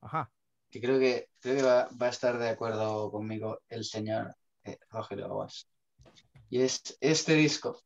Ajá. 0.00 0.30
que 0.70 0.80
creo 0.80 0.98
que, 0.98 1.28
creo 1.40 1.56
que 1.56 1.62
va, 1.62 1.88
va 2.00 2.06
a 2.06 2.10
estar 2.10 2.38
de 2.38 2.48
acuerdo 2.48 3.10
conmigo 3.10 3.60
el 3.68 3.84
señor 3.84 4.34
eh, 4.64 4.78
Rogelio 4.90 5.26
Aguas. 5.26 5.68
Y 6.48 6.60
es 6.60 6.96
este 7.00 7.34
disco, 7.34 7.80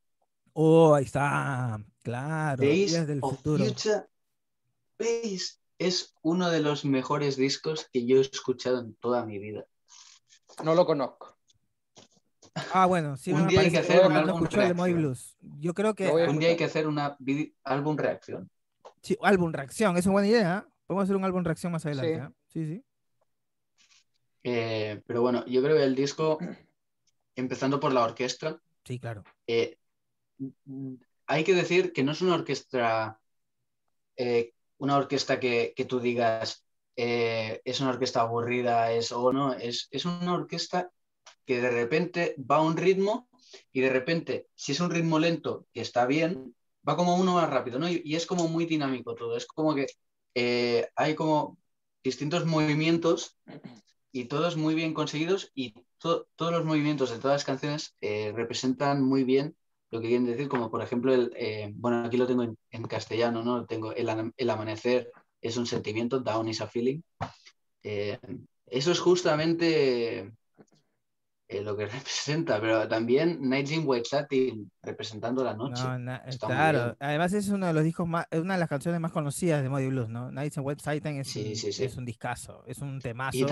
Oh, 0.53 0.95
ahí 0.97 1.05
está. 1.05 1.81
Claro. 2.03 2.61
Days 2.63 2.91
Días 2.91 3.07
del 3.07 3.21
of 3.23 3.37
futuro. 3.37 3.65
Future 3.65 4.07
Bass. 4.99 5.61
Es 5.79 6.13
uno 6.23 6.51
de 6.51 6.61
los 6.61 6.85
mejores 6.85 7.37
discos 7.37 7.89
que 7.93 8.05
yo 8.05 8.17
he 8.17 8.21
escuchado 8.21 8.81
en 8.81 8.95
toda 8.97 9.25
mi 9.25 9.39
vida. 9.39 9.65
No 10.65 10.75
lo 10.75 10.85
conozco. 10.85 11.39
Ah, 12.75 12.87
bueno, 12.87 13.17
sí 13.17 13.33
Un 13.33 13.47
día 13.47 13.61
hay 13.61 13.71
que 13.71 13.79
hacer 13.79 14.05
un 14.05 14.13
álbum 14.13 14.45
reacción. 14.45 15.17
Yo 15.61 15.73
creo 15.73 15.95
que 15.95 16.09
Un 16.11 16.39
día 16.41 16.51
hay 16.51 16.57
que 16.57 16.65
hacer 16.65 16.89
una 16.89 17.17
vide- 17.21 17.55
álbum 17.63 17.97
reacción. 17.97 18.51
Sí, 19.03 19.17
álbum 19.23 19.53
reacción, 19.53 19.97
es 19.97 20.07
una 20.07 20.13
buena 20.15 20.29
idea. 20.29 20.65
¿eh? 20.67 20.73
Podemos 20.87 21.05
hacer 21.05 21.17
un 21.17 21.25
álbum 21.25 21.45
reacción 21.45 21.73
más 21.73 21.85
adelante. 21.87 22.15
Sí. 22.49 22.65
¿eh? 22.65 22.67
Sí, 22.67 22.75
sí. 22.75 22.85
Eh, 24.43 25.03
pero 25.07 25.21
bueno, 25.23 25.45
yo 25.47 25.63
creo 25.63 25.77
que 25.77 25.85
el 25.85 25.95
disco, 25.95 26.39
empezando 27.37 27.79
por 27.79 27.93
la 27.93 28.05
orquesta, 28.05 28.61
Sí, 28.85 28.99
claro. 28.99 29.23
eh, 29.47 29.77
hay 31.27 31.45
que 31.45 31.55
decir 31.55 31.93
que 31.93 32.03
no 32.03 32.13
es 32.13 32.23
una 32.23 32.35
orquesta, 32.35 33.21
eh, 34.17 34.55
una 34.79 34.97
orquesta 34.97 35.39
que, 35.39 35.75
que 35.77 35.85
tú 35.85 36.01
digas 36.01 36.65
eh, 36.97 37.61
es 37.65 37.81
una 37.81 37.91
orquesta 37.91 38.23
aburrida, 38.23 38.91
es 38.93 39.13
o 39.13 39.33
no, 39.33 39.53
es, 39.53 39.89
es 39.91 40.05
una 40.07 40.35
orquesta 40.35 40.91
que 41.45 41.61
de 41.61 41.71
repente 41.71 42.35
va 42.39 42.57
a 42.57 42.63
un 42.63 42.77
ritmo 42.77 43.29
y 43.73 43.81
de 43.81 43.91
repente, 43.91 44.49
si 44.55 44.73
es 44.73 44.81
un 44.81 44.91
ritmo 44.91 45.19
lento, 45.19 45.67
que 45.73 45.83
está 45.83 46.07
bien, 46.07 46.55
va 46.88 46.97
como 46.97 47.16
uno 47.16 47.35
más 47.35 47.51
rápido, 47.51 47.79
¿no? 47.79 47.88
Y, 47.88 48.14
es 48.14 48.27
como 48.27 48.49
muy 48.49 48.66
dinámico 48.66 49.14
todo, 49.14 49.37
es 49.37 49.47
como 49.47 49.75
que 49.75 49.87
eh, 50.35 50.88
hay 50.97 51.14
como 51.14 51.59
distintos 52.03 52.47
movimientos 52.47 53.37
y 54.12 54.25
todos 54.27 54.57
muy 54.57 54.75
bien 54.75 54.95
conseguidos 54.95 55.51
y 55.55 55.75
to- 55.99 56.27
todos 56.37 56.53
los 56.53 56.64
movimientos 56.64 57.11
de 57.11 57.19
todas 57.19 57.37
las 57.37 57.45
canciones 57.45 57.95
eh, 58.01 58.33
representan 58.35 59.03
muy 59.03 59.25
bien 59.25 59.57
lo 59.90 60.01
que 60.01 60.09
quieren 60.09 60.27
decir, 60.27 60.49
como 60.49 60.71
por 60.71 60.83
ejemplo, 60.83 61.12
el, 61.12 61.33
eh, 61.37 61.73
bueno, 61.75 62.05
aquí 62.05 62.16
lo 62.16 62.27
tengo 62.27 62.45
en, 62.45 62.83
castellano, 62.85 63.43
¿no? 63.43 63.66
Tengo 63.66 63.93
el, 63.93 64.09
amanecer 64.51 65.11
es 65.40 65.57
un 65.57 65.66
sentimiento, 65.66 66.21
down 66.21 66.49
is 66.49 66.61
a 66.61 66.69
feeling. 66.69 67.01
Eso 67.83 68.93
es 68.93 69.01
justamente 69.01 70.33
eh, 71.51 71.63
lo 71.63 71.77
que 71.77 71.87
representa, 71.87 72.61
pero 72.61 72.89
también 72.89 73.39
Nights 73.49 73.73
in 73.73 73.83
White 73.85 74.09
Satin 74.09 74.71
representando 74.83 75.45
la 75.45 75.55
noche. 75.55 75.83
No, 75.83 75.99
na- 75.99 76.23
claro. 76.47 76.97
Además 77.01 77.33
es 77.33 77.49
uno 77.49 77.67
de 77.67 77.73
los 77.73 77.85
discos 77.85 78.07
más, 78.09 78.27
es 78.31 78.41
una 78.41 78.55
de 78.55 78.61
las 78.61 78.69
canciones 78.69 79.01
más 79.01 79.13
conocidas 79.13 79.63
de 79.63 79.69
Moody 79.69 79.89
Blues, 79.89 80.09
¿no? 80.09 80.31
Nights 80.31 80.59
and 80.59 80.67
Web 80.67 80.81
Satan 80.81 81.17
es, 81.17 81.29
Sí, 81.29 81.41
un, 81.51 81.57
sí, 81.57 81.73
sí. 81.73 81.85
es 81.85 81.97
un 81.97 82.05
discazo, 82.05 82.65
es 82.67 82.79
un 82.79 83.01
temazo. 83.01 83.39
Y 83.39 83.45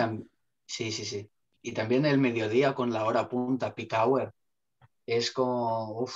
sí, 0.66 0.92
sí, 0.92 1.04
sí. 1.04 1.30
Y 1.62 1.72
también 1.72 2.06
el 2.06 2.18
mediodía 2.18 2.74
con 2.74 2.92
la 2.92 3.04
hora 3.04 3.28
punta, 3.28 3.74
peak 3.74 3.92
hour, 3.94 4.32
es 5.06 5.32
como, 5.32 6.06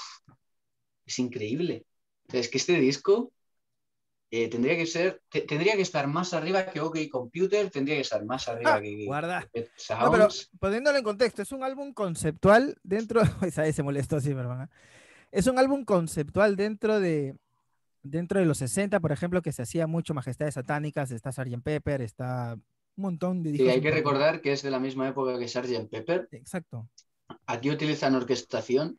es 1.06 1.18
increíble. 1.18 1.84
Es 2.32 2.48
que 2.48 2.58
este 2.58 2.74
disco 2.78 3.32
eh, 4.34 4.48
tendría 4.48 4.74
que 4.76 4.86
ser, 4.86 5.20
te- 5.28 5.42
tendría 5.42 5.76
que 5.76 5.82
estar 5.82 6.06
más 6.08 6.32
arriba 6.32 6.64
que 6.64 6.80
OK 6.80 6.96
Computer, 7.10 7.68
tendría 7.70 7.96
que 7.96 8.00
estar 8.00 8.24
más 8.24 8.48
arriba 8.48 8.74
Ah, 8.76 8.80
que, 8.80 9.04
guarda. 9.04 9.46
que 9.52 9.68
No, 10.00 10.10
pero 10.10 10.28
poniéndolo 10.58 10.96
en 10.96 11.04
contexto, 11.04 11.42
es 11.42 11.52
un 11.52 11.62
álbum 11.62 11.92
conceptual 11.92 12.76
dentro. 12.82 13.20
Vez 13.42 13.76
se 13.76 13.82
molestó, 13.82 14.20
sí, 14.20 14.32
perdón. 14.34 14.62
¿eh? 14.62 14.68
Es 15.30 15.46
un 15.46 15.58
álbum 15.58 15.84
conceptual 15.84 16.56
dentro 16.56 16.98
de 16.98 17.36
dentro 18.02 18.40
de 18.40 18.46
los 18.46 18.58
60, 18.58 18.98
por 19.00 19.12
ejemplo, 19.12 19.42
que 19.42 19.52
se 19.52 19.62
hacía 19.62 19.86
mucho 19.86 20.12
Majestades 20.14 20.54
Satánicas, 20.54 21.10
está 21.12 21.30
Sgt. 21.30 21.62
Pepper, 21.62 22.00
está 22.02 22.54
un 22.96 23.02
montón 23.02 23.42
de 23.42 23.54
Sí, 23.54 23.68
hay 23.68 23.80
que 23.80 23.90
recordar 23.92 24.40
que 24.40 24.52
es 24.52 24.62
de 24.62 24.70
la 24.70 24.80
misma 24.80 25.06
época 25.08 25.38
que 25.38 25.46
Sgt. 25.46 25.88
Pepper. 25.90 26.28
Exacto. 26.32 26.88
Aquí 27.46 27.70
utilizan 27.70 28.14
orquestación, 28.14 28.98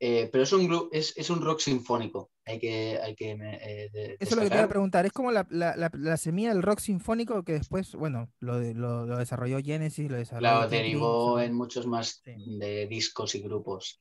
eh, 0.00 0.28
pero 0.32 0.44
es 0.44 0.52
un, 0.52 0.88
es, 0.92 1.16
es 1.16 1.28
un 1.30 1.42
rock 1.42 1.60
sinfónico. 1.60 2.30
Hay 2.46 2.58
que, 2.58 2.98
hay 3.02 3.14
que 3.14 3.32
eh, 3.32 3.90
de- 3.92 4.16
Eso 4.18 4.30
es 4.30 4.36
lo 4.36 4.42
que 4.42 4.48
te 4.48 4.54
iba 4.56 4.64
a 4.64 4.68
preguntar. 4.68 5.04
Es 5.06 5.12
como 5.12 5.30
la, 5.30 5.46
la- 5.50 5.76
la- 5.76 5.90
la 5.92 6.16
semilla 6.16 6.48
del 6.54 6.62
rock 6.62 6.80
sinfónico 6.80 7.44
que 7.44 7.52
después, 7.52 7.94
bueno, 7.94 8.32
lo, 8.40 8.58
lo, 8.60 9.06
lo 9.06 9.18
desarrolló 9.18 9.58
Genesis, 9.62 10.10
lo 10.10 10.16
desarrolló. 10.16 10.40
Claro, 10.48 10.68
derivó 10.70 11.38
en 11.38 11.54
muchos 11.54 11.86
más 11.86 12.20
Sí. 12.24 12.58
de 12.58 12.86
discos 12.86 13.34
y 13.34 13.42
grupos. 13.42 14.00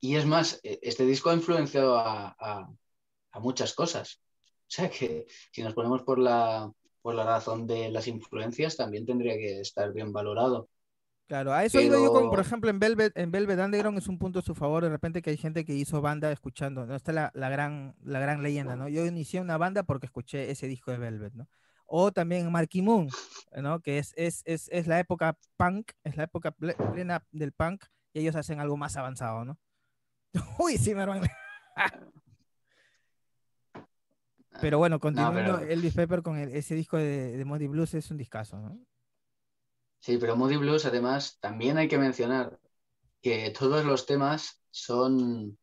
Y 0.00 0.16
es 0.16 0.26
más, 0.26 0.60
e- 0.62 0.78
este 0.82 1.04
disco 1.04 1.30
ha 1.30 1.34
influenciado 1.34 1.96
a, 1.98 2.36
a- 2.38 2.70
a 3.32 3.40
muchas 3.40 3.74
cosas. 3.74 4.20
O 4.68 4.70
sea 4.70 4.90
que 4.90 5.26
si 5.50 5.62
nos 5.62 5.74
ponemos 5.74 6.02
por 6.02 6.18
la, 6.18 6.70
por 7.00 7.14
la 7.14 7.24
razón 7.24 7.66
de 7.66 7.90
las 7.90 8.06
influencias, 8.06 8.76
también 8.76 9.06
tendría 9.06 9.34
que 9.38 9.60
estar 9.60 9.92
bien 9.92 10.12
valorado. 10.12 10.68
Claro, 11.28 11.52
a 11.52 11.62
eso 11.62 11.78
iba 11.80 11.94
yo 11.96 12.10
con, 12.10 12.22
por 12.22 12.30
Pero- 12.30 12.42
ejemplo, 12.42 12.70
en 12.70 12.78
Velvet, 12.80 13.16
en 13.16 13.30
Velvet 13.30 13.58
Underground 13.60 13.98
es 13.98 14.08
un 14.08 14.18
punto 14.18 14.38
a 14.38 14.42
su 14.42 14.54
favor, 14.54 14.82
de 14.82 14.88
repente 14.88 15.20
que 15.22 15.28
hay 15.30 15.36
gente 15.36 15.64
que 15.66 15.74
hizo 15.74 16.00
banda 16.00 16.32
escuchando, 16.32 16.86
¿no? 16.86 16.96
Esta 16.96 17.10
es 17.10 17.14
la, 17.16 17.30
la 17.34 17.50
gran, 17.50 17.94
la 18.02 18.18
gran 18.18 18.42
leyenda, 18.42 18.76
¿no? 18.76 18.88
Yo 18.88 19.04
inicié 19.04 19.40
una 19.42 19.58
banda 19.58 19.82
porque 19.82 20.06
escuché 20.06 20.50
ese 20.50 20.66
disco 20.66 20.90
de 20.90 20.96
Velvet, 20.96 21.34
¿no? 21.34 21.46
O 21.84 22.12
también 22.12 22.50
Marky 22.50 22.80
Moon, 22.82 23.08
¿no? 23.62 23.80
Que 23.80 23.98
es, 23.98 24.14
es, 24.16 24.42
es, 24.46 24.68
es 24.72 24.86
la 24.86 24.98
época 25.00 25.36
punk, 25.58 25.92
es 26.02 26.16
la 26.16 26.24
época 26.24 26.54
ple- 26.56 26.76
plena 26.92 27.22
del 27.30 27.52
punk, 27.52 27.84
y 28.14 28.20
ellos 28.20 28.34
hacen 28.34 28.58
algo 28.58 28.78
más 28.78 28.96
avanzado, 28.96 29.44
¿no? 29.44 29.58
Uy, 30.58 30.78
sí, 30.78 30.94
me. 30.94 31.04
Pero 34.60 34.78
bueno, 34.78 34.98
continuando, 34.98 35.58
pero- 35.58 35.70
Elvis 35.70 35.94
Pepper 35.94 36.22
con 36.22 36.36
el- 36.36 36.52
ese 36.54 36.74
disco 36.74 36.96
de, 36.96 37.36
de 37.36 37.44
Moody 37.44 37.66
Blues 37.68 37.94
es 37.94 38.10
un 38.10 38.16
discazo, 38.16 38.58
¿no? 38.58 38.78
Sí, 40.00 40.16
pero 40.18 40.36
Moody 40.36 40.56
Blues, 40.56 40.86
además, 40.86 41.38
también 41.40 41.76
hay 41.78 41.88
que 41.88 41.98
mencionar 41.98 42.58
que 43.22 43.50
todos 43.52 43.84
los 43.84 44.06
temas 44.06 44.62
son. 44.70 45.58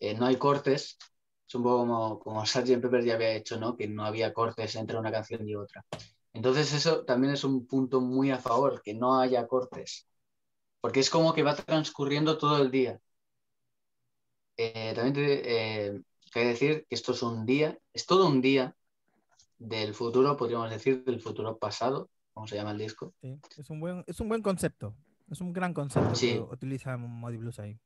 eh, 0.00 0.14
no 0.14 0.26
hay 0.26 0.36
cortes. 0.36 0.98
Es 1.48 1.54
un 1.56 1.62
poco 1.64 1.78
como, 1.80 2.20
como 2.20 2.46
Sgt. 2.46 2.80
Pepper 2.82 3.04
ya 3.04 3.14
había 3.14 3.34
hecho, 3.34 3.58
¿no? 3.58 3.76
Que 3.76 3.88
no 3.88 4.04
había 4.04 4.32
cortes 4.34 4.76
entre 4.76 4.98
una 4.98 5.12
canción 5.12 5.48
y 5.48 5.56
otra. 5.56 5.84
Entonces, 6.34 6.72
eso 6.74 7.04
también 7.04 7.34
es 7.34 7.44
un 7.44 7.66
punto 7.66 8.00
muy 8.00 8.30
a 8.30 8.38
favor, 8.38 8.82
que 8.82 8.94
no 8.94 9.20
haya 9.20 9.46
cortes. 9.48 10.08
Porque 10.80 11.00
es 11.00 11.10
como 11.10 11.34
que 11.34 11.42
va 11.44 11.56
transcurriendo 11.56 12.38
todo 12.38 12.62
el 12.62 12.70
día. 12.70 13.00
Eh, 14.56 14.92
también 14.94 15.14
te, 15.14 15.86
eh, 15.86 16.00
que 16.32 16.40
decir 16.44 16.86
que 16.88 16.94
esto 16.94 17.12
es 17.12 17.22
un 17.22 17.46
día, 17.46 17.78
es 17.92 18.06
todo 18.06 18.26
un 18.26 18.40
día 18.40 18.76
del 19.58 19.94
futuro, 19.94 20.36
podríamos 20.36 20.70
decir, 20.70 21.04
del 21.04 21.20
futuro 21.22 21.58
pasado, 21.58 22.10
como 22.38 22.46
se 22.46 22.54
llama 22.54 22.70
el 22.70 22.78
disco. 22.78 23.12
Sí, 23.20 23.36
es 23.56 23.68
un 23.68 23.80
buen, 23.80 24.04
es 24.06 24.20
un 24.20 24.28
buen 24.28 24.42
concepto. 24.42 24.94
Es 25.28 25.40
un 25.40 25.52
gran 25.52 25.74
concepto 25.74 26.14
Sí. 26.14 26.34
que 26.34 26.38
utiliza 26.38 26.96
Moody 26.96 27.36
Blues 27.36 27.58
ahí. 27.58 27.76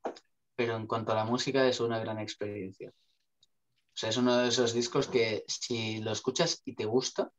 pero 0.55 0.77
en 0.77 0.87
cuanto 0.87 1.13
a 1.13 1.15
la 1.15 1.25
música 1.25 1.67
es 1.67 1.81
una 1.81 1.99
gran 2.01 2.19
experiencia. 2.19 2.91
O 2.91 3.95
sea, 3.95 4.11
es 4.11 4.17
uno 4.19 4.37
de 4.37 4.49
esos 4.49 4.75
discos 4.75 5.09
que 5.09 5.43
si 5.49 6.03
lo 6.03 6.13
escuchas 6.13 6.61
y 6.67 6.75
te 6.75 6.85
gusta, 6.85 7.33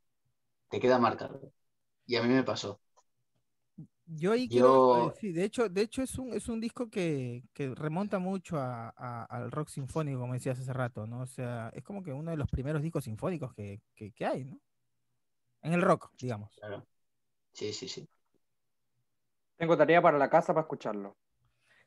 te 0.68 0.80
queda 0.80 0.98
marcado. 0.98 1.40
Y 2.04 2.16
a 2.16 2.22
mí 2.24 2.28
me 2.28 2.42
pasó. 2.42 2.80
Yo 4.06 4.32
ahí 4.32 4.48
quiero, 4.48 5.06
Yo- 5.06 5.10
eh, 5.10 5.14
sí, 5.20 5.32
de 5.32 5.44
hecho, 5.44 5.68
de 5.68 5.82
hecho 5.82 6.02
es 6.02 6.18
un, 6.18 6.34
es 6.34 6.48
un 6.48 6.60
disco 6.60 6.90
que, 6.90 7.44
que 7.54 7.72
remonta 7.76 8.18
mucho 8.18 8.58
a- 8.58 8.92
a- 8.96 9.24
al 9.26 9.52
rock 9.52 9.68
sinfónico, 9.68 10.18
como 10.18 10.34
decías 10.34 10.58
hace 10.58 10.72
rato, 10.72 11.06
¿no? 11.06 11.20
O 11.20 11.26
sea, 11.26 11.70
es 11.74 11.84
como 11.84 12.02
que 12.02 12.12
uno 12.12 12.32
de 12.32 12.36
los 12.36 12.50
primeros 12.50 12.82
discos 12.82 13.04
sinfónicos 13.04 13.54
que, 13.54 13.80
que, 13.94 14.10
que 14.10 14.26
hay, 14.26 14.44
¿no? 14.44 14.58
En 15.62 15.72
el 15.72 15.80
rock, 15.82 16.10
digamos. 16.18 16.50
Claro. 16.58 16.84
Sí, 17.54 17.72
sí, 17.72 17.88
sí. 17.88 18.06
Tengo 19.56 19.76
tarea 19.76 20.02
para 20.02 20.18
la 20.18 20.28
casa 20.28 20.52
para 20.52 20.62
escucharlo. 20.62 21.16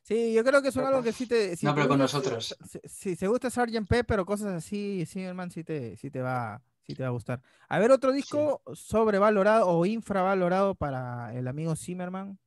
Sí, 0.02 0.34
yo 0.34 0.44
creo 0.44 0.62
que 0.62 0.70
es 0.70 0.76
un 0.76 0.84
Pero 0.84 0.96
algo 0.98 1.04
que 1.04 1.12
sí 1.12 1.28
te... 1.28 1.56
si 1.58 1.66
No, 1.66 1.74
te 1.74 1.82
pero 1.82 1.90
con 1.90 2.00
nosotros. 2.00 2.56
Si, 2.66 2.80
si- 2.86 3.10
si 3.12 3.16
te 3.18 3.28
gusta 3.28 3.50
Sgt. 3.50 3.88
Pepper 3.90 4.22
o 4.22 4.26
cosas 4.26 4.54
así, 4.54 5.06
Zimmerman 5.06 5.52
sí 5.52 5.66
te, 5.66 5.98
sí 5.98 6.10
te 6.10 6.22
va, 6.22 6.62
sí 6.82 6.96
te 6.96 7.04
va 7.04 7.10
a 7.10 7.12
gustar. 7.12 7.42
A 7.68 7.78
ver, 7.78 7.92
otro 7.92 8.14
disco 8.14 8.62
sobrevalorado 8.74 9.68
o 9.68 9.86
infravalorado 9.86 10.76
para 10.76 11.36
el 11.38 11.46
amigo 11.48 11.76
Zimmerman. 11.76 12.40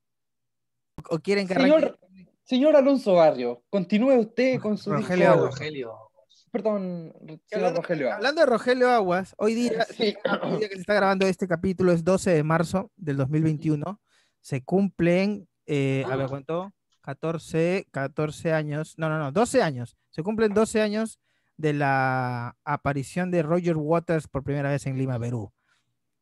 ¿O 1.11 1.18
quieren 1.18 1.46
que 1.46 1.52
arranque? 1.54 1.70
Señor, 1.70 1.98
señor 2.44 2.76
Alonso 2.76 3.14
Barrio, 3.14 3.62
continúe 3.68 4.18
usted 4.20 4.59
con 4.61 4.78
su 4.78 4.90
Rogelio 4.90 5.33
disco. 5.33 5.46
Rogelio. 5.46 6.10
Perdón, 6.50 7.12
hablando- 7.52 7.80
Rogelio. 7.80 8.12
Hablando 8.12 8.40
de 8.40 8.46
Rogelio 8.46 8.90
Aguas, 8.90 9.34
hoy 9.38 9.54
día, 9.54 9.84
Sí. 9.96 10.16
hoy 10.42 10.58
día 10.58 10.68
que 10.68 10.74
se 10.74 10.80
está 10.80 10.94
grabando 10.94 11.26
este 11.26 11.46
capítulo 11.48 11.92
es 11.92 12.04
12 12.04 12.30
de 12.30 12.42
marzo 12.42 12.90
del 12.96 13.16
2021. 13.16 14.00
Se 14.40 14.62
cumplen, 14.64 15.48
eh, 15.66 16.04
a 16.10 16.16
ver. 16.16 16.28
¿cuánto? 16.28 16.72
14, 17.02 17.86
14 17.90 18.52
años. 18.52 18.94
No, 18.98 19.08
no, 19.08 19.18
no, 19.18 19.32
12 19.32 19.62
años. 19.62 19.96
Se 20.10 20.22
cumplen 20.22 20.52
12 20.54 20.80
años 20.80 21.18
de 21.56 21.72
la 21.72 22.56
aparición 22.64 23.30
de 23.30 23.42
Roger 23.42 23.76
Waters 23.76 24.28
por 24.28 24.42
primera 24.44 24.70
vez 24.70 24.86
en 24.86 24.96
Lima, 24.98 25.18
Perú. 25.18 25.52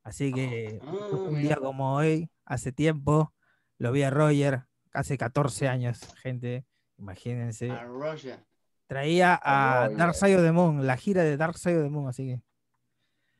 Así 0.02 0.32
que 0.32 0.80
Ah, 0.82 0.92
un 1.12 1.40
día 1.42 1.56
como 1.56 1.94
hoy, 1.94 2.30
hace 2.44 2.72
tiempo, 2.72 3.32
lo 3.78 3.92
vi 3.92 4.02
a 4.02 4.10
Roger, 4.10 4.64
hace 4.92 5.16
14 5.18 5.68
años, 5.68 6.00
gente. 6.22 6.64
Imagínense. 6.96 7.70
A 7.70 7.84
Roger, 7.84 8.44
Traía 8.88 9.38
a. 9.42 9.90
Dark 9.90 10.14
Side 10.14 10.36
of 10.36 10.42
the 10.42 10.50
Moon, 10.50 10.86
la 10.86 10.96
gira 10.96 11.22
de 11.22 11.36
Dark 11.36 11.56
Side 11.58 11.76
of 11.76 11.84
the 11.84 11.90
Moon, 11.90 12.08
así 12.08 12.26
que. 12.26 12.42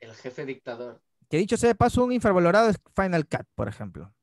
el 0.01 0.15
jefe 0.15 0.45
dictador. 0.45 1.01
Que 1.29 1.39
dicho 1.39 1.57
sea 1.57 1.69
de 1.71 1.75
paso, 1.75 2.05
un 2.05 2.13
infravalorado 2.13 2.69
es 2.69 2.77
Final 2.95 3.27
Cut, 3.27 3.47
por 3.55 3.67
ejemplo. 3.69 4.15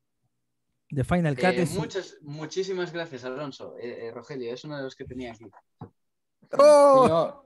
De 0.89 1.03
Final 1.03 1.35
Cut 1.35 1.45
Eh, 1.45 1.61
es. 1.63 1.71
muchas, 1.73 2.17
muchísimas 2.21 2.93
gracias, 2.93 3.25
Alonso. 3.25 3.75
Eh, 3.79 4.07
eh, 4.07 4.11
Rogelio, 4.11 4.53
es 4.53 4.63
uno 4.63 4.77
de 4.77 4.83
los 4.83 4.95
que 4.95 5.05
tenía 5.05 5.31
aquí. 5.33 5.45
¡Oh! 6.57 7.43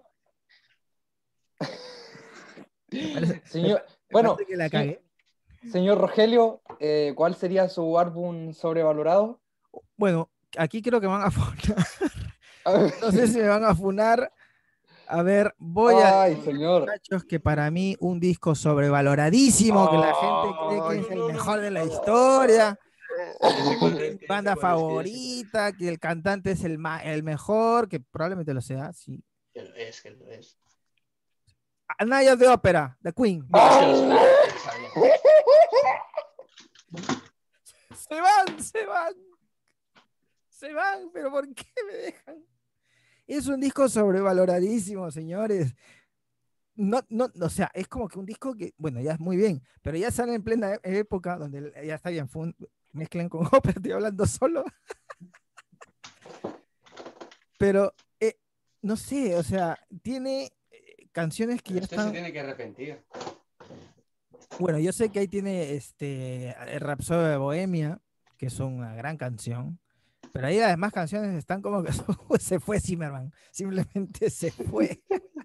Señor, 3.45 3.85
bueno, 4.11 4.35
que 4.35 4.55
la 4.55 4.69
señor 5.71 5.99
Rogelio, 5.99 6.61
eh, 6.79 7.13
¿cuál 7.15 7.35
sería 7.35 7.69
su 7.69 7.97
álbum 7.99 8.53
sobrevalorado? 8.53 9.41
Bueno, 9.95 10.29
aquí 10.57 10.81
creo 10.81 10.99
que 10.99 11.07
van 11.07 11.21
a. 11.21 11.29
No 12.65 13.11
sé 13.11 13.27
si 13.27 13.37
me 13.39 13.47
van 13.47 13.63
a 13.65 13.73
funar. 13.75 14.31
A 15.07 15.23
ver, 15.23 15.55
voy 15.57 15.95
a. 15.95 16.23
Ay, 16.23 16.41
señor. 16.43 16.81
Muchachos, 16.81 17.23
que 17.25 17.39
para 17.39 17.71
mí 17.71 17.95
un 17.99 18.19
disco 18.19 18.53
sobrevaloradísimo, 18.53 19.89
que 19.89 19.97
la 19.97 20.13
gente 20.13 20.57
cree 20.67 20.81
que 20.89 21.05
es 21.05 21.11
el 21.11 21.23
mejor 21.33 21.61
de 21.61 21.71
la 21.71 21.83
historia, 21.83 22.79
mi 23.81 24.19
banda 24.27 24.55
favorita, 24.61 25.71
que 25.73 25.89
el 25.89 25.99
cantante 25.99 26.51
es 26.51 26.63
el, 26.63 26.77
ma- 26.77 27.01
el 27.03 27.23
mejor, 27.23 27.89
que 27.89 27.99
probablemente 27.99 28.53
lo 28.53 28.61
sea, 28.61 28.93
sí. 28.93 29.23
Que 29.51 29.63
lo 29.63 29.75
es, 29.75 30.01
que 30.01 30.11
lo 30.11 30.27
es. 30.29 30.59
A 31.97 32.05
Night 32.05 32.29
of 32.29 32.37
the 32.39 32.47
Opera, 32.47 32.95
The 33.01 33.11
Queen. 33.11 33.47
Se 37.95 38.21
van, 38.21 38.63
se 38.63 38.85
van. 38.85 39.13
Se 40.59 40.73
van, 40.73 41.09
pero 41.13 41.31
¿por 41.31 41.47
qué 41.53 41.63
me 41.87 41.93
dejan? 41.93 42.43
Es 43.25 43.47
un 43.47 43.61
disco 43.61 43.87
sobrevaloradísimo, 43.87 45.09
señores. 45.09 45.73
No, 46.75 46.99
no, 47.07 47.29
o 47.41 47.49
sea, 47.49 47.71
es 47.73 47.87
como 47.87 48.09
que 48.09 48.19
un 48.19 48.25
disco 48.25 48.53
que, 48.55 48.73
bueno, 48.77 48.99
ya 48.99 49.13
es 49.13 49.19
muy 49.21 49.37
bien, 49.37 49.63
pero 49.81 49.95
ya 49.97 50.11
sale 50.11 50.33
en 50.33 50.43
plena 50.43 50.73
e- 50.73 50.79
época 50.99 51.37
donde 51.37 51.71
ya 51.85 51.95
está 51.95 52.09
bien, 52.09 52.27
fue 52.27 52.43
un- 52.47 52.55
mezclen 52.91 53.29
con 53.29 53.41
ópera, 53.53 53.75
estoy 53.77 53.91
hablando 53.93 54.25
solo. 54.25 54.65
Pero, 57.57 57.93
eh, 58.19 58.37
no 58.81 58.97
sé, 58.97 59.35
o 59.37 59.43
sea, 59.43 59.79
tiene 60.01 60.51
eh, 60.71 61.07
canciones 61.13 61.61
que 61.61 61.75
ya 61.75 61.81
Usted 61.81 61.95
se 61.95 62.01
están... 62.01 62.11
tiene 62.11 62.33
que 62.33 62.39
arrepentir. 62.41 63.01
Bueno, 64.59 64.77
yo 64.79 64.91
sé 64.91 65.09
que 65.09 65.19
ahí 65.19 65.27
tiene 65.29 65.73
este 65.75 66.49
el 66.73 66.81
Rhapsody 66.81 67.29
de 67.29 67.37
Bohemia, 67.37 68.01
que 68.37 68.47
es 68.47 68.59
una 68.59 68.93
gran 68.95 69.15
canción, 69.15 69.79
pero 70.33 70.47
ahí 70.47 70.57
las 70.59 70.69
demás 70.69 70.91
canciones 70.91 71.35
están 71.37 71.61
como 71.61 71.83
que 71.83 71.91
se 72.39 72.59
fue 72.59 72.79
Zimmerman, 72.79 73.31
simplemente 73.51 74.29
se 74.29 74.51
fue. 74.51 75.01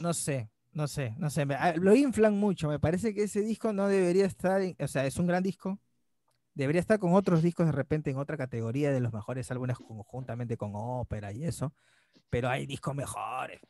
No 0.00 0.14
sé, 0.14 0.50
no 0.72 0.88
sé, 0.88 1.14
no 1.18 1.28
sé, 1.28 1.42
ah, 1.58 1.74
lo 1.76 1.94
inflan 1.94 2.38
mucho, 2.38 2.68
me 2.68 2.78
parece 2.78 3.14
que 3.14 3.24
ese 3.24 3.42
disco 3.42 3.72
no 3.72 3.86
debería 3.86 4.24
estar, 4.24 4.62
en- 4.62 4.76
o 4.80 4.88
sea, 4.88 5.04
es 5.04 5.18
un 5.18 5.26
gran 5.26 5.42
disco, 5.42 5.78
debería 6.54 6.80
estar 6.80 6.98
con 6.98 7.12
otros 7.14 7.42
discos 7.42 7.66
de 7.66 7.72
repente 7.72 8.10
en 8.10 8.16
otra 8.16 8.36
categoría 8.38 8.92
de 8.92 9.00
los 9.00 9.12
mejores 9.12 9.50
álbumes 9.50 9.76
conjuntamente 9.76 10.56
con 10.56 10.72
ópera 10.74 11.32
y 11.32 11.44
eso, 11.44 11.74
pero 12.30 12.48
hay 12.48 12.64
discos 12.66 12.94
mejores. 12.94 13.60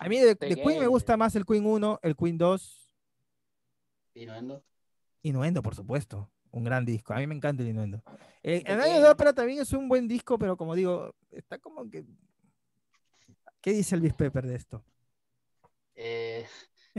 A 0.00 0.08
mí 0.08 0.18
de, 0.18 0.34
de 0.34 0.36
Queen 0.56 0.80
me 0.80 0.86
gusta 0.88 1.16
más 1.16 1.36
el 1.36 1.44
Queen 1.44 1.66
1, 1.66 2.00
el 2.02 2.16
Queen 2.16 2.38
2, 2.38 2.88
Innuendo. 4.14 4.64
Innuendo, 5.22 5.62
por 5.62 5.74
supuesto. 5.74 6.30
Un 6.52 6.64
gran 6.64 6.84
disco. 6.84 7.12
A 7.12 7.18
mí 7.18 7.26
me 7.26 7.34
encanta 7.34 7.62
el 7.62 7.68
Innuendo. 7.68 8.02
Eh, 8.42 8.62
el 8.66 8.80
año 8.80 9.00
de 9.00 9.08
ópera 9.08 9.32
también 9.32 9.60
es 9.60 9.72
un 9.72 9.88
buen 9.88 10.08
disco, 10.08 10.38
pero 10.38 10.56
como 10.56 10.74
digo, 10.74 11.14
está 11.30 11.58
como 11.58 11.88
que. 11.88 12.04
¿Qué 13.60 13.72
dice 13.72 13.94
Elvis 13.94 14.14
Pepper 14.14 14.46
de 14.46 14.56
esto? 14.56 14.82
Eh, 15.94 16.46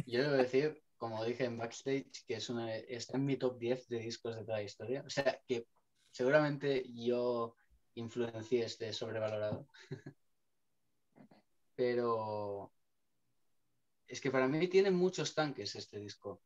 yo 0.06 0.22
debo 0.22 0.34
decir, 0.34 0.82
como 0.98 1.26
dije 1.26 1.46
en 1.46 1.58
backstage, 1.58 2.24
que 2.28 2.36
es 2.36 2.50
una, 2.50 2.76
está 2.76 3.18
en 3.18 3.26
mi 3.26 3.36
top 3.36 3.58
10 3.58 3.90
de 3.90 4.00
discos 4.00 4.36
de 4.36 4.44
toda 4.44 4.58
la 4.58 4.64
historia. 4.64 5.04
O 5.06 5.10
sea, 5.10 5.42
que 5.48 5.68
seguramente 6.12 6.86
yo 6.94 7.56
influencié 7.96 8.66
este 8.66 8.94
sobrevalorado. 8.94 9.68
Pero 11.76 12.72
es 14.08 14.22
que 14.22 14.30
para 14.30 14.48
mí 14.48 14.68
tiene 14.68 14.92
muchos 14.92 15.34
tanques 15.34 15.76
este 15.76 15.98
disco. 15.98 16.42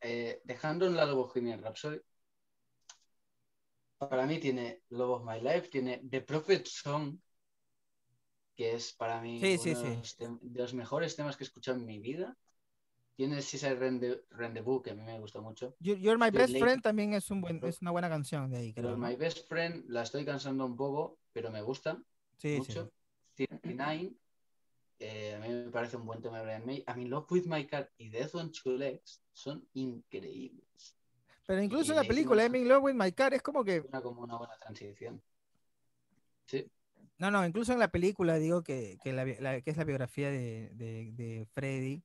Eh, 0.00 0.40
dejando 0.44 0.86
a 0.86 0.88
un 0.88 0.96
lado 0.96 1.16
Bohemian 1.16 1.62
Rhapsody, 1.62 2.00
para 3.98 4.26
mí 4.26 4.38
tiene 4.38 4.82
Love 4.90 5.20
of 5.22 5.24
My 5.24 5.40
Life, 5.40 5.68
tiene 5.68 6.00
The 6.08 6.20
Prophet 6.22 6.66
Song, 6.66 7.18
que 8.54 8.74
es 8.74 8.92
para 8.94 9.20
mí 9.20 9.38
Sí, 9.40 9.54
uno 9.54 9.62
sí, 9.62 9.74
de, 9.74 9.74
sí. 9.74 9.96
Los 9.96 10.18
tem- 10.18 10.38
de 10.40 10.60
los 10.62 10.74
mejores 10.74 11.16
temas 11.16 11.36
que 11.36 11.44
he 11.44 11.46
escuchado 11.46 11.78
en 11.78 11.86
mi 11.86 11.98
vida. 11.98 12.36
Tiene 13.16 13.40
Seaside 13.40 13.76
Rende- 13.76 14.22
Rendezvous, 14.30 14.82
que 14.82 14.90
a 14.90 14.94
mí 14.94 15.02
me 15.02 15.18
gusta 15.18 15.40
mucho. 15.40 15.74
You- 15.80 15.96
You're 15.96 16.18
My 16.18 16.30
Best 16.30 16.52
Late. 16.52 16.58
Friend 16.58 16.82
también 16.82 17.14
es, 17.14 17.30
un 17.30 17.40
buen, 17.40 17.60
es 17.64 17.80
una 17.80 17.90
buena 17.90 18.08
canción 18.08 18.50
de 18.50 18.58
ahí, 18.58 18.72
Pero 18.74 18.88
creo. 18.88 18.98
¿no? 18.98 19.08
My 19.08 19.16
Best 19.16 19.48
Friend 19.48 19.84
la 19.88 20.02
estoy 20.02 20.24
cansando 20.24 20.66
un 20.66 20.76
poco, 20.76 21.18
pero 21.32 21.50
me 21.50 21.62
gusta 21.62 21.98
Sí, 22.36 22.56
sí. 22.56 22.58
mucho. 22.58 22.90
39, 23.34 24.14
eh, 24.98 25.34
a 25.34 25.38
mí 25.40 25.48
me 25.48 25.70
parece 25.70 25.96
un 25.96 26.06
buen 26.06 26.20
tema 26.22 26.38
de 26.38 26.44
Brian 26.44 26.64
May. 26.66 26.82
A 26.86 26.94
mí 26.94 27.04
Love 27.06 27.30
With 27.30 27.46
My 27.46 27.66
Cat 27.66 27.88
y 27.98 28.08
Death 28.08 28.34
on 28.34 28.50
Two 28.52 28.72
Legs 28.72 29.20
son 29.32 29.66
increíbles. 29.74 30.96
Pero 31.46 31.62
incluso 31.62 31.88
y 31.88 31.90
en 31.90 31.96
la 31.96 32.02
le 32.02 32.08
película 32.08 32.42
I'm 32.44 32.54
in 32.56 32.68
Love 32.68 32.82
with 32.84 32.94
My 32.94 33.12
Car 33.12 33.34
es 33.34 33.42
como 33.42 33.64
que. 33.64 33.80
Una 33.80 34.00
como 34.02 34.22
una 34.22 34.36
buena 34.36 34.56
transición. 34.58 35.22
Sí, 36.46 36.70
No, 37.18 37.30
no, 37.30 37.44
incluso 37.46 37.72
en 37.72 37.78
la 37.78 37.88
película 37.88 38.36
digo 38.36 38.62
que, 38.62 38.98
que, 39.02 39.12
la 39.12 39.24
la- 39.24 39.60
que 39.60 39.70
es 39.70 39.76
la 39.76 39.84
biografía 39.84 40.30
de, 40.30 40.70
de, 40.74 41.12
de 41.12 41.46
Freddy. 41.52 42.02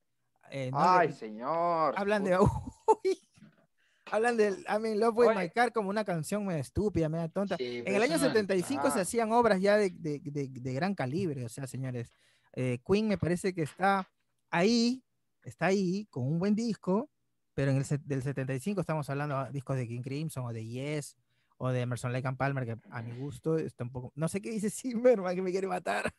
eh, 0.50 0.70
no 0.70 0.78
le- 0.80 0.84
Ay, 0.88 1.12
señor. 1.12 1.94
hablan 1.96 2.24
de. 2.24 2.38
Uy, 2.38 3.18
hablan 4.10 4.36
del 4.36 4.64
I'm 4.68 4.84
in 4.86 5.00
Love 5.00 5.16
with 5.18 5.28
Oye. 5.28 5.38
My 5.38 5.50
Car 5.50 5.72
como 5.72 5.90
una 5.90 6.04
canción 6.04 6.44
medio 6.46 6.60
estúpida, 6.60 7.08
medio 7.08 7.28
tonta. 7.30 7.56
Sí, 7.56 7.82
En 7.86 7.94
el 7.94 8.02
año 8.02 8.16
no 8.18 8.26
es- 8.26 8.32
75 8.32 8.90
se 8.90 8.98
Ah. 8.98 9.02
hacían 9.02 9.32
obras 9.32 9.60
ya 9.60 9.76
de, 9.76 9.90
de- 9.90 10.20
de- 10.24 10.48
de 10.48 10.72
gran 10.72 10.94
calibre, 10.94 11.44
o 11.44 11.48
sea, 11.48 11.66
señores. 11.66 12.12
Eh, 12.54 12.78
Queen 12.86 13.08
me 13.08 13.18
parece 13.18 13.54
que 13.54 13.62
está 13.62 14.08
ahí, 14.50 15.02
está 15.44 15.66
ahí 15.66 16.06
con 16.10 16.26
un 16.26 16.38
buen 16.38 16.54
disco, 16.54 17.10
pero 17.54 17.70
en 17.70 17.78
el 17.78 17.84
del 18.04 18.22
75 18.22 18.80
estamos 18.80 19.08
hablando 19.10 19.44
de 19.44 19.52
discos 19.52 19.76
de 19.76 19.86
King 19.86 20.02
Crimson 20.02 20.46
o 20.46 20.52
de 20.52 20.64
Yes 20.64 21.16
o 21.58 21.70
de 21.70 21.80
Emerson 21.80 22.12
Lake 22.12 22.26
and 22.26 22.36
Palmer, 22.36 22.64
que 22.64 22.76
a 22.90 23.02
mi 23.02 23.16
gusto 23.16 23.56
está 23.56 23.84
un 23.84 23.90
poco. 23.90 24.12
No 24.14 24.28
sé 24.28 24.40
qué 24.40 24.50
dice 24.50 24.70
Zimmerman 24.70 25.34
que 25.34 25.42
me 25.42 25.50
quiere 25.50 25.66
matar. 25.66 26.12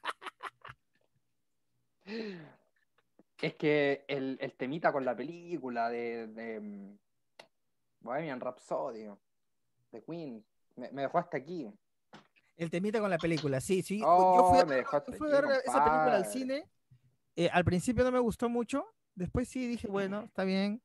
Es 3.41 3.55
que 3.55 4.05
el, 4.07 4.37
el 4.39 4.53
temita 4.53 4.91
con 4.91 5.03
la 5.03 5.15
película 5.15 5.89
de, 5.89 6.27
de 6.27 6.59
mm, 6.59 6.97
Bohemian 8.01 8.39
Rhapsody, 8.39 9.09
de 9.91 10.03
Queen, 10.03 10.45
me 10.75 11.01
dejó 11.01 11.17
hasta 11.17 11.37
aquí. 11.37 11.69
El 12.57 12.69
temita 12.69 12.99
con 12.99 13.09
la 13.09 13.17
película, 13.17 13.59
sí, 13.61 13.81
sí. 13.81 13.99
yo 13.99 14.07
Oh, 14.07 14.49
fui 14.51 14.59
a, 14.59 14.61
yo 14.61 14.69
fui 15.17 15.27
aquí, 15.27 15.35
a 15.35 15.41
ver 15.41 15.51
esa 15.65 15.83
película 15.83 16.15
al 16.15 16.25
cine. 16.25 16.65
eh, 17.35 17.49
al 17.51 17.65
principio 17.65 18.03
no 18.03 18.11
me 18.11 18.19
gustó 18.19 18.47
mucho, 18.49 18.85
después 19.15 19.47
sí 19.49 19.65
dije, 19.67 19.87
bueno, 19.87 20.21
está 20.23 20.43
bien. 20.43 20.81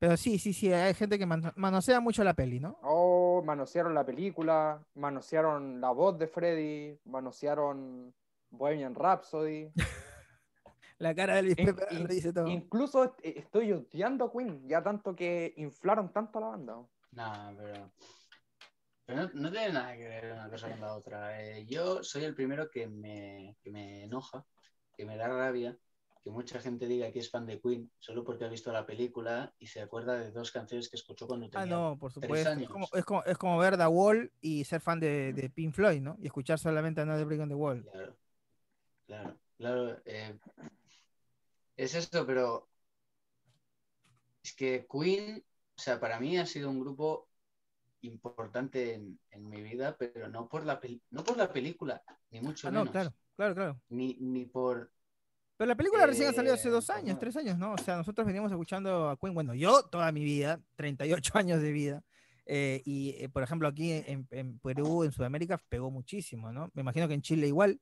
Pero 0.00 0.16
sí, 0.16 0.36
sí, 0.40 0.52
sí, 0.52 0.72
hay 0.72 0.94
gente 0.94 1.16
que 1.16 1.26
man- 1.26 1.52
manosea 1.54 2.00
mucho 2.00 2.24
la 2.24 2.34
peli, 2.34 2.58
¿no? 2.58 2.76
Oh, 2.82 3.40
manosearon 3.46 3.94
la 3.94 4.04
película, 4.04 4.84
manosearon 4.94 5.80
la 5.80 5.90
voz 5.90 6.18
de 6.18 6.26
Freddy, 6.26 6.98
manosearon 7.04 8.12
Bohemian 8.50 8.94
Rhapsody. 8.96 9.70
La 10.98 11.14
cara 11.16 11.34
de 11.34 11.40
Elvis 11.40 11.58
In- 11.58 11.66
Pepper 11.66 11.88
in- 11.92 12.02
lo 12.02 12.08
dice 12.08 12.32
todo. 12.32 12.46
Incluso 12.48 13.04
est- 13.04 13.20
estoy 13.38 13.72
odiando 13.72 14.26
a 14.26 14.32
Queen, 14.32 14.68
ya 14.68 14.82
tanto 14.82 15.16
que 15.16 15.52
inflaron 15.56 16.12
tanto 16.12 16.38
a 16.38 16.40
la 16.42 16.46
banda. 16.48 16.74
No, 17.12 17.54
pero. 17.56 17.90
Pero 19.12 19.24
no, 19.24 19.30
no 19.34 19.50
tiene 19.50 19.72
nada 19.72 19.94
que 19.96 20.08
ver 20.08 20.32
una 20.32 20.48
cosa 20.48 20.70
con 20.70 20.80
la 20.80 20.94
otra. 20.96 21.42
Eh, 21.42 21.66
yo 21.66 22.02
soy 22.02 22.24
el 22.24 22.34
primero 22.34 22.70
que 22.70 22.86
me, 22.86 23.56
que 23.62 23.70
me 23.70 24.04
enoja, 24.04 24.46
que 24.96 25.04
me 25.04 25.16
da 25.16 25.28
rabia 25.28 25.76
que 26.22 26.30
mucha 26.30 26.60
gente 26.60 26.86
diga 26.86 27.10
que 27.10 27.18
es 27.18 27.30
fan 27.30 27.46
de 27.46 27.60
Queen 27.60 27.90
solo 27.98 28.22
porque 28.24 28.44
ha 28.44 28.48
visto 28.48 28.70
la 28.72 28.86
película 28.86 29.52
y 29.58 29.66
se 29.66 29.80
acuerda 29.80 30.16
de 30.16 30.30
dos 30.30 30.52
canciones 30.52 30.88
que 30.88 30.96
escuchó 30.96 31.26
cuando 31.26 31.46
Ah, 31.46 31.50
tenía. 31.50 31.74
no, 31.74 31.98
por 31.98 32.12
tres 32.12 32.46
supuesto. 32.46 32.50
Es 32.50 32.56
años. 32.56 32.70
como, 32.70 32.86
es, 32.92 33.04
como, 33.04 33.24
es 33.24 33.38
como 33.38 33.58
ver 33.58 33.76
The 33.76 33.86
Wall 33.88 34.32
y 34.40 34.64
ser 34.64 34.80
fan 34.80 35.00
de, 35.00 35.32
de 35.32 35.50
Pink 35.50 35.74
Floyd, 35.74 36.00
¿no? 36.00 36.16
Y 36.20 36.26
escuchar 36.26 36.60
solamente 36.60 37.00
Another 37.00 37.26
Brick 37.26 37.40
on 37.40 37.48
the 37.48 37.54
Wall. 37.56 37.82
Claro, 37.82 38.16
claro, 39.06 39.40
claro. 39.58 40.02
eh, 40.04 40.38
es 41.76 41.94
esto, 41.94 42.24
pero 42.24 42.68
es 44.44 44.54
que 44.54 44.86
Queen, 44.90 45.44
o 45.76 45.80
sea, 45.80 45.98
para 46.00 46.20
mí 46.20 46.38
ha 46.38 46.46
sido 46.46 46.70
un 46.70 46.80
grupo 46.80 47.28
importante 48.02 48.94
en, 48.94 49.18
en 49.30 49.48
mi 49.48 49.62
vida, 49.62 49.96
pero 49.98 50.28
no 50.28 50.48
por 50.48 50.64
la 50.64 50.80
no 51.10 51.24
por 51.24 51.36
la 51.36 51.52
película, 51.52 52.02
ni 52.30 52.40
mucho 52.40 52.68
Ah, 52.68 52.70
no, 52.70 52.80
menos, 52.80 52.92
claro, 52.92 53.14
claro, 53.36 53.54
claro. 53.54 53.80
ni, 53.88 54.14
ni 54.20 54.44
por 54.46 54.92
Pero 55.56 55.68
la 55.68 55.76
película 55.76 56.06
recién 56.06 56.28
ha 56.28 56.32
salido 56.32 56.54
hace 56.54 56.68
Eh, 56.68 56.72
dos 56.72 56.90
años, 56.90 57.18
tres 57.18 57.36
años, 57.36 57.58
¿no? 57.58 57.72
O 57.74 57.78
sea, 57.78 57.96
nosotros 57.96 58.26
veníamos 58.26 58.50
escuchando 58.52 59.08
a 59.10 59.16
Queen, 59.16 59.34
bueno, 59.34 59.54
yo 59.54 59.82
toda 59.84 60.10
mi 60.12 60.24
vida, 60.24 60.60
38 60.76 61.32
años 61.38 61.60
de 61.62 61.72
vida, 61.72 62.02
eh, 62.46 62.82
y 62.84 63.10
eh, 63.18 63.28
por 63.28 63.42
ejemplo 63.42 63.68
aquí 63.68 63.92
en, 63.92 64.26
en 64.30 64.58
Perú, 64.58 65.04
en 65.04 65.12
Sudamérica, 65.12 65.58
pegó 65.68 65.90
muchísimo, 65.90 66.52
¿no? 66.52 66.70
Me 66.74 66.82
imagino 66.82 67.06
que 67.08 67.14
en 67.14 67.22
Chile 67.22 67.46
igual, 67.46 67.80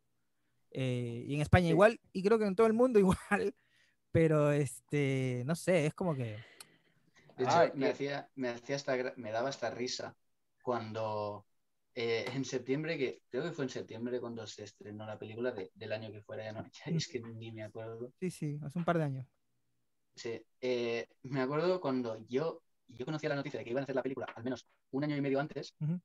eh, 0.73 1.25
y 1.27 1.35
en 1.35 1.41
España 1.41 1.67
Sí. 1.67 1.71
igual, 1.71 2.01
y 2.13 2.23
creo 2.23 2.39
que 2.39 2.45
en 2.47 2.55
todo 2.57 2.67
el 2.67 2.75
mundo 2.75 2.99
igual, 3.01 3.55
pero 4.13 4.53
este, 4.53 5.43
no 5.47 5.55
sé, 5.55 5.87
es 5.87 5.95
como 5.95 6.15
que... 6.15 6.37
De 7.41 7.47
hecho, 7.47 7.59
me, 7.75 7.87
que- 7.87 7.91
hacía, 7.91 8.29
me, 8.37 8.49
hacía 8.51 8.77
hasta, 8.77 8.97
me 9.17 9.33
daba 9.33 9.49
hasta 9.49 9.71
risa 9.71 10.17
cuando 10.63 11.47
eh, 11.95 12.25
en 12.35 12.45
septiembre, 12.45 12.99
que 12.99 13.23
creo 13.29 13.43
que 13.45 13.53
fue 13.53 13.65
en 13.65 13.71
septiembre 13.71 14.21
cuando 14.21 14.47
se 14.47 14.65
estrenó 14.65 15.07
la 15.07 15.19
película 15.19 15.51
de- 15.53 15.71
del 15.75 15.93
año 15.93 16.13
que 16.13 16.23
fuera, 16.23 16.45
ya 16.45 16.53
no, 16.53 16.63
ya 16.65 16.93
es 16.97 17.09
que 17.09 17.21
ni 17.21 17.51
me 17.53 17.63
acuerdo. 17.65 18.13
Sí, 18.21 18.31
sí, 18.31 18.59
hace 18.63 18.79
un 18.79 18.85
par 18.85 18.99
de 18.99 19.05
años. 19.05 19.27
Sí, 20.15 20.41
eh, 20.61 21.07
me 21.23 21.41
acuerdo 21.41 21.81
cuando 21.81 22.17
yo, 22.29 22.63
yo 22.89 23.07
conocía 23.07 23.31
la 23.31 23.37
noticia 23.37 23.59
de 23.59 23.65
que 23.65 23.71
iban 23.71 23.83
a 23.83 23.85
hacer 23.85 23.95
la 23.97 24.03
película 24.03 24.27
al 24.35 24.45
menos 24.45 24.67
un 24.91 25.05
año 25.05 25.17
y 25.17 25.21
medio 25.23 25.41
antes, 25.41 25.75
Ujú. 25.81 26.01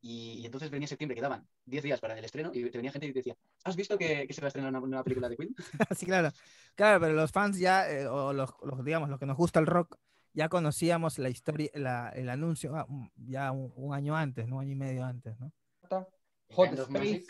y, 0.00 0.40
y 0.40 0.46
entonces 0.46 0.70
venía 0.70 0.88
septiembre, 0.88 1.16
quedaban 1.16 1.48
10 1.64 1.82
días 1.84 2.00
para 2.00 2.18
el 2.18 2.24
estreno, 2.24 2.50
y 2.54 2.70
te 2.70 2.78
venía 2.78 2.92
gente 2.92 3.08
y 3.08 3.12
te 3.12 3.20
decía, 3.20 3.36
¿has 3.64 3.76
visto 3.76 3.98
que, 3.98 4.26
que 4.26 4.34
se 4.34 4.40
va 4.42 4.46
a 4.46 4.48
estrenar 4.48 4.70
una 4.72 4.80
nueva 4.88 5.04
película 5.04 5.28
de 5.28 5.36
Queen? 5.36 5.54
sí, 5.96 6.06
claro. 6.06 6.30
Claro, 6.74 7.00
pero 7.00 7.14
los 7.14 7.32
fans 7.32 7.58
ya, 7.58 7.90
eh, 7.90 8.06
o 8.06 8.32
los, 8.32 8.50
los, 8.62 8.84
digamos, 8.84 9.08
los 9.08 9.18
que 9.18 9.26
nos 9.26 9.36
gusta 9.36 9.60
el 9.60 9.66
rock, 9.66 9.96
ya 10.38 10.48
conocíamos 10.48 11.18
la 11.18 11.28
historia, 11.30 11.68
la- 11.74 12.10
el 12.10 12.28
anuncio 12.28 12.76
ah, 12.76 12.86
ya 13.16 13.50
un, 13.50 13.72
un 13.74 13.92
año 13.92 14.14
antes, 14.16 14.46
¿no? 14.46 14.56
Un 14.56 14.62
año 14.62 14.72
y 14.72 14.76
medio 14.76 15.04
antes, 15.04 15.36
¿no? 15.40 15.52
Hot 16.50 16.72
Space. 16.78 17.26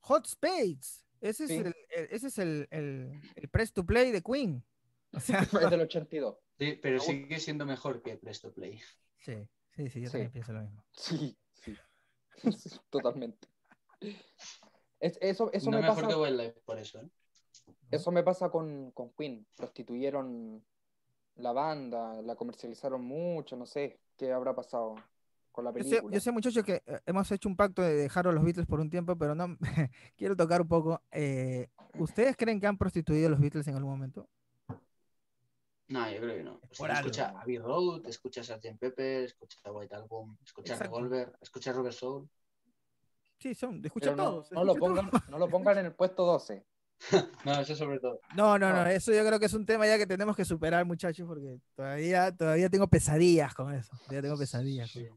Hot 0.00 0.26
Spades. 0.26 1.06
Ese 1.20 1.44
es, 1.44 1.50
Sí. 1.50 1.56
el, 1.58 1.66
el- 1.96 2.08
ese 2.10 2.26
es 2.26 2.38
el, 2.38 2.66
el- 2.72 3.20
el 3.36 3.48
press 3.48 3.72
to 3.72 3.86
play 3.86 4.10
de 4.10 4.20
Queen. 4.20 4.64
O 5.12 5.20
sea, 5.20 5.38
Es 5.68 5.70
del 5.70 5.80
82. 5.82 6.36
Sí, 6.58 6.78
pero 6.82 6.98
sigue 6.98 7.38
siendo 7.38 7.64
mejor 7.64 8.02
que 8.02 8.16
Presto 8.16 8.52
Play. 8.52 8.80
sí, 9.18 9.36
sí, 9.76 9.88
sí, 9.88 10.00
yo 10.00 10.06
Sí. 10.08 10.12
también 10.12 10.32
pienso 10.32 10.52
lo 10.52 10.62
mismo. 10.62 10.84
Sí, 10.92 11.38
sí. 11.52 11.76
Totalmente. 12.90 13.46
Es- 14.98 15.18
eso 15.20 15.50
eso 15.52 15.70
no 15.70 15.76
me 15.78 15.82
mejor 15.82 16.02
pasa, 16.02 16.08
que 16.08 16.20
Wildlife 16.20 16.60
por 16.64 16.78
eso, 16.78 17.00
¿eh? 17.00 17.08
eso 17.92 18.10
me 18.10 18.22
pasa 18.24 18.50
con, 18.50 18.90
con 18.90 19.12
Queen. 19.14 19.46
Prostituyeron 19.56 20.64
la 21.36 21.52
banda, 21.52 22.20
la 22.22 22.36
comercializaron 22.36 23.02
mucho, 23.04 23.56
no 23.56 23.66
sé 23.66 24.00
qué 24.16 24.32
habrá 24.32 24.54
pasado 24.54 24.94
con 25.50 25.64
la 25.64 25.70
Yo 25.72 25.84
sé, 25.84 25.90
película. 25.90 26.14
yo 26.14 26.20
sé, 26.20 26.32
muchachos, 26.32 26.64
que 26.64 26.82
eh, 26.86 27.00
hemos 27.06 27.30
hecho 27.30 27.48
un 27.48 27.56
pacto 27.56 27.82
de 27.82 27.94
dejar 27.94 28.26
a 28.26 28.32
los 28.32 28.42
Beatles 28.44 28.66
por 28.66 28.80
un 28.80 28.90
tiempo, 28.90 29.16
pero 29.16 29.34
no 29.34 29.56
quiero 30.16 30.36
tocar 30.36 30.60
un 30.62 30.68
poco. 30.68 31.02
eh, 31.10 31.68
¿Ustedes 31.98 32.36
creen 32.36 32.60
que 32.60 32.66
han 32.66 32.78
prostituido 32.78 33.26
a 33.26 33.30
los 33.30 33.40
Beatles 33.40 33.66
en 33.68 33.76
algún 33.76 33.92
momento? 33.92 34.28
No, 35.88 36.10
yo 36.10 36.20
creo 36.20 36.36
que 36.36 36.42
no. 36.44 36.54
O 36.54 36.60
sea, 36.74 36.78
Por 36.78 36.90
algo. 36.90 37.00
escucha 37.10 37.28
Abbey 37.38 37.58
Road, 37.58 38.06
escucha 38.06 38.42
Sgt. 38.42 38.78
Pepper, 38.78 39.24
escucha 39.24 39.58
White 39.70 39.94
Album, 39.94 40.36
escucha 40.42 40.72
Exacto. 40.72 40.96
Revolver, 40.96 41.36
escucha 41.40 41.72
Robert 41.72 41.94
Soul. 41.94 42.30
Sí, 43.38 43.54
son, 43.54 43.84
escucha 43.84 44.14
no, 44.14 44.24
todos. 44.24 44.52
no 44.52 44.64
lo 44.64 44.74
pongan, 44.76 45.10
todos. 45.10 45.28
no 45.28 45.38
lo 45.38 45.48
pongan 45.50 45.78
en 45.78 45.86
el 45.86 45.94
puesto 45.94 46.24
12. 46.24 46.64
No, 47.44 47.60
eso 47.60 47.74
sobre 47.74 47.98
todo. 47.98 48.20
No, 48.36 48.58
no, 48.58 48.72
no, 48.72 48.86
eso 48.86 49.12
yo 49.12 49.26
creo 49.26 49.38
que 49.40 49.46
es 49.46 49.54
un 49.54 49.66
tema 49.66 49.86
ya 49.86 49.98
que 49.98 50.06
tenemos 50.06 50.36
que 50.36 50.44
superar, 50.44 50.84
muchachos, 50.84 51.26
porque 51.26 51.58
todavía, 51.74 52.34
todavía 52.36 52.68
tengo 52.70 52.86
pesadillas 52.88 53.54
con 53.54 53.74
eso. 53.74 53.96
Todavía 54.04 54.22
tengo 54.22 54.38
pesadillas. 54.38 54.90
Sí. 54.90 55.08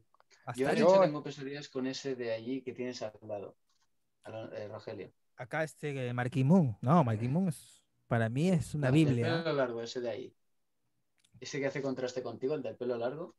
Hasta 0.44 0.74
Yo 0.74 1.00
tengo 1.00 1.22
pesadillas 1.22 1.68
con 1.68 1.86
ese 1.86 2.14
de 2.16 2.32
allí 2.32 2.62
que 2.62 2.72
tienes 2.72 3.02
al 3.02 3.12
lado, 3.26 3.56
eh, 4.52 4.68
Rogelio. 4.68 5.12
acá 5.36 5.62
este 5.64 6.12
Marquis 6.12 6.44
Moon. 6.44 6.76
No, 6.80 7.02
Marquis 7.04 7.30
Moon 7.30 7.48
es, 7.48 7.82
para 8.06 8.28
mí 8.28 8.48
es 8.50 8.74
una 8.74 8.88
No, 8.90 8.96
el 8.96 9.04
Biblia. 9.04 9.42
pelo 9.44 9.52
largo, 9.54 9.82
ese 9.82 10.00
de 10.00 10.10
ahí. 10.10 10.36
Ese 11.40 11.60
que 11.60 11.66
hace 11.66 11.82
contraste 11.82 12.22
contigo, 12.22 12.54
el 12.54 12.62
del 12.62 12.76
pelo 12.76 12.96
largo. 12.96 13.36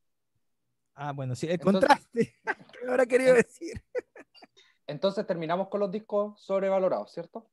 Ah, 0.95 1.11
bueno, 1.11 1.35
sí, 1.35 1.45
el 1.47 1.53
Entonces- 1.53 1.81
contraste. 1.87 2.35
¿Qué 2.79 2.85
me 2.85 2.91
habrá 2.91 3.05
querido 3.05 3.33
decir? 3.35 3.83
Entonces 4.85 5.25
terminamos 5.27 5.67
con 5.69 5.79
los 5.81 5.91
discos 5.91 6.41
sobrevalorados, 6.41 7.11
¿cierto? 7.11 7.49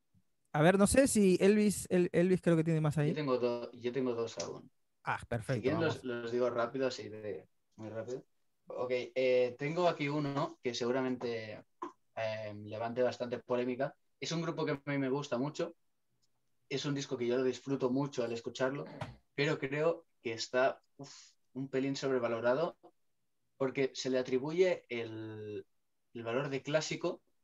A 0.54 0.62
ver, 0.62 0.78
no 0.78 0.86
sé 0.86 1.06
si 1.08 1.36
Elvis, 1.40 1.86
el- 1.90 2.10
Elvis 2.12 2.40
creo 2.40 2.56
que 2.56 2.64
tiene 2.64 2.80
más 2.80 2.96
Yo 2.96 3.02
ahí. 3.02 3.14
tengo, 3.14 3.38
do- 3.38 3.70
yo 3.72 3.92
tengo 3.92 4.14
dos 4.14 4.38
aún. 4.38 4.70
Ah, 5.04 5.18
Si 5.18 5.28
perfecto. 5.28 5.70
vamos. 5.70 5.96
los, 5.96 6.04
los 6.04 6.32
digo 6.32 6.50
rápido, 6.50 6.86
así 6.88 7.08
de 7.08 7.48
muy 7.76 7.90
rápido. 7.90 8.24
Ok, 8.66 8.90
eh, 9.14 9.56
tengo 9.58 9.88
aquí 9.88 10.08
uno 10.08 10.58
que 10.62 10.74
seguramente 10.74 11.64
eh, 12.16 12.54
levante 12.64 13.02
bastante 13.02 13.38
polémica. 13.40 13.94
Es 14.20 14.32
un 14.32 14.42
grupo 14.42 14.64
que 14.64 14.72
a 14.72 14.82
mí 14.86 14.98
me 14.98 15.10
gusta 15.10 15.38
mucho. 15.38 15.74
Es 16.68 16.84
un 16.86 16.94
disco 16.94 17.16
que 17.18 17.26
yo 17.26 17.36
lo 17.38 17.44
disfruto 17.44 17.90
mucho 17.90 18.24
al 18.24 18.32
escucharlo, 18.32 18.84
pero 19.34 19.58
creo 19.58 20.06
que 20.22 20.32
está 20.34 20.82
uf, 20.98 21.12
un 21.54 21.68
pelín 21.68 21.96
sobrevalorado 21.96 22.76
porque 23.58 23.92
se 23.94 24.10
le 24.10 24.18
atribuye 24.20 24.84
el, 24.90 25.66
el 26.14 26.24
valor 26.24 26.50
de 26.50 26.62
clásico 26.62 27.22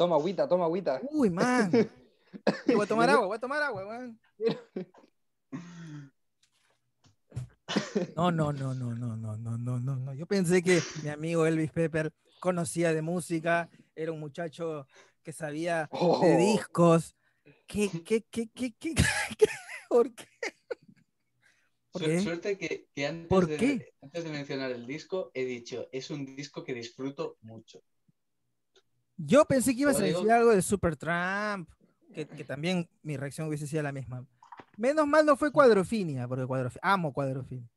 Toma 0.00 0.16
agüita, 0.16 0.48
toma 0.48 0.64
agüita. 0.64 0.98
Uy, 1.12 1.28
man. 1.28 1.70
Voy 2.66 2.84
a 2.84 2.86
tomar 2.86 3.10
agua, 3.10 3.26
voy 3.26 3.36
a 3.36 3.38
tomar 3.38 3.62
agua, 3.62 3.86
weón. 3.86 4.18
No, 8.16 8.30
no, 8.30 8.50
no, 8.50 8.72
no, 8.72 8.94
no, 8.94 9.14
no, 9.14 9.36
no, 9.36 9.58
no, 9.58 9.78
no, 9.78 9.96
no. 9.96 10.14
Yo 10.14 10.24
pensé 10.24 10.62
que 10.62 10.80
mi 11.02 11.10
amigo 11.10 11.44
Elvis 11.44 11.70
Pepper 11.70 12.14
conocía 12.40 12.94
de 12.94 13.02
música, 13.02 13.68
era 13.94 14.10
un 14.10 14.20
muchacho 14.20 14.86
que 15.22 15.34
sabía 15.34 15.90
de 15.92 15.98
Oh. 16.00 16.38
discos. 16.38 17.14
¿Qué, 17.66 17.90
qué, 18.02 18.22
qué, 18.22 18.48
qué, 18.54 18.72
qué, 18.72 18.94
qué? 18.94 19.46
¿Por 19.90 20.14
qué? 20.14 20.24
¿Por 21.92 22.02
qué? 22.02 22.20
Suerte 22.22 22.56
que, 22.56 22.88
que 22.94 23.06
antes, 23.06 23.28
¿Por 23.28 23.46
de, 23.46 23.56
qué? 23.58 23.92
antes 24.00 24.24
de 24.24 24.30
mencionar 24.30 24.70
el 24.70 24.86
disco 24.86 25.30
he 25.34 25.44
dicho, 25.44 25.88
es 25.92 26.08
un 26.08 26.24
disco 26.24 26.64
que 26.64 26.72
disfruto 26.72 27.36
mucho. 27.42 27.82
Yo 29.26 29.44
pensé 29.44 29.74
que 29.74 29.82
ibas 29.82 29.98
a 30.00 30.02
decir 30.04 30.30
algo 30.30 30.50
de 30.50 30.62
Supertramp, 30.62 31.68
que, 32.14 32.26
que 32.26 32.44
también 32.44 32.88
mi 33.02 33.16
reacción 33.16 33.48
hubiese 33.48 33.66
sido 33.66 33.82
la 33.82 33.92
misma. 33.92 34.26
Menos 34.76 35.06
mal 35.06 35.26
no 35.26 35.36
fue 35.36 35.52
Cuadrofinia, 35.52 36.26
porque 36.26 36.44
Cuadrofi- 36.44 36.78
amo 36.82 37.12
Cuadrofinia. 37.12 37.68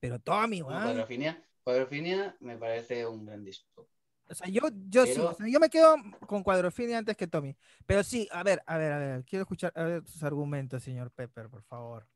Pero 0.00 0.18
Tommy, 0.18 0.60
No, 0.60 0.68
weón. 0.68 0.82
Cuadrofinia, 0.82 1.44
Cuadrofinia 1.62 2.36
me 2.40 2.56
parece 2.56 3.06
un 3.06 3.26
gran 3.26 3.44
disco. 3.44 3.88
O 4.28 4.34
sea, 4.34 4.48
yo, 4.48 4.62
yo 4.88 5.04
sí, 5.06 5.12
Pero- 5.14 5.30
o 5.30 5.34
sea, 5.34 5.46
yo 5.48 5.60
me 5.60 5.68
quedo 5.70 5.96
con 6.26 6.42
Cuadrofinia 6.42 6.98
antes 6.98 7.16
que 7.16 7.26
Tommy. 7.26 7.56
Pero 7.84 8.02
sí, 8.02 8.28
a 8.32 8.42
ver, 8.42 8.62
a 8.66 8.78
ver, 8.78 8.92
a 8.92 8.98
ver, 8.98 9.24
quiero 9.24 9.42
escuchar 9.42 9.72
a 9.76 9.82
ver 9.84 10.02
tus 10.02 10.22
argumentos, 10.22 10.82
señor 10.82 11.10
Pepper, 11.10 11.48
por 11.48 11.62
favor. 11.64 12.06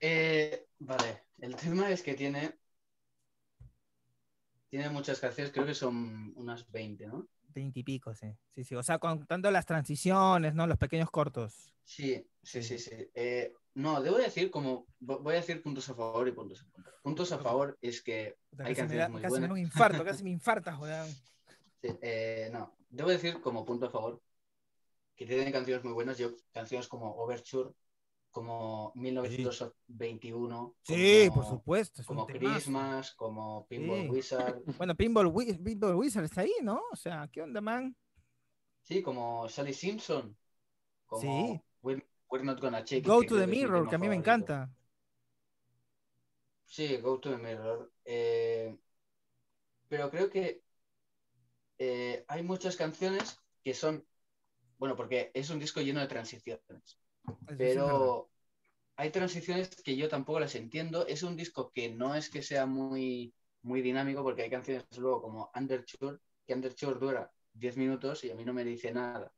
Eh, 0.00 0.66
vale, 0.78 1.24
el 1.38 1.54
tema 1.56 1.90
es 1.90 2.02
que 2.02 2.14
tiene, 2.14 2.58
tiene 4.68 4.88
muchas 4.88 5.20
canciones, 5.20 5.52
creo 5.52 5.66
que 5.66 5.74
son 5.74 6.32
unas 6.36 6.70
20, 6.70 7.06
¿no? 7.06 7.28
Veintipico, 7.52 8.14
sí. 8.14 8.28
Sí, 8.54 8.64
sí. 8.64 8.74
O 8.74 8.82
sea, 8.82 8.98
contando 8.98 9.50
las 9.50 9.66
transiciones, 9.66 10.54
¿no? 10.54 10.66
Los 10.66 10.78
pequeños 10.78 11.10
cortos. 11.10 11.72
Sí, 11.84 12.24
sí, 12.42 12.62
sí, 12.62 12.78
sí. 12.78 12.90
Eh, 13.14 13.52
no, 13.74 14.00
debo 14.00 14.16
decir 14.16 14.50
como, 14.50 14.86
vo- 15.00 15.20
voy 15.22 15.34
a 15.34 15.36
decir 15.40 15.62
puntos 15.62 15.88
a 15.88 15.94
favor 15.94 16.26
y 16.28 16.32
puntos 16.32 16.62
en 16.62 16.70
contra. 16.70 16.92
Puntos 17.02 17.32
a 17.32 17.38
favor 17.38 17.76
es 17.80 18.02
que 18.02 18.36
Hay 18.58 18.74
casi 18.74 18.82
me 18.88 18.98
canciones 18.98 18.98
da, 18.98 19.08
muy 19.08 19.22
casi 19.22 19.40
me 19.40 19.46
da 19.46 19.52
un 19.52 19.58
infarto, 19.58 20.04
casi 20.04 20.22
me 20.24 20.30
infartas, 20.30 20.78
weón. 20.78 21.08
Sí, 21.82 21.88
eh, 22.02 22.50
no, 22.52 22.74
debo 22.90 23.08
decir 23.10 23.40
como 23.40 23.64
punto 23.64 23.86
a 23.86 23.90
favor 23.90 24.20
que 25.16 25.26
tiene 25.26 25.50
canciones 25.52 25.84
muy 25.84 25.92
buenas. 25.92 26.18
Yo, 26.18 26.30
canciones 26.52 26.88
como 26.88 27.14
Overture, 27.16 27.70
como 28.30 28.92
1921. 28.94 30.74
Sí, 30.82 31.26
como- 31.28 31.40
por 31.42 31.50
supuesto. 31.50 32.02
Como. 32.04 32.26
Christmas, 32.26 33.12
como 33.14 33.66
Pinball 33.66 34.02
Sí. 34.02 34.08
Wizard. 34.08 34.62
Bueno, 34.78 34.94
Pinball, 34.96 35.26
Wi- 35.26 35.58
Pinball 35.58 35.94
Wizard 35.94 36.24
está 36.24 36.42
ahí, 36.42 36.52
¿no? 36.62 36.80
O 36.92 36.96
sea, 36.96 37.28
¿qué 37.32 37.42
onda, 37.42 37.60
man? 37.60 37.96
Sí, 38.82 39.02
como 39.02 39.48
Sally 39.48 39.74
Simpson. 39.74 40.36
Como 41.06 41.22
Sí. 41.22 41.60
We're, 41.82 42.06
We're 42.30 42.44
Not 42.44 42.60
Gonna 42.60 42.84
It, 42.88 43.06
Go 43.06 43.22
to 43.24 43.36
the 43.38 43.46
Mirror, 43.46 43.88
que 43.88 43.94
a 43.96 43.98
mí 43.98 44.08
me 44.08 44.14
encanta. 44.16 44.70
Sí, 46.66 46.96
Go 46.98 47.18
to 47.18 47.30
the 47.30 47.36
Mirror. 47.38 47.92
Eh, 48.04 48.76
pero 49.88 50.08
creo 50.10 50.30
que 50.30 50.62
eh, 51.78 52.24
hay 52.28 52.42
muchas 52.42 52.76
canciones 52.76 53.40
que 53.64 53.74
son, 53.74 54.06
bueno, 54.78 54.94
porque 54.96 55.30
es 55.34 55.50
un 55.50 55.58
disco 55.58 55.80
lleno 55.80 56.00
de 56.00 56.06
transiciones, 56.06 56.98
Pero 57.56 58.30
hay 58.96 59.10
transiciones 59.10 59.70
que 59.82 59.96
yo 59.96 60.08
tampoco 60.08 60.40
las 60.40 60.54
entiendo. 60.54 61.06
Es 61.06 61.22
un 61.22 61.36
disco 61.36 61.70
que 61.72 61.88
no 61.90 62.14
es 62.14 62.28
que 62.30 62.42
sea 62.42 62.66
muy, 62.66 63.34
muy 63.62 63.82
dinámico, 63.82 64.22
porque 64.22 64.42
hay 64.42 64.50
canciones 64.50 64.84
luego 64.98 65.22
como 65.22 65.50
Underture, 65.54 66.18
que 66.46 66.54
Underture 66.54 66.98
dura 66.98 67.30
10 67.52 67.76
minutos 67.76 68.24
y 68.24 68.30
a 68.30 68.34
mí 68.34 68.44
no 68.44 68.52
me 68.52 68.64
dice 68.64 68.92
nada. 68.92 69.32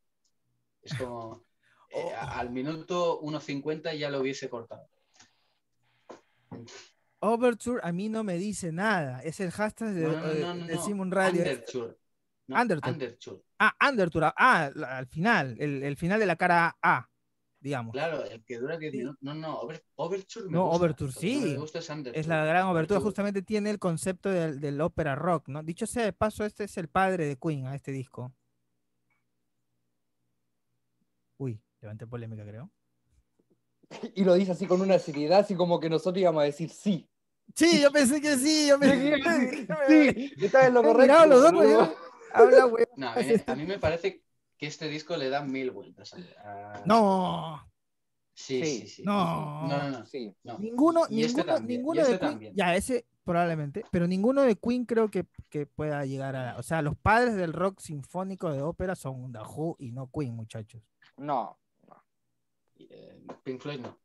Es 0.82 0.94
como, 0.94 1.44
eh, 1.90 2.04
Oh. 2.04 2.10
a- 2.16 2.38
al 2.40 2.50
minuto 2.50 3.20
1.50 3.20 3.94
ya 3.94 4.10
lo 4.10 4.20
hubiese 4.20 4.48
cortado. 4.48 4.88
Overture 7.20 7.80
a 7.84 7.92
mí 7.92 8.08
no 8.08 8.24
me 8.24 8.36
dice 8.36 8.72
nada. 8.72 9.20
Es 9.22 9.38
el 9.40 9.50
hashtag 9.52 9.90
de, 9.90 10.02
No, 10.02 10.10
no, 10.16 10.30
eh, 10.32 10.40
no, 10.40 10.66
de. 10.66 10.78
Simon 10.78 11.10
Radio. 11.10 11.42
Underture. 11.42 11.96
No, 12.48 12.60
Underture. 12.60 12.92
Underture. 12.92 13.42
Ah, 13.60 13.74
Underture. 13.88 14.32
Ah, 14.36 14.70
al 14.88 15.06
final. 15.06 15.56
El, 15.58 15.82
el 15.84 15.96
final 15.96 16.18
de 16.18 16.26
la 16.26 16.36
cara 16.36 16.76
A, 16.82 17.08
digamos. 17.62 17.92
Claro, 17.92 18.24
el 18.24 18.44
que 18.44 18.58
dura 18.58 18.76
10 18.76 18.92
Sí. 18.92 18.98
minutos. 18.98 19.18
No, 19.22 19.34
no, 19.34 19.60
Over- 19.60 19.82
Overture 19.94 20.46
me 20.46 20.52
No, 20.52 20.66
gusta. 20.66 20.76
Overture 20.84 21.12
que 21.12 21.20
sí. 21.20 21.36
me 21.40 21.56
gusta 21.58 21.78
es. 21.78 21.88
Es 22.14 22.26
la 22.26 22.44
gran 22.44 22.66
Overture- 22.66 23.00
justamente 23.00 23.40
tiene 23.42 23.70
el 23.70 23.78
concepto 23.78 24.28
del, 24.28 24.60
del 24.60 24.80
ópera 24.80 25.14
rock, 25.14 25.48
¿no? 25.48 25.62
Dicho 25.62 25.86
sea 25.86 26.04
de 26.04 26.12
paso, 26.12 26.44
este 26.44 26.64
es 26.64 26.76
el 26.76 26.88
padre 26.88 27.26
de 27.26 27.36
Queen 27.36 27.66
a 27.66 27.74
este 27.74 27.92
disco. 27.92 28.32
Uy, 31.38 31.60
levanté 31.80 32.06
polémica, 32.06 32.44
creo. 32.44 32.70
Y 34.14 34.24
lo 34.24 34.34
dice 34.34 34.52
así 34.52 34.66
con 34.66 34.80
una 34.80 34.98
seriedad, 34.98 35.40
así 35.40 35.54
como 35.54 35.78
que 35.80 35.90
nosotros 35.90 36.20
íbamos 36.20 36.42
a 36.42 36.46
decir 36.46 36.70
sí. 36.70 37.08
Sí, 37.54 37.80
yo 37.82 37.90
pensé 37.90 38.20
que 38.20 38.36
sí, 38.36 38.68
yo 38.68 38.78
pensé 38.78 39.14
Sí, 39.88 40.14
que 40.14 40.28
sí, 40.38 40.44
estás 40.46 40.66
en 40.68 40.74
lo 40.74 40.82
correcto. 40.82 41.26
los 41.26 41.42
dos, 41.42 41.52
pues, 41.52 41.88
Habla, 42.34 42.64
güey. 42.64 42.84
No, 42.96 43.10
a, 43.10 43.16
mí, 43.16 43.26
a 43.46 43.54
mí 43.54 43.66
me 43.66 43.78
parece 43.78 44.22
que 44.62 44.68
este 44.68 44.86
disco 44.86 45.16
le 45.16 45.28
da 45.28 45.42
mil 45.42 45.72
vueltas. 45.72 46.14
a- 46.38 46.82
No, 46.86 47.68
Sí, 48.32 48.64
Sí. 48.64 48.78
sí, 48.82 48.86
sí. 48.88 49.02
No. 49.02 49.66
No, 49.66 49.76
no, 49.82 49.90
no. 49.90 50.06
Sí. 50.06 50.32
no. 50.44 50.56
ninguno, 50.58 51.00
Y 51.10 51.24
este 51.24 51.38
ninguno, 51.38 51.54
también, 51.56 51.80
y 51.80 51.82
ninguno 51.82 52.00
este 52.00 52.12
de 52.12 52.18
Queen. 52.20 52.30
también. 52.32 52.54
Ya, 52.54 52.76
ese 52.76 53.04
probablemente, 53.24 53.84
pero 53.90 54.06
ninguno 54.06 54.42
de 54.42 54.54
Queen 54.56 54.84
creo 54.86 55.10
que, 55.10 55.26
que 55.50 55.66
pueda 55.66 56.04
llegar 56.06 56.36
a. 56.36 56.56
O 56.58 56.62
sea, 56.62 56.80
los 56.80 56.96
padres 56.96 57.34
del 57.34 57.52
rock 57.52 57.80
sinfónico 57.80 58.52
de 58.52 58.62
ópera 58.62 58.94
son 58.94 59.32
The 59.32 59.40
Who 59.40 59.76
y 59.80 59.90
no 59.90 60.08
Queen, 60.12 60.34
muchachos. 60.36 60.80
No. 61.16 61.58
Eh, 62.78 63.20
Pink 63.42 63.60
Floyd 63.60 63.80
no. 63.80 63.98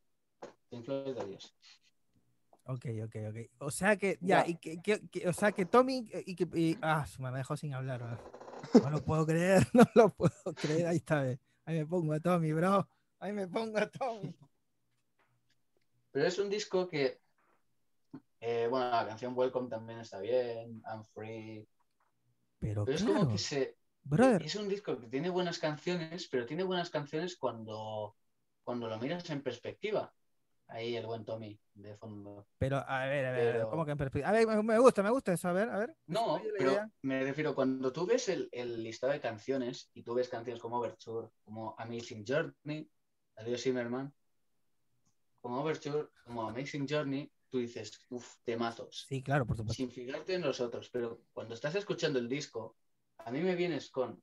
Pink 0.70 0.84
Floyd, 0.86 1.18
adiós. 1.20 1.54
Ok, 2.70 2.86
ok, 3.06 3.16
ok. 3.30 3.38
O 3.60 3.72
sea 3.72 3.96
que, 3.96 4.18
ya, 4.22 4.44
Ya. 4.46 4.48
y 4.52 4.56
que, 4.58 4.82
que- 4.82 5.08
que- 5.10 5.28
o 5.28 5.34
sea 5.34 5.52
que 5.54 5.66
Tommy, 5.66 6.10
eh, 6.12 6.24
y 6.26 6.36
que, 6.36 6.48
y- 6.54 6.78
ah, 6.82 7.06
su- 7.08 7.22
me 7.22 7.32
dejó 7.32 7.56
sin 7.56 7.74
hablar. 7.74 8.02
¿no? 8.02 8.18
No 8.84 8.90
lo 8.90 9.02
puedo 9.04 9.26
creer, 9.26 9.66
no 9.74 9.86
lo 9.96 10.10
puedo 10.10 10.54
creer. 10.54 10.88
Ahí 10.88 10.98
está, 10.98 11.22
ahí 11.22 11.78
me 11.80 11.86
pongo 11.86 12.14
a 12.14 12.20
Tommy, 12.20 12.52
bro. 12.52 12.88
Ahí 13.20 13.32
me 13.32 13.48
pongo 13.48 13.78
a 13.78 13.90
Tommy. 13.90 14.36
Pero 16.12 16.26
es 16.28 16.38
un 16.40 16.50
disco 16.50 16.88
que. 16.88 17.22
eh, 18.42 18.68
bueno, 18.70 18.90
la 18.90 19.08
canción 19.08 19.34
Welcome 19.36 19.70
también 19.70 20.00
está 20.00 20.20
bien. 20.20 20.82
I'm 20.92 21.04
Free. 21.06 21.68
Pero 22.60 22.84
Pero 22.86 22.98
es 22.98 23.04
claro, 23.04 23.20
como 23.20 23.32
que 23.32 23.38
se. 23.38 23.78
brother, 24.04 24.42
Es 24.44 24.56
un 24.56 24.68
disco 24.68 25.00
que 25.00 25.08
tiene 25.08 25.30
buenas 25.30 25.60
canciones, 25.60 26.28
pero 26.28 26.46
tiene 26.46 26.64
buenas 26.64 26.90
canciones 26.90 27.38
cuando, 27.38 28.16
cuando 28.64 28.88
lo 28.90 28.98
miras 29.00 29.30
en 29.30 29.42
perspectiva. 29.42 30.14
Ahí 30.70 30.96
el 30.98 31.06
buen 31.06 31.24
Tommy 31.24 31.58
de 31.76 31.96
fondo. 31.96 32.46
pero 32.58 32.78
a 32.86 33.06
ver, 33.06 33.26
a 33.26 33.32
ver, 33.32 33.54
pero- 33.54 33.70
¿cómo 33.70 33.86
que 33.86 33.92
en 33.92 33.98
perspectiva? 33.98 34.30
A 34.30 34.32
ver, 34.34 34.46
me, 34.64 34.80
gusta, 34.80 35.02
me 35.02 35.10
gusta 35.12 35.32
eso, 35.32 35.48
a 35.48 35.54
ver, 35.54 35.70
a 35.70 35.78
ver. 35.78 35.96
No, 36.08 36.42
pero 36.58 36.82
me 37.04 37.24
refiero, 37.24 37.56
cuando 37.56 37.94
tú 37.94 38.06
ves 38.06 38.28
el, 38.30 38.50
el 38.52 38.84
listado 38.84 39.14
de 39.14 39.22
canciones 39.22 39.90
y 39.94 40.04
tú 40.04 40.14
ves 40.14 40.28
canciones 40.28 40.62
como 40.62 40.78
Overture, 40.80 41.30
como 41.46 41.74
Amazing 41.78 42.26
Journey, 42.28 42.90
Adiós 43.38 43.62
Zimmerman, 43.62 44.14
como 45.40 45.62
Overture, 45.62 46.10
como 46.26 46.50
Amazing 46.50 46.86
Journey, 46.90 47.32
tú 47.50 47.60
dices, 47.60 48.06
uff, 48.10 48.36
temazos. 48.44 49.06
Sí, 49.08 49.24
claro, 49.24 49.46
por 49.46 49.56
supuesto. 49.56 49.76
sin 49.82 49.90
fijarte 49.92 50.34
en 50.34 50.42
los 50.42 50.60
otros, 50.60 50.90
pero 50.90 51.22
cuando 51.32 51.54
estás 51.54 51.76
escuchando 51.76 52.20
el 52.20 52.28
disco, 52.28 52.76
a 53.20 53.32
mí 53.32 53.40
me 53.42 53.56
vienes 53.56 53.90
con 53.90 54.22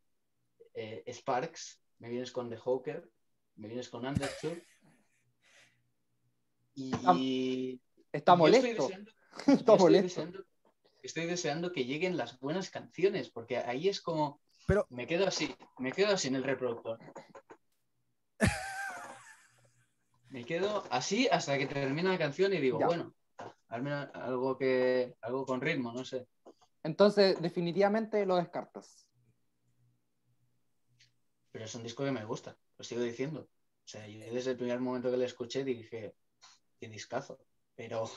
eh, 0.74 1.04
Sparks, 1.10 1.80
me 2.00 2.10
vienes 2.10 2.32
con 2.32 2.50
The 2.50 2.58
Hawker, 2.58 3.08
me 3.56 3.68
vienes 3.68 3.88
con 3.88 4.04
Undertow 4.04 4.56
y 6.74 7.80
Está 8.12 8.32
estoy 8.32 8.36
molesto. 8.36 8.88
deseando- 8.88 9.12
Está 9.46 9.76
yo 9.76 9.86
estoy 9.88 10.02
deseando, 10.02 10.44
estoy 11.02 11.26
deseando 11.26 11.72
que 11.72 11.84
lleguen 11.84 12.16
las 12.16 12.38
buenas 12.40 12.70
canciones, 12.70 13.30
porque 13.30 13.58
ahí 13.58 13.88
es 13.88 14.00
como 14.00 14.40
Pero- 14.66 14.86
me 14.90 15.06
quedo 15.06 15.26
así, 15.26 15.54
me 15.78 15.92
quedo 15.92 16.14
así 16.14 16.28
en 16.28 16.36
el 16.36 16.44
reproductor. 16.44 16.98
Me 20.30 20.44
quedo 20.44 20.82
así 20.90 21.28
hasta 21.30 21.56
que 21.58 21.66
termina 21.66 22.10
la 22.10 22.18
canción 22.18 22.52
y 22.52 22.58
digo, 22.60 22.80
Ya. 22.80 22.86
bueno, 22.86 23.14
hazme 23.68 23.92
algo 23.92 24.58
que 24.58 25.14
algo 25.20 25.46
con 25.46 25.60
ritmo, 25.60 25.92
no 25.92 26.04
sé. 26.04 26.26
Entonces, 26.82 27.40
definitivamente 27.40 28.26
lo 28.26 28.36
descartas. 28.36 29.06
pero 31.52 31.66
es 31.66 31.74
un 31.76 31.84
disco 31.84 32.04
que 32.04 32.10
me 32.10 32.24
gusta, 32.24 32.56
lo 32.76 32.82
sigo 32.84 33.00
diciendo. 33.02 33.42
O 33.42 33.86
sea, 33.86 34.08
yo 34.08 34.18
desde 34.34 34.50
el 34.52 34.56
primer 34.56 34.80
momento 34.80 35.08
que 35.08 35.16
lo 35.16 35.22
escuché 35.24 35.62
dije, 35.62 36.16
qué 36.84 36.90
discazo. 36.92 37.38
Pero 37.74 38.08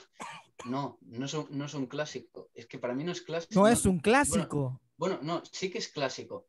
no, 0.65 0.99
no 1.01 1.25
es, 1.25 1.33
un, 1.33 1.47
no 1.51 1.65
es 1.65 1.73
un 1.73 1.87
clásico. 1.87 2.49
Es 2.53 2.67
que 2.67 2.77
para 2.79 2.93
mí 2.93 3.03
no 3.03 3.11
es 3.11 3.21
clásico. 3.21 3.59
No 3.59 3.67
es 3.67 3.85
un 3.85 3.99
clásico. 3.99 4.79
Bueno, 4.97 5.19
no, 5.21 5.43
sí 5.51 5.69
que 5.71 5.77
es 5.77 5.89
clásico, 5.89 6.47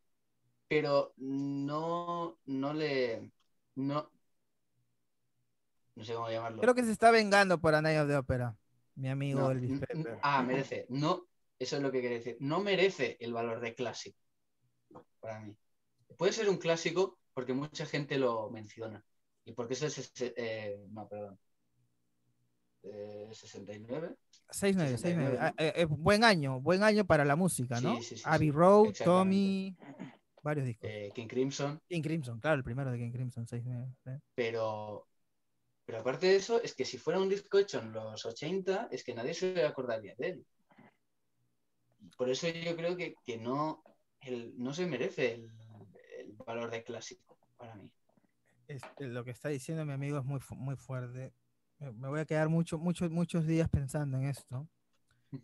pero 0.66 1.12
no, 1.16 2.38
no 2.46 2.72
le, 2.74 3.30
no, 3.76 4.10
no 5.94 6.04
sé 6.04 6.14
cómo 6.14 6.30
llamarlo. 6.30 6.60
Creo 6.62 6.74
que 6.74 6.84
se 6.84 6.92
está 6.92 7.10
vengando 7.10 7.58
por 7.60 7.74
A 7.74 7.82
Night 7.82 8.00
of 8.00 8.08
the 8.08 8.16
Opera, 8.16 8.56
mi 8.96 9.08
amigo 9.08 9.40
No, 9.40 9.50
Elvis 9.50 9.80
Pepper. 9.80 10.18
ah, 10.22 10.42
merece. 10.42 10.86
No, 10.88 11.26
eso 11.58 11.76
es 11.76 11.82
lo 11.82 11.92
que 11.92 12.00
quiere 12.00 12.16
decir. 12.16 12.36
No 12.40 12.60
merece 12.60 13.16
el 13.20 13.32
valor 13.32 13.60
de 13.60 13.74
clásico 13.74 14.18
para 15.20 15.40
mí. 15.40 15.54
Puede 16.16 16.32
ser 16.32 16.48
un 16.48 16.56
clásico 16.56 17.18
porque 17.34 17.52
mucha 17.52 17.84
gente 17.86 18.18
lo 18.18 18.50
menciona. 18.50 19.04
Y 19.44 19.52
porque 19.52 19.74
es 19.74 19.82
el 19.82 19.90
ses- 19.90 20.34
eh, 20.36 20.78
no, 20.90 21.06
perdón. 21.08 21.38
Eh, 22.82 23.28
69. 23.32 24.14
6-9, 24.50 24.96
6-9. 24.96 24.96
69, 24.96 25.38
Ah, 25.40 25.52
¿no? 25.58 25.64
eh, 25.64 25.84
buen 25.84 26.24
año, 26.24 26.60
buen 26.60 26.82
año 26.82 27.04
para 27.04 27.24
la 27.24 27.36
música, 27.36 27.80
¿no? 27.80 27.96
Sí, 27.96 28.02
sí, 28.02 28.16
sí, 28.16 28.22
Abbey. 28.24 28.50
Road. 28.50 28.94
Tommy, 29.04 29.76
varios 30.42 30.66
discos. 30.66 30.88
eh, 30.90 31.10
King 31.14 31.26
Crimson. 31.26 31.80
King 31.88 32.02
Crimson, 32.02 32.40
claro, 32.40 32.56
el 32.56 32.64
primero 32.64 32.90
de 32.90 32.98
King 32.98 33.10
Crimson, 33.12 33.46
6-9. 33.46 33.92
sí. 34.04 34.10
Pero, 34.34 35.06
pero 35.84 35.98
aparte 35.98 36.26
de 36.28 36.36
eso, 36.36 36.62
es 36.62 36.74
que 36.74 36.84
si 36.84 36.96
fuera 36.98 37.20
un 37.20 37.28
disco 37.28 37.58
hecho 37.58 37.80
en 37.80 37.92
los 37.92 38.24
80, 38.24 38.88
es 38.90 39.04
que 39.04 39.14
nadie 39.14 39.34
se 39.34 39.64
acordaría 39.64 40.14
de 40.16 40.28
él. 40.28 40.46
Por 42.16 42.30
eso 42.30 42.48
yo 42.48 42.74
creo 42.76 42.96
que, 42.96 43.14
que 43.24 43.36
no, 43.38 43.82
el- 44.20 44.54
no 44.56 44.72
se 44.72 44.86
merece 44.86 45.34
el, 45.34 45.50
el 46.18 46.32
valor 46.46 46.70
de 46.70 46.82
clásico 46.84 47.36
para 47.56 47.74
mí. 47.74 47.90
Lo 48.98 49.24
que 49.24 49.30
está 49.30 49.48
diciendo 49.48 49.84
mi 49.84 49.92
amigo 49.94 50.18
es 50.18 50.24
muy, 50.24 50.40
muy 50.56 50.76
fuerte. 50.76 51.32
Me, 51.78 52.08
voy 52.08 52.20
a 52.20 52.24
quedar 52.24 52.48
mucho, 52.48 52.78
muchos 52.78 53.10
muchos 53.10 53.46
días 53.46 53.68
pensando 53.68 54.18
en 54.18 54.24
esto. 54.24 54.68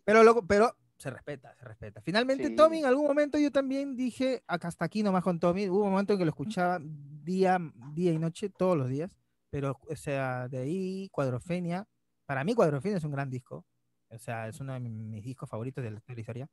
Pero 0.03 0.23
luego, 0.23 0.45
pero 0.45 0.75
se 0.97 1.09
respeta, 1.09 1.53
se 1.55 1.65
respeta. 1.65 2.01
Finalmente, 2.01 2.47
Sí. 2.47 2.55
Tommy, 2.55 2.79
en 2.79 2.85
algún 2.85 3.05
momento 3.07 3.37
yo 3.37 3.51
también 3.51 3.95
dije, 3.95 4.43
acá 4.47 4.67
hasta 4.69 4.85
aquí 4.85 5.03
nomás 5.03 5.23
con 5.23 5.39
Tommy, 5.39 5.69
hubo 5.69 5.83
un 5.83 5.91
momento 5.91 6.13
en 6.13 6.19
que 6.19 6.25
lo 6.25 6.29
escuchaba 6.29 6.79
día, 6.81 7.57
día 7.93 8.11
y 8.13 8.17
noche, 8.19 8.49
todos 8.49 8.77
los 8.77 8.89
días, 8.89 9.11
pero, 9.49 9.77
o 9.89 9.95
sea, 9.95 10.47
de 10.47 10.59
ahí, 10.59 11.09
Cuadrofenia, 11.11 11.87
para 12.25 12.43
mí 12.43 12.53
Cuadrofenia 12.55 12.97
es 12.97 13.03
un 13.03 13.11
gran 13.11 13.29
disco, 13.29 13.65
o 14.09 14.17
sea, 14.17 14.47
es 14.47 14.59
uno 14.59 14.73
de 14.73 14.79
mi- 14.79 14.89
mis 14.89 15.23
discos 15.23 15.49
favoritos 15.49 15.83
de 15.83 15.91
la 15.91 16.01
de 16.07 16.13
la 16.15 16.19
historia. 16.19 16.47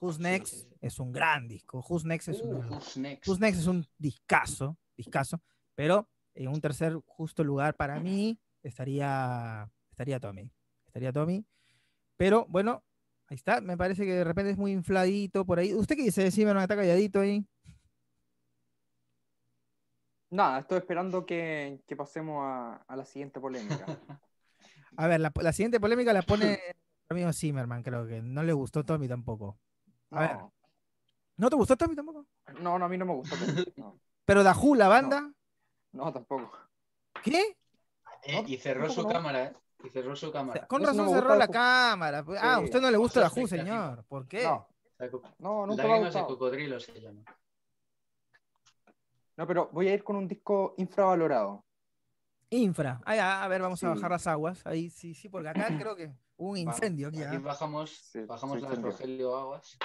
Who's 0.00 0.18
Next 0.18 0.52
sí, 0.54 0.60
sí. 0.68 0.76
es 0.82 0.98
un 1.00 1.10
gran 1.12 1.48
disco, 1.48 1.82
Who's 1.88 2.04
Next 2.04 2.28
es 2.28 2.40
Uh, 2.42 2.52
los 2.52 2.66
Who's 2.70 2.96
Next? 2.98 3.26
Who's 3.28 3.40
Next 3.40 3.60
es 3.60 3.66
un 3.66 3.86
discazo, 3.98 4.76
discazo, 4.96 5.40
pero 5.74 6.08
en 6.34 6.48
un 6.48 6.60
tercer 6.60 6.98
justo 7.06 7.42
lugar 7.42 7.74
para 7.76 7.98
mí 7.98 8.38
estaría, 8.68 9.70
estaría 9.90 10.20
Tommy, 10.20 10.50
estaría 10.86 11.12
Tommy, 11.12 11.44
pero 12.16 12.46
bueno, 12.48 12.82
ahí 13.28 13.34
está, 13.36 13.60
me 13.60 13.76
parece 13.76 14.04
que 14.04 14.12
de 14.12 14.24
repente 14.24 14.50
es 14.52 14.58
muy 14.58 14.72
infladito 14.72 15.44
por 15.44 15.58
ahí. 15.58 15.74
¿Usted 15.74 15.96
qué 15.96 16.02
dice? 16.04 16.30
No 16.44 16.60
está 16.60 16.76
calladito 16.76 17.20
ahí. 17.20 17.46
Nada, 20.30 20.58
estoy 20.58 20.78
esperando 20.78 21.24
que, 21.24 21.80
que 21.86 21.96
pasemos 21.96 22.42
a, 22.42 22.76
a 22.88 22.96
la 22.96 23.04
siguiente 23.04 23.40
polémica. 23.40 23.86
A 24.98 25.06
ver, 25.08 25.20
la, 25.20 25.30
la 25.42 25.52
siguiente 25.52 25.78
polémica 25.78 26.12
la 26.14 26.22
pone 26.22 26.54
el 26.54 26.60
amigo 27.10 27.30
Zimmerman, 27.32 27.82
creo 27.82 28.06
que 28.06 28.22
no 28.22 28.42
le 28.42 28.54
gustó 28.54 28.82
Tommy 28.82 29.06
tampoco. 29.06 29.58
A 30.10 30.20
ver. 30.20 30.36
No, 30.36 30.52
¿No 31.36 31.50
te 31.50 31.56
gustó 31.56 31.76
Tommy 31.76 31.94
tampoco? 31.94 32.26
no, 32.60 32.78
no, 32.78 32.84
a 32.86 32.88
mí 32.88 32.96
no 32.96 33.04
me 33.04 33.12
gustó. 33.12 33.36
pero- 33.44 33.72
No, 33.76 34.00
Pero 34.24 34.42
la 34.42 34.88
banda, 34.88 35.30
no, 35.92 36.12
tampoco. 36.12 36.50
¿qué? 37.22 37.56
Eh, 38.26 38.44
y 38.46 38.56
cerró 38.56 38.88
su 38.90 39.02
no. 39.02 39.08
cámara, 39.08 39.44
¿eh? 39.44 39.56
Y 39.84 39.90
cerró 39.90 40.16
su 40.16 40.32
cámara. 40.32 40.66
Con 40.66 40.82
no 40.82 40.88
razón 40.88 41.10
cerró 41.10 41.36
la 41.36 41.48
cámara. 41.48 42.24
pues. 42.24 42.40
Ah, 42.42 42.54
a 42.56 42.60
usted 42.60 42.80
no 42.80 42.90
le 42.90 42.96
gusta 42.96 43.20
Dahu, 43.20 43.28
expectativa. 43.40 43.64
señor. 43.64 44.04
¿Por 44.04 44.26
qué? 44.26 44.42
No, 44.42 44.66
no, 45.38 45.66
nunca 45.66 45.82
me 45.82 45.88
ha 45.88 45.92
Lágrimas 45.92 46.14
de 46.14 46.22
cocodrilo 46.22 46.80
se 46.80 47.00
llama. 47.00 47.22
No, 49.36 49.46
pero 49.46 49.68
voy 49.72 49.88
a 49.88 49.94
ir 49.94 50.02
con 50.02 50.16
un 50.16 50.26
disco 50.26 50.74
infravalorado. 50.78 51.64
Infra. 52.50 53.00
Ah, 53.04 53.16
ya, 53.16 53.44
a 53.44 53.48
ver, 53.48 53.60
vamos 53.60 53.82
a 53.84 53.90
bajar 53.90 54.10
las 54.10 54.26
aguas. 54.26 54.64
Ahí 54.66 54.88
sí, 54.88 55.14
sí, 55.14 55.28
porque 55.28 55.48
acá 55.48 55.66
creo 55.78 55.94
que 55.94 56.12
hubo 56.36 56.50
un 56.52 56.56
incendio. 56.58 57.08
aquí, 57.08 57.22
Aquí 57.22 57.36
ah. 57.36 57.40
bajamos, 57.40 57.90
Sí, 57.90 58.20
bajamos 58.24 58.58
sí, 58.58 58.62
las. 58.62 58.80
Rogelio 58.80 59.36
Aguas. 59.36 59.76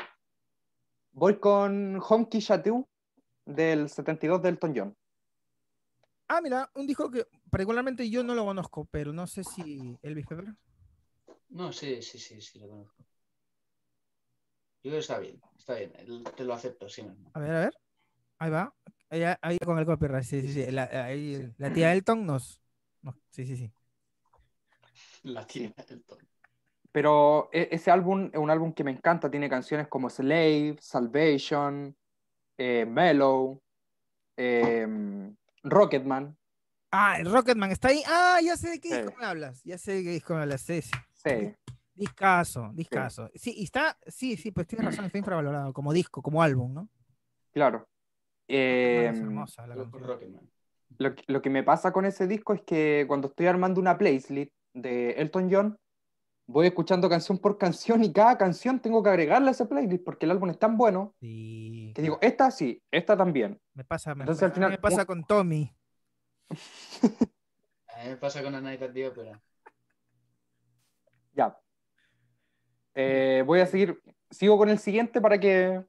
Voy 1.11 1.39
con 1.39 1.99
Honky 2.07 2.39
Chateau 2.39 2.87
del 3.45 3.89
72 3.89 4.41
de 4.41 4.49
Elton 4.49 4.73
John. 4.75 4.97
Ah, 6.33 6.39
mira, 6.39 6.69
un 6.75 6.87
disco 6.87 7.11
que 7.11 7.27
particularmente 7.49 8.09
yo 8.09 8.23
no 8.23 8.33
lo 8.33 8.45
conozco, 8.45 8.85
pero 8.85 9.11
no 9.11 9.27
sé 9.27 9.43
si 9.43 9.97
Elvis 10.01 10.25
Pepper. 10.25 10.55
No, 11.49 11.73
sí, 11.73 12.01
sí, 12.01 12.17
sí, 12.17 12.39
sí, 12.39 12.57
lo 12.57 12.69
conozco. 12.69 12.95
Yo 14.81 14.91
creo 14.91 14.93
que 14.93 14.99
está 14.99 15.19
bien, 15.19 15.41
está 15.57 15.75
bien, 15.75 15.91
te 16.37 16.45
lo 16.45 16.53
acepto, 16.53 16.87
sí. 16.87 17.03
mismo. 17.03 17.29
A 17.33 17.39
ver, 17.41 17.51
a 17.51 17.59
ver. 17.59 17.73
Ahí 18.39 18.49
va. 18.49 18.73
Ahí, 19.09 19.23
ahí 19.41 19.57
con 19.59 19.77
el 19.77 19.85
copyright. 19.85 20.23
Sí, 20.23 20.41
sí, 20.41 20.53
sí. 20.53 20.71
La, 20.71 20.83
ahí, 21.03 21.51
la 21.57 21.73
tía 21.73 21.91
Elton 21.91 22.25
nos, 22.25 22.61
nos- 23.01 23.15
Sí, 23.31 23.45
sí, 23.45 23.57
sí. 23.57 23.69
La 25.23 25.45
tía 25.45 25.73
Elton. 25.89 26.17
Pero 26.93 27.49
ese 27.51 27.91
álbum 27.91 28.29
es 28.31 28.39
un 28.39 28.49
álbum 28.49 28.71
que 28.71 28.85
me 28.85 28.91
encanta. 28.91 29.29
Tiene 29.29 29.49
canciones 29.49 29.89
como 29.89 30.09
Slave, 30.09 30.77
Salvation, 30.79 31.93
eh, 32.57 32.85
Mellow, 32.85 33.61
eh, 34.37 34.87
Rocketman. 35.63 36.37
Ah, 36.91 37.17
el 37.19 37.31
Rocketman 37.31 37.71
está 37.71 37.89
ahí. 37.89 38.01
Ah, 38.07 38.39
ya 38.43 38.57
sé 38.57 38.69
de 38.71 38.79
qué 38.79 38.89
Sí. 38.89 38.95
disco 38.97 39.13
me 39.17 39.25
hablas. 39.25 39.63
Ya 39.63 39.77
sé 39.77 39.93
de 39.93 40.03
qué 40.03 40.09
disco 40.11 40.33
me 40.35 40.41
hablas. 40.41 40.61
Sí, 40.61 40.81
sí. 40.81 40.91
Sí, 41.13 41.53
Discaso, 41.93 42.71
discaso. 42.73 43.29
Sí, 43.35 43.53
y 43.57 43.63
está, 43.65 43.97
sí, 44.07 44.35
sí, 44.35 44.51
pues 44.51 44.65
tienes 44.65 44.85
razón, 44.87 45.05
está 45.05 45.17
infravalorado 45.17 45.71
como 45.73 45.93
disco, 45.93 46.21
como 46.21 46.41
álbum, 46.41 46.73
¿no? 46.73 46.89
claro. 47.51 47.85
Eh, 48.47 49.07
es 49.11 49.19
hermosa 49.19 49.65
la. 49.67 49.75
Rocketman. 49.75 50.49
lo, 50.97 51.15
que- 51.15 51.23
lo 51.27 51.41
que 51.41 51.49
me 51.49 51.63
pasa 51.63 51.93
con 51.93 52.05
ese 52.05 52.27
disco 52.27 52.53
es 52.53 52.61
que 52.63 53.05
cuando 53.07 53.27
estoy 53.29 53.45
armando 53.47 53.79
una 53.79 53.97
playlist 53.97 54.51
de 54.73 55.11
Elton 55.11 55.49
John, 55.51 55.77
voy 56.51 56.67
escuchando 56.67 57.09
canción 57.09 57.37
por 57.37 57.57
canción 57.57 58.03
y 58.03 58.11
cada 58.11 58.37
canción 58.37 58.79
tengo 58.79 59.01
que 59.01 59.09
agregarle 59.09 59.47
a 59.49 59.51
esa 59.51 59.67
playlist 59.67 60.03
porque 60.03 60.25
el 60.25 60.31
álbum 60.31 60.49
es 60.49 60.59
tan 60.59 60.77
bueno 60.77 61.15
Sí. 61.19 61.91
que 61.95 62.01
digo, 62.01 62.17
esta 62.21 62.51
sí, 62.51 62.81
esta 62.91 63.15
también. 63.17 63.59
Me 63.73 63.83
pasa, 63.83 64.13
me, 64.13 64.23
Entonces, 64.23 64.41
pasa- 64.41 64.45
al 64.47 64.53
final, 64.53 64.71
me 64.71 64.77
pasa 64.77 65.05
con 65.05 65.23
Tommy. 65.23 65.73
A 66.49 68.03
mí 68.03 68.09
me 68.09 68.17
pasa 68.17 68.43
con 68.43 68.53
Anaita 68.55 68.91
Tío, 68.91 69.13
pero 69.13 69.41
Ya. 71.33 71.57
Eh, 72.93 73.43
voy 73.45 73.61
a 73.61 73.65
seguir, 73.65 74.01
sigo 74.29 74.57
con 74.57 74.67
el 74.69 74.77
siguiente 74.79 75.21
para 75.21 75.39
que, 75.39 75.81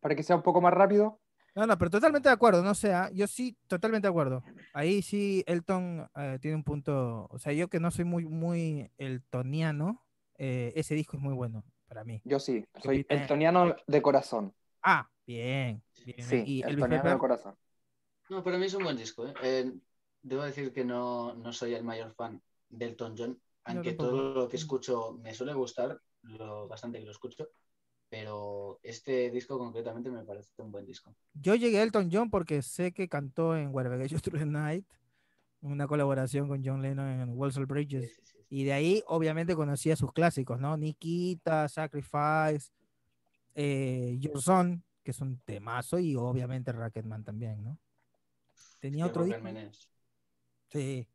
para 0.00 0.14
que 0.14 0.22
sea 0.22 0.36
un 0.36 0.42
poco 0.42 0.60
más 0.60 0.74
rápido. 0.74 1.18
No, 1.58 1.66
no, 1.66 1.76
pero 1.76 1.90
totalmente 1.90 2.28
de 2.28 2.34
acuerdo, 2.34 2.62
no 2.62 2.72
sé, 2.72 2.92
ah, 2.92 3.10
yo 3.12 3.26
sí, 3.26 3.58
totalmente 3.66 4.06
de 4.06 4.10
acuerdo. 4.10 4.44
Ahí 4.72 5.02
sí, 5.02 5.42
Elton 5.44 6.08
eh, 6.14 6.38
tiene 6.40 6.56
un 6.56 6.62
punto, 6.62 7.26
o 7.28 7.38
sea, 7.40 7.52
yo 7.52 7.66
que 7.66 7.80
no 7.80 7.90
soy 7.90 8.04
muy, 8.04 8.26
muy 8.26 8.88
eltoniano, 8.96 10.06
eh, 10.36 10.72
ese 10.76 10.94
disco 10.94 11.16
es 11.16 11.22
muy 11.24 11.34
bueno 11.34 11.64
para 11.88 12.04
mí. 12.04 12.22
Yo 12.24 12.38
sí, 12.38 12.64
¿Qué 12.74 12.80
soy 12.80 13.06
eltoniano 13.08 13.74
de 13.88 14.02
corazón. 14.02 14.54
Ah, 14.84 15.10
bien, 15.26 15.82
bien. 16.04 16.22
Sí, 16.22 16.44
y 16.46 16.62
eltoniano 16.62 17.10
de 17.10 17.18
corazón. 17.18 17.56
No, 18.30 18.44
para 18.44 18.56
mí 18.56 18.66
es 18.66 18.74
un 18.74 18.84
buen 18.84 18.96
disco. 18.96 19.26
¿eh? 19.26 19.34
Eh, 19.42 19.72
debo 20.22 20.44
decir 20.44 20.72
que 20.72 20.84
no, 20.84 21.34
no 21.34 21.52
soy 21.52 21.74
el 21.74 21.82
mayor 21.82 22.14
fan 22.14 22.40
del 22.68 22.90
Elton 22.90 23.16
John, 23.18 23.42
aunque 23.64 23.94
todo 23.94 24.32
lo 24.32 24.48
que 24.48 24.58
escucho 24.58 25.18
me 25.20 25.34
suele 25.34 25.54
gustar, 25.54 26.00
lo 26.22 26.68
bastante 26.68 27.00
que 27.00 27.04
lo 27.06 27.10
escucho, 27.10 27.48
pero 28.08 28.78
este 28.82 29.30
disco 29.30 29.58
concretamente 29.58 30.10
me 30.10 30.24
parece 30.24 30.50
un 30.62 30.72
buen 30.72 30.86
disco. 30.86 31.14
yo 31.34 31.54
llegué 31.54 31.78
a 31.78 31.82
Elton 31.82 32.08
John 32.10 32.30
porque 32.30 32.62
sé 32.62 32.92
que 32.92 33.08
cantó 33.08 33.56
en 33.56 33.74
Wherever 33.74 34.00
I 34.04 34.08
Go 34.12 34.20
Through 34.20 34.40
the 34.40 34.46
Night, 34.46 34.86
una 35.60 35.86
colaboración 35.86 36.48
con 36.48 36.64
John 36.64 36.82
Lennon 36.82 37.08
en 37.20 37.30
Walls 37.36 37.54
Sí, 37.54 37.64
Bridges. 37.64 38.14
sí, 38.14 38.20
sí. 38.24 38.38
Y 38.50 38.64
de 38.64 38.72
ahí, 38.72 39.02
obviamente, 39.06 39.54
conocía 39.54 39.94
sus 39.96 40.12
clásicos, 40.12 40.58
¿no? 40.58 40.76
Nikita, 40.76 41.68
Sacrifice, 41.68 42.70
eh, 43.54 44.16
Your 44.18 44.40
Son, 44.40 44.82
que 45.02 45.10
es 45.10 45.20
un 45.20 45.38
temazo, 45.40 45.98
y 45.98 46.14
obviamente 46.16 46.72
Rocketman 46.72 47.24
también, 47.24 47.62
¿no? 47.62 47.78
Tenía 48.80 49.06
otro 49.06 49.24
disco. 49.24 49.46
Sí. 50.68 51.06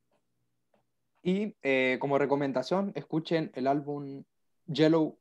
Y 1.24 1.56
eh, 1.64 1.98
como 2.00 2.18
recomendación, 2.18 2.92
escuchen 2.96 3.52
el 3.56 3.68
álbum 3.68 4.24
Yellow, 4.68 5.18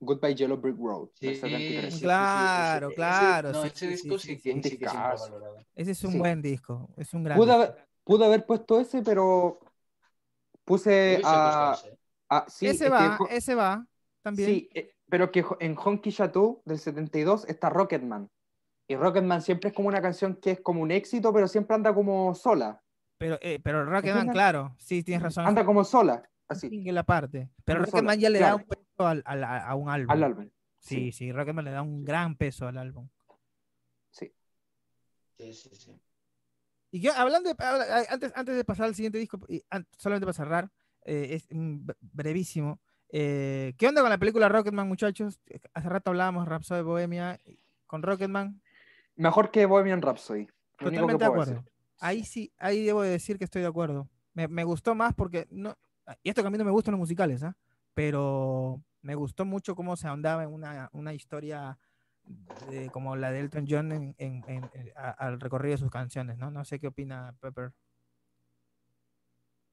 Goodbye 0.00 0.34
Yellow 0.34 0.56
Brick 0.58 0.76
Road, 0.78 1.08
Sí, 1.14 1.34
73. 1.34 1.92
sí, 1.92 1.98
sí, 1.98 2.04
Claro, 2.04 2.86
ese- 2.88 2.94
claro, 2.94 3.52
no, 3.52 3.64
ese 3.64 3.86
disco 3.88 4.18
sí, 4.18 4.28
sí, 4.28 4.36
sí, 4.36 4.42
que, 4.42 4.62
sí. 4.62 4.70
sí 4.70 4.78
que 4.78 4.84
infravalorado. 4.84 5.56
Ese 5.74 5.90
es 5.90 6.04
un 6.04 6.12
Sí. 6.12 6.18
buen 6.18 6.40
disco, 6.42 6.88
es 6.96 7.12
un 7.14 7.24
gran 7.24 7.36
Pude 7.36 7.46
disco. 7.48 7.62
haber, 7.62 7.88
pude 8.04 8.24
haber 8.24 8.46
puesto 8.46 8.78
ese, 8.80 9.02
pero 9.02 9.58
puse 10.64 11.20
a... 11.24 11.76
ese. 11.76 11.98
a- 12.28 12.46
sí, 12.48 12.66
es 12.66 12.74
ese 12.76 12.84
que 12.84 12.90
va, 12.90 13.18
ese 13.30 13.54
va, 13.54 13.86
también. 14.22 14.48
Sí, 14.48 14.68
eh, 14.74 14.92
pero 15.08 15.30
que 15.32 15.44
en 15.60 15.76
Honky 15.76 16.12
Chateau 16.12 16.62
del 16.64 16.78
72 16.78 17.44
está 17.48 17.70
Rocketman. 17.70 18.28
Y 18.86 18.96
Rocketman 18.96 19.42
siempre 19.42 19.68
es 19.70 19.74
como 19.76 19.88
una 19.88 20.00
canción 20.00 20.36
que 20.36 20.52
es 20.52 20.60
como 20.60 20.80
un 20.82 20.90
éxito, 20.90 21.32
pero 21.32 21.46
siempre 21.48 21.74
anda 21.74 21.94
como 21.94 22.34
sola. 22.34 22.80
Pero, 23.18 23.38
eh, 23.42 23.58
pero 23.62 23.84
Rocketman, 23.84 24.28
claro, 24.28 24.74
sí, 24.78 25.02
tienes 25.02 25.22
razón. 25.22 25.46
Anda 25.46 25.64
como 25.64 25.84
sola, 25.84 26.22
así, 26.48 26.66
un 26.68 26.70
single 26.70 26.98
aparte. 26.98 27.50
Pero 27.64 27.80
Rocketman 27.84 28.18
ya 28.18 28.30
le 28.30 28.38
da 28.38 28.44
claro. 28.46 28.56
un 28.58 28.64
peso 28.64 28.82
al- 29.06 29.22
al- 29.26 29.44
a, 29.44 29.74
un 29.74 29.88
álbum. 29.88 30.10
al 30.10 30.22
álbum. 30.24 30.50
Sí, 30.78 30.96
Sí. 30.96 31.12
sí, 31.12 31.32
Rocketman 31.32 31.64
le 31.64 31.70
da 31.72 31.82
un 31.82 32.04
gran 32.04 32.36
peso 32.36 32.66
al 32.66 32.78
álbum. 32.78 33.08
Sí. 34.10 34.32
Sí, 35.36 35.52
sí, 35.52 35.70
sí. 35.74 36.00
Y 36.90 37.00
yo, 37.00 37.12
hablando 37.14 37.52
de, 37.52 37.56
habla- 37.64 38.06
antes, 38.08 38.32
antes 38.34 38.56
de 38.56 38.64
pasar 38.64 38.86
al 38.86 38.94
siguiente 38.94 39.18
disco, 39.18 39.38
y 39.48 39.62
solamente 39.96 40.24
para 40.26 40.32
cerrar, 40.34 40.70
eh, 41.04 41.28
es 41.34 41.48
bre- 41.50 41.96
brevísimo. 42.00 42.80
eh, 43.10 43.74
¿Qué 43.78 43.88
onda 43.88 44.00
con 44.02 44.10
la 44.10 44.18
película 44.18 44.48
Rocketman, 44.48 44.86
muchachos? 44.88 45.40
Hace 45.74 45.88
rato 45.88 46.10
hablábamos 46.10 46.46
Rhapsody 46.46 46.82
Bohemia 46.82 47.38
con 47.86 48.02
Rocketman. 48.02 48.60
Mejor 49.16 49.50
que 49.50 49.66
Bohemian 49.66 50.00
Rhapsody. 50.02 50.46
Totalmente 50.78 51.18
de 51.18 51.24
acuerdo. 51.24 51.52
decir. 51.54 51.72
Ahí 52.00 52.24
sí, 52.24 52.52
ahí 52.58 52.84
debo 52.84 53.02
de 53.02 53.10
decir 53.10 53.38
que 53.38 53.44
estoy 53.44 53.62
de 53.62 53.68
acuerdo. 53.68 54.08
Me, 54.34 54.46
me 54.46 54.62
gustó 54.64 54.94
más 54.94 55.14
porque 55.14 55.46
no, 55.50 55.76
y 56.22 56.28
esto 56.28 56.42
que 56.42 56.48
a 56.48 56.50
mí 56.50 56.58
no 56.58 56.64
me 56.64 56.70
gustan 56.70 56.92
los 56.92 56.98
musicales, 57.00 57.42
¿ah? 57.42 57.56
Pero 57.98 58.82
me 59.02 59.14
gustó 59.16 59.44
mucho 59.44 59.74
cómo 59.74 59.96
se 59.96 60.06
ahondaba 60.08 60.44
en 60.44 60.52
una, 60.52 60.88
una 60.92 61.14
historia 61.14 61.78
de- 62.70 62.90
como 62.90 63.16
la 63.16 63.30
de 63.32 63.40
Elton 63.40 63.66
John 63.68 63.92
en, 63.92 64.14
en- 64.18 64.70
a- 64.96 65.10
al 65.10 65.40
recorrido 65.40 65.72
de 65.74 65.78
sus 65.78 65.90
canciones, 65.90 66.38
¿no? 66.38 66.50
No 66.50 66.64
sé 66.64 66.78
qué 66.80 66.88
opina 66.88 67.34
Pepper. 67.40 67.72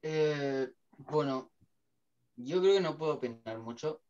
Eh, 0.02 0.70
bueno, 0.98 1.50
yo 2.36 2.60
creo 2.60 2.74
que 2.74 2.80
no 2.80 2.98
puedo 2.98 3.14
opinar 3.14 3.58
mucho, 3.60 4.02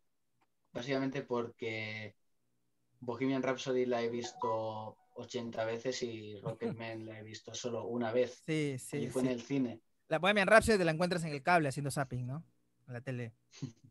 básicamente 0.73 1.23
porque 1.23 2.17
Bohemian 3.01 3.43
Rhapsody 3.45 3.87
la 3.87 4.03
he 4.03 4.11
visto 4.11 4.99
80 5.15 5.65
veces 5.67 6.03
y 6.05 6.41
Rocketman 6.41 7.07
la 7.07 7.21
he 7.21 7.25
visto 7.25 7.55
solo 7.55 7.87
una 7.87 8.13
vez 8.13 8.45
Sí, 8.47 8.77
y 8.95 9.07
sí, 9.07 9.11
fue 9.11 9.23
sí. 9.23 9.25
en 9.25 9.29
el 9.29 9.43
cine. 9.43 9.83
La 10.09 10.19
Bohemian 10.19 10.49
Rhapsody 10.49 10.79
te 10.79 10.85
la 10.87 10.93
encuentras 10.93 11.25
en 11.25 11.33
el 11.33 11.43
cable 11.43 11.69
haciendo 11.69 11.91
zapping, 11.91 12.27
¿no? 12.27 12.45
En 12.89 12.95
la 12.95 13.01
tele 13.03 13.35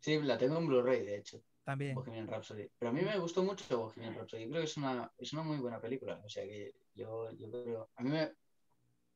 Sí, 0.00 0.18
la 0.22 0.38
tengo 0.38 0.56
en 0.58 0.66
Blu-ray, 0.66 1.04
de 1.04 1.16
hecho, 1.18 1.42
también. 1.64 1.94
Bohemian 1.94 2.26
Rhapsody. 2.26 2.68
Pero 2.78 2.90
a 2.90 2.92
mí 2.92 3.02
me 3.02 3.18
gustó 3.18 3.42
mucho 3.42 3.78
Bohemian 3.78 4.14
Rhapsody. 4.14 4.48
Creo 4.48 4.60
que 4.60 4.66
es 4.66 4.76
una, 4.76 5.12
es 5.18 5.32
una 5.32 5.42
muy 5.42 5.58
buena 5.58 5.80
película. 5.80 6.20
O 6.24 6.28
sea 6.28 6.44
que 6.44 6.72
yo, 6.94 7.30
yo 7.32 7.50
creo. 7.50 7.90
A 7.96 8.02
mí 8.02 8.10
me, 8.10 8.32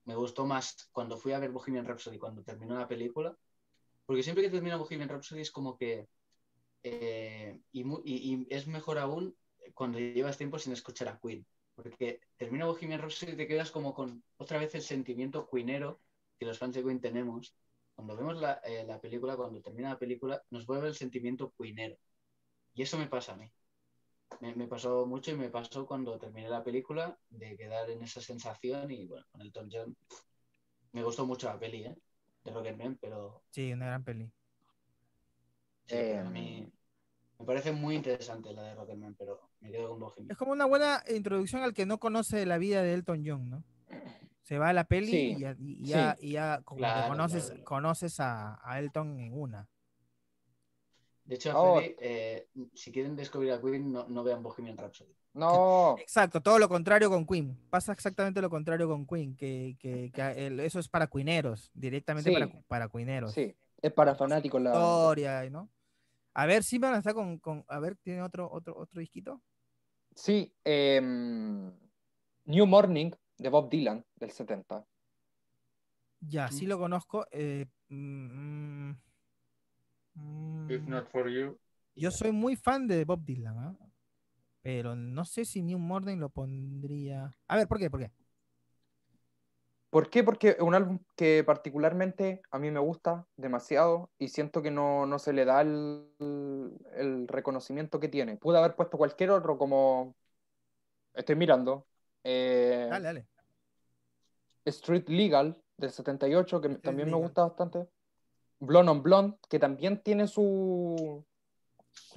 me 0.04 0.14
gustó 0.16 0.46
más 0.46 0.88
cuando 0.92 1.16
fui 1.18 1.32
a 1.32 1.38
ver 1.38 1.50
Bohemian 1.50 1.86
Rhapsody, 1.86 2.18
cuando 2.18 2.42
terminó 2.42 2.78
la 2.78 2.88
película. 2.88 3.36
Porque 4.06 4.22
siempre 4.22 4.44
que 4.44 4.50
termina 4.50 4.76
Bohemian 4.76 5.08
Rhapsody 5.08 5.40
es 5.42 5.50
como 5.50 5.76
que. 5.78 6.08
eh, 6.82 7.60
y- 7.72 7.82
y 8.04 8.46
es 8.50 8.66
mejor 8.66 8.98
aún 8.98 9.36
cuando 9.74 9.98
llevas 9.98 10.36
tiempo 10.38 10.58
sin 10.58 10.72
escuchar 10.72 11.08
a 11.08 11.18
Queen. 11.20 11.46
Porque 11.74 12.20
termina 12.36 12.66
Bohemian 12.66 13.00
Rhapsody 13.00 13.32
y 13.32 13.36
te 13.36 13.48
quedas 13.48 13.70
como 13.70 13.94
con 13.94 14.22
otra 14.36 14.58
vez 14.58 14.74
el 14.74 14.82
sentimiento 14.82 15.48
queenero 15.50 16.00
que 16.38 16.46
los 16.46 16.58
fans 16.58 16.74
de 16.74 16.82
Queen 16.84 17.00
tenemos. 17.00 17.56
Cuando 17.94 18.16
vemos 18.16 18.36
la, 18.40 18.54
eh, 18.64 18.84
la 18.86 19.00
película, 19.00 19.36
cuando 19.36 19.60
termina 19.60 19.90
la 19.90 19.98
película, 19.98 20.42
nos 20.50 20.66
vuelve 20.66 20.88
el 20.88 20.94
sentimiento 20.94 21.52
queenero. 21.58 21.96
Y 22.74 22.82
eso 22.82 22.98
me 22.98 23.08
pasa 23.08 23.34
a 23.34 23.36
mí. 23.36 23.50
me, 24.40 24.54
me 24.56 24.68
pasó 24.68 25.06
mucho 25.06 25.30
y 25.32 25.36
me 25.36 25.50
pasó 25.50 25.86
cuando 25.86 26.18
terminé 26.18 26.48
la 26.48 26.64
película 26.64 27.18
de 27.30 27.56
quedar 27.56 27.90
en 27.90 28.02
esa 28.02 28.20
sensación 28.20 28.90
y 28.92 29.06
bueno, 29.08 29.26
con 29.32 29.40
el 29.42 29.52
Tom 29.52 29.68
John 29.72 29.96
me 30.92 31.02
gustó 31.04 31.26
mucho 31.26 31.46
la 31.48 31.58
peli, 31.58 31.84
¿eh? 31.84 31.96
De 32.44 32.52
Rocketman, 32.52 32.96
pero 33.00 33.44
Sí, 33.50 33.72
una 33.72 33.86
gran 33.86 34.04
peli. 34.04 34.30
sí, 35.86 35.96
Eh, 35.96 36.18
a 36.18 36.24
mí 36.24 36.70
me 37.38 37.46
parece 37.46 37.72
muy 37.72 37.96
interesante 37.96 38.52
la 38.52 38.62
de 38.64 38.74
Rocketman, 38.76 39.14
pero 39.16 39.50
me 39.60 39.70
quedo 39.72 39.90
con 39.90 40.00
Bohemian. 40.00 40.28
Es 40.28 40.36
como 40.36 40.52
una 40.52 40.66
buena 40.66 41.02
introducción 41.08 41.62
al 41.62 41.72
que 41.72 41.86
no 41.86 41.98
conoce 41.98 42.44
la 42.44 42.58
vida 42.58 42.82
de 42.82 42.92
Elton 42.92 43.22
John, 43.26 43.48
¿no? 43.48 43.64
Se 44.44 44.58
va 44.58 44.68
a 44.68 44.72
la 44.72 44.84
peli 44.84 45.06
Sí, 45.10 45.16
y 45.36 45.38
ya, 45.40 45.56
y 45.58 45.84
ya, 45.84 46.16
y 46.20 46.32
ya 46.32 46.60
como 46.64 46.76
que 46.76 46.82
Claro, 46.82 47.08
conoces, 47.08 47.46
claro. 47.46 47.64
conoces 47.64 48.20
a, 48.20 48.60
a 48.62 48.78
Elton 48.78 49.18
en 49.18 49.32
una. 49.38 49.66
De 51.24 51.36
hecho, 51.36 51.52
Oh. 51.58 51.78
Freddy, 51.78 51.96
eh, 51.98 52.48
si 52.74 52.92
quieren 52.92 53.16
descubrir 53.16 53.52
a 53.52 53.60
Queen, 53.60 53.90
no, 53.90 54.06
no 54.06 54.22
vean 54.22 54.42
Bohemian 54.42 54.76
Rhapsody. 54.76 55.10
No, 55.34 55.96
Exacto, 55.98 56.40
todo 56.40 56.60
lo 56.60 56.68
contrario 56.68 57.10
con 57.10 57.26
Queen. 57.26 57.58
Pasa 57.68 57.90
exactamente 57.92 58.40
lo 58.40 58.48
contrario 58.48 58.86
con 58.86 59.04
Queen, 59.04 59.34
que, 59.34 59.76
que- 59.80 60.12
que 60.14 60.46
el- 60.46 60.60
eso 60.60 60.78
es 60.78 60.88
para 60.88 61.08
cuineros, 61.08 61.72
directamente 61.74 62.30
Sí. 62.30 62.34
para, 62.36 62.52
para 62.68 62.88
cuineros. 62.88 63.32
sí, 63.32 63.52
es 63.82 63.92
para 63.92 64.14
fanáticos 64.14 64.62
la 64.62 64.70
Historia, 64.70 65.50
¿no? 65.50 65.68
A 66.34 66.46
ver, 66.46 66.62
Simon 66.62 66.94
está 66.94 67.14
con, 67.14 67.38
con- 67.38 67.64
a 67.66 67.80
ver, 67.80 67.96
¿tiene 67.96 68.22
otro, 68.22 68.48
otro, 68.52 68.76
otro 68.76 69.00
disquito? 69.00 69.40
Sí, 70.14 70.54
em, 70.62 71.72
New 72.44 72.66
Morning 72.66 73.10
de 73.38 73.48
Bob 73.48 73.68
Dylan 73.70 74.04
del 74.16 74.30
70. 74.30 74.84
Ya, 76.20 76.48
sí 76.48 76.66
lo 76.66 76.78
conozco. 76.78 77.26
eh, 77.30 77.66
mm, 77.88 78.90
mm, 80.14 81.06
for 81.12 81.28
you. 81.28 81.58
Yo 81.96 82.10
soy 82.10 82.32
muy 82.32 82.56
fan 82.56 82.86
de 82.86 83.04
Bob 83.04 83.24
Dylan, 83.24 83.58
¿ah? 83.58 83.76
Pero 84.62 84.96
no 84.96 85.24
sé 85.24 85.44
si 85.44 85.62
New 85.62 85.78
Morning 85.78 86.16
lo 86.16 86.30
pondría. 86.30 87.30
A 87.48 87.56
ver, 87.56 87.68
¿por 87.68 87.78
qué? 87.78 87.90
¿Por 87.90 88.00
qué? 88.00 88.10
¿Por 89.90 90.10
qué? 90.10 90.24
Porque 90.24 90.48
es 90.50 90.60
un 90.60 90.74
álbum 90.74 90.98
que 91.16 91.44
particularmente 91.44 92.42
a 92.50 92.58
mí 92.58 92.70
me 92.70 92.80
gusta 92.80 93.28
demasiado 93.36 94.10
y 94.18 94.28
siento 94.28 94.60
que 94.60 94.72
no, 94.72 95.06
no 95.06 95.18
se 95.20 95.32
le 95.32 95.44
da 95.44 95.60
el, 95.60 96.08
el 96.96 97.28
reconocimiento 97.28 98.00
que 98.00 98.08
tiene. 98.08 98.36
Pude 98.36 98.58
haber 98.58 98.74
puesto 98.74 98.98
cualquier 98.98 99.30
otro 99.30 99.56
como... 99.56 100.16
Estoy 101.14 101.36
mirando. 101.36 101.86
Eh, 102.24 102.86
Dale, 102.90 103.04
dale. 103.04 103.26
Street 104.64 105.08
Legal 105.08 105.62
del 105.76 105.90
78, 105.90 106.60
que 106.60 106.68
Street 106.68 106.82
también 106.82 107.10
me 107.10 107.16
gusta 107.16 107.42
bastante. 107.42 107.86
Blonde 108.60 108.90
on 108.92 109.02
Blonde, 109.02 109.36
que 109.48 109.58
también 109.58 110.02
tiene 110.02 110.26
su... 110.26 111.24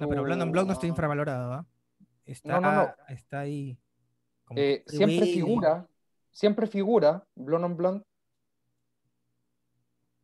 No, 0.00 0.08
pero 0.08 0.22
Blonde 0.22 0.44
on 0.44 0.52
Blonde 0.52 0.68
no 0.68 0.72
está 0.72 0.86
infravalorado, 0.86 1.52
¿ah? 1.52 1.66
Está, 2.24 2.60
No, 2.60 2.72
no, 2.72 2.72
no. 2.84 2.94
está 3.08 3.40
ahí. 3.40 3.78
como 4.44 4.58
Eh, 4.60 4.82
siempre 4.86 5.26
figura, 5.26 5.86
siempre 6.30 6.66
figura 6.66 7.26
Blonde 7.34 7.66
on 7.66 7.76
Blonde, 7.76 8.04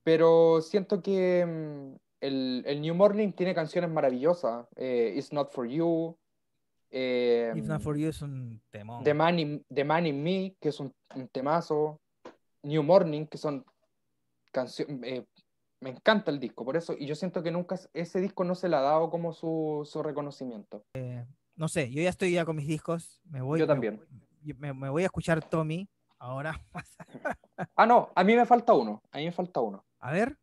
pero 0.03 0.61
siento 0.61 1.03
que 1.03 1.45
mm, 1.47 1.97
el, 2.21 2.63
el 2.67 2.81
New 2.81 2.95
Morning 2.95 3.33
tiene 3.33 3.55
canciones 3.55 3.91
maravillosas. 3.91 4.67
eh, 4.77 5.15
It's 5.17 5.33
Not 5.33 5.51
For 5.53 5.67
You, 5.67 6.17
eh, 6.97 7.53
If 7.57 7.67
Not 7.67 7.81
For 7.83 7.97
You 7.97 8.09
es 8.11 8.23
un 8.23 8.63
temón. 8.71 9.03
The, 9.03 9.15
Man 9.15 9.39
in, 9.41 9.65
The 9.73 9.85
Man 9.85 10.07
in 10.07 10.23
Me, 10.23 10.55
que 10.61 10.69
es 10.69 10.79
un, 10.79 10.93
un 11.17 11.29
temazo, 11.29 12.01
New 12.63 12.83
Morning, 12.85 13.27
que 13.27 13.37
son 13.37 13.65
canciones... 14.53 15.25
me 15.81 15.91
encanta 15.91 16.31
el 16.31 16.39
disco, 16.39 16.65
por 16.65 16.77
eso, 16.77 16.95
y 16.99 17.07
yo 17.07 17.15
siento 17.15 17.43
que 17.43 17.51
nunca 17.51 17.77
ese 17.93 18.21
disco 18.21 18.45
no 18.45 18.55
se 18.55 18.69
le 18.69 18.77
ha 18.77 18.81
dado 18.81 19.11
como 19.11 19.33
su, 19.33 19.83
su 19.85 20.03
reconocimiento. 20.03 20.83
No 21.57 21.69
sé, 21.69 21.91
yo 21.91 22.01
ya 22.03 22.11
estoy 22.11 22.33
ya 22.33 22.45
con 22.45 22.57
mis 22.57 22.67
discos. 22.67 23.21
Me 23.25 23.43
voy, 23.43 23.59
Yo 23.59 23.67
me- 23.67 23.73
también. 23.73 24.01
yo- 24.43 24.55
Me, 24.59 24.73
me 24.73 24.89
voy 24.89 25.03
a 25.03 25.07
escuchar 25.07 25.43
Tommy 25.49 25.89
ahora. 26.19 26.55
Ah, 27.77 27.87
no, 27.87 28.11
a 28.15 28.25
mí 28.25 28.35
me 28.35 28.47
falta 28.47 28.73
uno, 28.73 29.01
a 29.13 29.19
mí 29.19 29.25
me 29.27 29.33
falta 29.33 29.61
uno. 29.61 29.85
A 30.01 30.13
ver. 30.13 30.37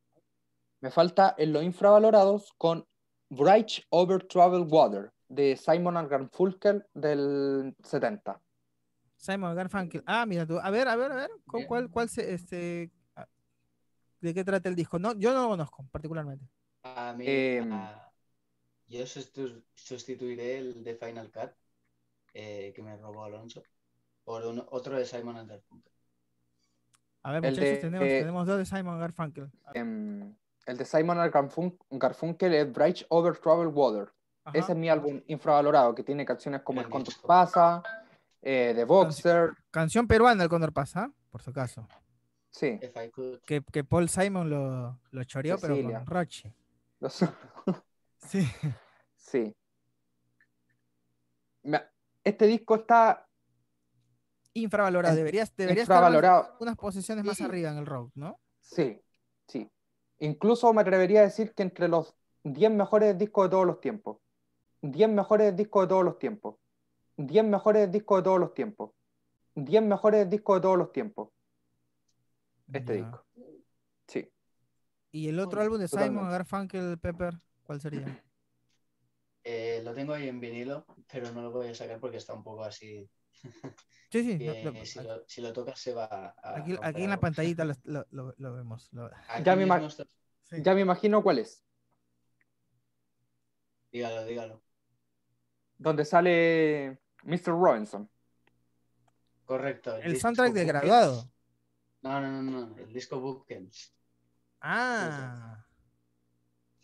Me 0.82 0.89
falta 0.91 1.36
en 1.38 1.52
los 1.54 1.64
infravalorados 1.64 2.52
con 2.58 2.86
Bridge 3.30 3.84
Over 3.89 4.24
Troubled 4.28 4.68
Water 4.72 5.12
de 5.32 5.55
Simon 5.55 5.95
and 5.97 6.09
Garfunkel 6.09 6.86
del 6.93 7.73
70. 7.84 8.39
Simon 9.15 9.55
Garfunkel. 9.55 10.03
Ah, 10.05 10.25
mira 10.25 10.45
tú. 10.45 10.59
A 10.59 10.69
ver, 10.69 10.88
a 10.89 10.95
ver, 10.95 11.11
a 11.11 11.15
ver. 11.15 11.32
¿Con 11.45 11.63
cuál, 11.65 11.89
cuál 11.89 12.09
se, 12.09 12.34
este, 12.34 12.91
ah, 13.15 13.27
¿De 14.19 14.34
qué 14.34 14.43
trata 14.43 14.67
el 14.67 14.75
disco? 14.75 14.99
No, 14.99 15.13
yo 15.13 15.34
no 15.34 15.43
lo 15.43 15.49
conozco 15.49 15.86
particularmente. 15.91 16.45
A 16.84 17.13
mí, 17.13 17.25
Em. 17.27 17.71
a- 17.71 18.11
yo 18.88 19.03
sustitu- 19.05 19.63
sustituiré 19.73 20.57
el 20.57 20.84
de 20.84 20.95
Final 20.95 21.32
Cut 21.32 21.51
eh, 22.34 22.73
que 22.75 22.82
me 22.82 22.97
robó 22.97 23.23
Alonso 23.23 23.63
por 24.23 24.45
un- 24.45 24.65
otro 24.71 24.97
de 24.97 25.05
Simon 25.05 25.38
and 25.38 25.49
Garfunkel. 25.49 25.91
A 27.23 27.32
ver, 27.34 27.41
muchachos, 27.41 27.63
de- 27.63 27.77
tenemos, 27.77 28.07
eh, 28.07 28.19
tenemos 28.19 28.47
dos 28.47 28.57
de 28.57 28.65
Simon 28.65 28.99
Garfunkel. 28.99 29.49
Em, 29.73 30.36
el 30.65 30.77
de 30.77 30.86
Simon 30.86 31.19
and 31.19 31.32
Garfun- 31.34 31.77
Garfunkel 31.91 32.53
es 32.53 32.71
Bridge 32.73 33.05
Over 33.09 33.38
Troubled 33.38 33.73
Water. 33.73 34.11
Ajá. 34.43 34.57
Ese 34.57 34.71
es 34.71 34.77
mi 34.77 34.89
álbum 34.89 35.21
infravalorado, 35.27 35.93
que 35.93 36.03
tiene 36.03 36.25
canciones 36.25 36.61
como 36.61 36.81
El 36.81 36.89
Condor. 36.89 37.13
Pasa, 37.25 37.83
eh, 38.41 38.73
The 38.75 38.85
Boxer. 38.85 39.51
Canción 39.69 40.07
peruana, 40.07 40.43
el 40.43 40.49
Condor 40.49 40.73
Pasa, 40.73 41.11
por 41.29 41.41
si 41.41 41.51
acaso. 41.51 41.87
Sí. 42.49 42.79
Que, 43.45 43.61
que 43.71 43.83
Paul 43.83 44.09
Simon 44.09 44.49
lo, 44.49 44.99
lo 45.11 45.23
choreó, 45.23 45.57
pero 45.59 45.75
con 45.81 46.05
Roche. 46.05 46.53
Los- 46.99 47.23
Sí. 48.17 48.47
sí. 49.15 49.55
Este 52.23 52.45
disco 52.47 52.75
está 52.75 53.27
Infravalorado. 54.53 55.15
Deberías, 55.15 55.55
deberías 55.55 55.83
estar 55.83 55.95
infravalorado. 55.97 56.57
unas 56.59 56.75
posiciones 56.75 57.23
más 57.23 57.37
Sí. 57.37 57.43
arriba 57.43 57.71
en 57.71 57.77
el 57.77 57.85
rock, 57.85 58.11
¿no? 58.15 58.37
Sí, 58.59 59.01
sí. 59.47 59.71
Incluso 60.19 60.73
me 60.73 60.81
atrevería 60.81 61.21
a 61.21 61.23
decir 61.23 61.53
que 61.53 61.63
entre 61.63 61.87
los 61.87 62.13
10 62.43 62.69
mejores 62.71 63.17
discos 63.17 63.45
de 63.45 63.49
todos 63.51 63.65
los 63.65 63.79
tiempos. 63.79 64.17
10 64.82 65.09
mejores 65.09 65.55
discos 65.55 65.84
de 65.84 65.88
todos 65.89 66.03
los 66.03 66.17
tiempos. 66.19 66.55
10 67.17 67.43
mejores 67.45 67.91
discos 67.91 68.19
de 68.19 68.23
todos 68.23 68.39
los 68.39 68.53
tiempos. 68.53 68.91
10 69.55 69.84
mejores 69.84 70.29
discos 70.29 70.57
de 70.57 70.61
todos 70.61 70.77
los 70.77 70.91
tiempos. 70.91 71.29
Este 72.71 72.97
Ya. 72.97 73.03
disco. 73.03 73.25
Sí. 74.07 74.32
Y 75.11 75.27
el 75.27 75.39
otro 75.39 75.59
Uy, 75.59 75.65
álbum 75.65 75.79
de 75.79 75.88
Simon 75.88 76.01
totalmente. 76.07 76.32
Garfunkel, 76.32 76.97
Pepper, 76.99 77.34
¿cuál 77.63 77.82
sería? 77.82 78.05
Eh, 79.43 79.82
lo 79.84 79.95
tengo 79.95 80.13
ahí 80.13 80.27
en 80.27 80.39
vinilo, 80.39 80.86
pero 81.11 81.32
no 81.32 81.41
lo 81.41 81.49
voy 81.49 81.69
a 81.69 81.73
sacar 81.73 81.99
porque 81.99 82.17
está 82.17 82.32
un 82.32 82.43
poco 82.43 82.63
así. 82.63 83.09
Sí, 84.11 84.23
sí. 84.23 84.38
que 84.38 84.61
no, 84.63 84.71
no, 84.71 84.86
si, 84.86 85.01
lo, 85.01 85.23
si 85.27 85.41
lo 85.41 85.51
tocas 85.51 85.79
se 85.79 85.95
va 85.95 86.05
a. 86.05 86.57
aquí, 86.57 86.75
aquí 86.79 87.03
en 87.03 87.09
la 87.09 87.19
pantallita 87.19 87.65
lo, 87.86 88.05
lo- 88.11 88.53
vemos. 88.53 88.91
Ya 89.43 89.55
me 89.55 89.65
sí. 90.43 90.57
Ya 90.61 90.75
me 90.75 90.82
imagino 90.82 91.23
cuál 91.23 91.39
es. 91.39 91.65
Dígalo, 93.91 94.25
dígalo. 94.25 94.61
Donde 95.82 96.05
sale 96.05 96.99
Mr. 97.23 97.47
Robinson. 97.47 98.07
Correcto. 99.45 99.95
El 99.97 100.13
disco 100.13 100.21
soundtrack 100.27 100.53
de 100.53 100.65
graduado. 100.65 101.32
No, 102.03 102.21
no, 102.21 102.41
no, 102.43 102.67
no. 102.67 102.77
El 102.77 102.93
disco 102.93 103.19
Bookends. 103.19 103.93
Ah. 104.61 105.65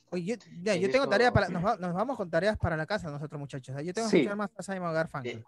Oye, 0.10 0.24
yo, 0.26 0.36
ya, 0.62 0.74
El 0.74 0.82
yo 0.82 0.88
tengo 0.88 1.06
disco- 1.06 1.10
tarea 1.10 1.32
para. 1.32 1.48
Nos, 1.50 1.64
va- 1.64 1.78
nos 1.78 1.94
vamos 1.94 2.18
con 2.18 2.30
tareas 2.30 2.58
para 2.58 2.76
la 2.76 2.86
casa 2.88 3.12
nosotros, 3.12 3.40
muchachos. 3.40 3.76
¿eh? 3.80 3.86
Yo 3.86 3.94
tengo 3.94 4.08
que 4.08 4.12
Sí. 4.12 4.18
escuchar 4.22 4.38
más 4.38 4.50
a 4.58 4.64
Simon 4.64 4.94
Garfunkel. 4.94 5.46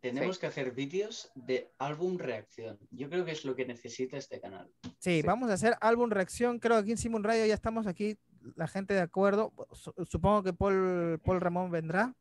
Tenemos 0.00 0.36
Sí. 0.36 0.40
que 0.40 0.46
hacer 0.48 0.72
vídeos 0.72 1.30
de 1.34 1.72
álbum 1.78 2.18
reacción. 2.18 2.78
Yo 2.90 3.08
creo 3.08 3.24
que 3.24 3.32
es 3.32 3.44
lo 3.46 3.56
que 3.56 3.64
necesita 3.64 4.18
este 4.18 4.38
canal. 4.40 4.70
Sí, 4.98 5.20
Sí. 5.20 5.22
vamos 5.22 5.50
a 5.50 5.54
hacer 5.54 5.76
álbum 5.80 6.10
reacción. 6.10 6.58
Creo 6.58 6.76
que 6.76 6.82
aquí 6.82 6.90
en 6.92 6.98
Simon 6.98 7.24
Radio 7.24 7.46
ya 7.46 7.54
estamos 7.54 7.86
aquí, 7.86 8.18
la 8.54 8.68
gente 8.68 8.92
de 8.92 9.00
acuerdo. 9.00 9.52
Su- 9.72 9.94
Supongo 10.06 10.42
que 10.42 10.52
Paul, 10.52 11.18
Paul 11.24 11.40
Ramón 11.40 11.70
vendrá 11.70 12.14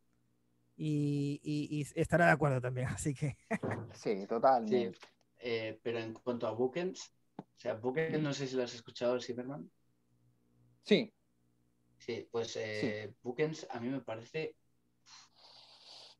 y, 0.77 1.39
y- 1.43 1.79
y 1.79 1.85
estará 1.99 2.25
de 2.27 2.31
acuerdo 2.31 2.59
también. 2.61 2.87
Así 2.99 3.13
que 3.13 3.37
Sí, 3.93 4.25
total. 4.27 4.67
Sí. 4.67 4.91
Eh, 5.39 5.79
pero 5.83 5.99
en 5.99 6.13
cuanto 6.13 6.47
a 6.47 6.51
Bookends, 6.51 7.13
o 7.37 7.43
sea, 7.57 7.73
Bookends, 7.75 8.19
no 8.21 8.33
sé 8.33 8.47
si 8.47 8.55
lo 8.55 8.63
has 8.63 8.73
escuchado, 8.73 9.15
el 9.15 9.21
Cyberman. 9.23 9.69
Sí, 10.83 11.11
Sí, 11.97 12.27
pues 12.29 12.55
eh, 12.57 13.15
Bookends 13.23 13.65
a 13.71 13.79
mí 13.79 13.89
me 13.89 14.01
parece. 14.01 14.55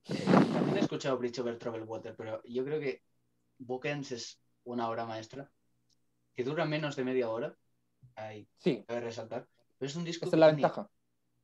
eh, 0.10 0.24
también 0.26 0.78
he 0.78 0.80
escuchado 0.80 1.18
Bridge 1.18 1.40
Over 1.40 1.58
Troubled 1.58 1.86
Water, 1.88 2.16
pero 2.16 2.42
yo 2.46 2.64
creo 2.64 2.80
que 2.80 3.04
Bookends 3.58 4.12
es 4.12 4.42
una 4.64 4.90
obra 4.90 5.06
maestra 5.06 5.52
que 6.34 6.44
dura 6.44 6.66
menos 6.66 6.96
de 6.96 7.04
media 7.04 7.30
hora. 7.30 7.56
Hay 8.16 8.48
sí. 8.58 8.84
que 8.88 9.00
resaltar. 9.00 9.48
Pero 9.78 9.90
es 9.90 9.96
un 9.96 10.04
disco 10.06 10.26
Esa 10.26 10.32
que 10.32 10.36
es 10.36 10.40
la 10.40 10.48
tiene- 10.48 10.62
ventaja. 10.62 10.90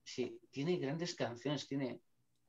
Sí, 0.04 0.40
tiene 0.50 0.78
grandes 0.78 1.14
canciones. 1.16 1.68
Tiene 1.68 2.02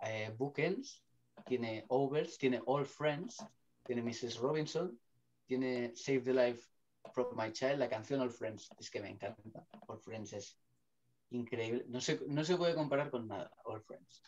eh, 0.03 0.35
Bookends, 0.37 1.03
tiene 1.47 1.85
Overs, 1.89 2.37
tiene 2.39 2.61
All 2.67 2.87
Friends, 2.87 3.45
tiene 3.85 4.03
Mrs. 4.03 4.39
Robinson, 4.39 4.99
tiene 5.47 5.93
Save 5.97 6.21
the 6.21 6.35
Life 6.35 6.69
from 7.13 7.37
My 7.37 7.53
Child, 7.53 7.79
la 7.79 7.89
canción 7.89 8.21
All 8.21 8.31
Friends. 8.31 8.69
Es 8.79 8.91
que 8.91 9.01
me 9.01 9.09
encanta. 9.11 9.67
All 9.89 9.99
Friends 9.99 10.33
es 10.35 10.59
increíble. 11.31 11.85
No 11.89 12.01
se, 12.01 12.21
no 12.29 12.45
se 12.45 12.57
puede 12.57 12.75
comparar 12.75 13.11
con 13.11 13.27
nada, 13.29 13.51
All 13.65 13.83
Friends. 13.83 14.23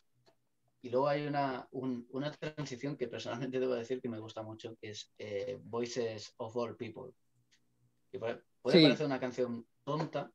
y 0.83 0.91
luego 0.91 1.09
hay 1.09 1.27
una, 1.27 1.67
un- 1.71 2.07
una 2.11 2.31
transición 2.31 2.95
que 2.99 3.09
personalmente 3.09 3.59
debo 3.59 3.73
decir 3.75 4.03
que 4.03 4.09
me 4.11 4.19
gusta 4.19 4.43
mucho, 4.43 4.77
que 4.77 4.91
es 4.91 5.15
eh, 5.19 5.59
Voices 5.63 6.35
of 6.37 6.55
All 6.57 6.77
People. 6.77 7.15
Que 8.11 8.19
puede, 8.19 8.43
puede 8.61 8.77
Sí. 8.79 8.83
parecer 8.85 9.07
una 9.07 9.19
canción 9.19 9.67
tonta, 9.83 10.31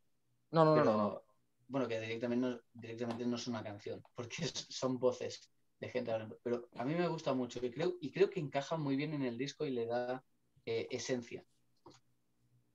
No, 0.51 0.65
no, 0.65 0.75
no, 0.75 0.81
pero 0.81 0.97
no, 0.97 0.97
no. 0.97 1.23
Bueno, 1.69 1.87
que 1.87 1.99
directamente 1.99 2.47
no, 2.47 2.59
directamente 2.73 3.25
no 3.25 3.35
es 3.35 3.47
una 3.47 3.63
canción, 3.63 4.03
porque 4.15 4.45
son 4.69 4.99
voces 4.99 5.49
de 5.79 5.87
gente 5.87 6.11
hablando. 6.11 6.37
Pero 6.43 6.67
a 6.75 6.83
mí 6.83 6.95
me 6.95 7.07
gusta 7.07 7.33
mucho 7.33 7.63
y 7.65 7.71
creo, 7.71 7.93
y 8.01 8.11
creo 8.11 8.29
que 8.29 8.39
encaja 8.39 8.75
muy 8.75 8.95
bien 8.95 9.13
en 9.13 9.23
el 9.23 9.37
disco 9.37 9.65
y 9.65 9.71
le 9.71 9.85
da 9.85 10.23
eh, 10.65 10.87
esencia. 10.91 11.45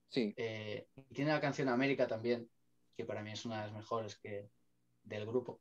Sí, 0.09 0.33
Eh, 0.37 0.87
tiene 1.13 1.33
la 1.33 1.41
canción 1.41 1.69
América 1.69 2.07
también, 2.07 2.49
que 2.97 3.05
para 3.05 3.23
mí 3.23 3.33
es 3.33 3.45
una 3.45 3.57
de 3.57 3.67
las 3.67 3.77
mejores 3.77 4.17
que, 4.17 4.49
del 5.03 5.27
grupo. 5.27 5.61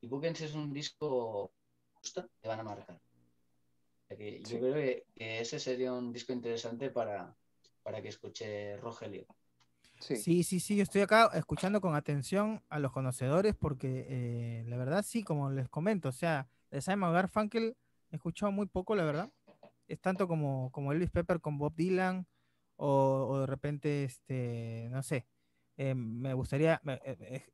Y 0.00 0.08
Bookends 0.08 0.40
es 0.40 0.54
un 0.54 0.72
disco 0.72 1.52
justo 1.92 2.26
que 2.40 2.48
van 2.48 2.60
a 2.60 2.64
marcar. 2.64 2.96
O 2.96 4.08
sea 4.08 4.16
que 4.16 4.42
Sí. 4.44 4.54
Yo 4.54 4.60
creo 4.60 4.74
que, 4.74 5.06
que 5.14 5.40
ese 5.40 5.60
sería 5.60 5.92
un 5.92 6.10
disco 6.10 6.32
interesante 6.32 6.90
para, 6.90 7.36
para 7.82 8.00
que 8.00 8.08
escuche 8.08 8.78
Rogelio. 8.78 9.26
Sí. 10.00 10.42
Sí, 10.42 10.60
sí, 10.60 10.76
yo 10.76 10.82
estoy 10.82 11.02
acá 11.02 11.30
escuchando 11.34 11.80
con 11.80 11.94
atención 11.94 12.62
a 12.68 12.78
los 12.78 12.92
conocedores 12.92 13.54
porque 13.54 14.06
eh, 14.08 14.64
la 14.66 14.76
verdad 14.76 15.04
sí, 15.06 15.22
como 15.22 15.50
les 15.50 15.68
comento, 15.68 16.08
o 16.08 16.12
sea, 16.12 16.48
de 16.70 16.80
Simon 16.80 17.12
Garfunkel 17.12 17.76
he 18.10 18.16
escuchado 18.16 18.52
muy 18.52 18.66
poco, 18.66 18.94
la 18.96 19.04
verdad. 19.04 19.30
Es 19.86 20.00
tanto 20.00 20.28
como, 20.28 20.70
como 20.72 20.92
Elvis 20.92 21.10
Pepper 21.10 21.40
con 21.40 21.58
Bob 21.58 21.74
Dylan 21.74 22.26
o, 22.76 23.40
de 23.40 23.46
repente, 23.46 24.04
este, 24.04 24.88
no 24.90 25.02
sé, 25.02 25.26
eh, 25.76 25.94
me 25.94 26.32
gustaría 26.34 26.80
eh, 27.04 27.44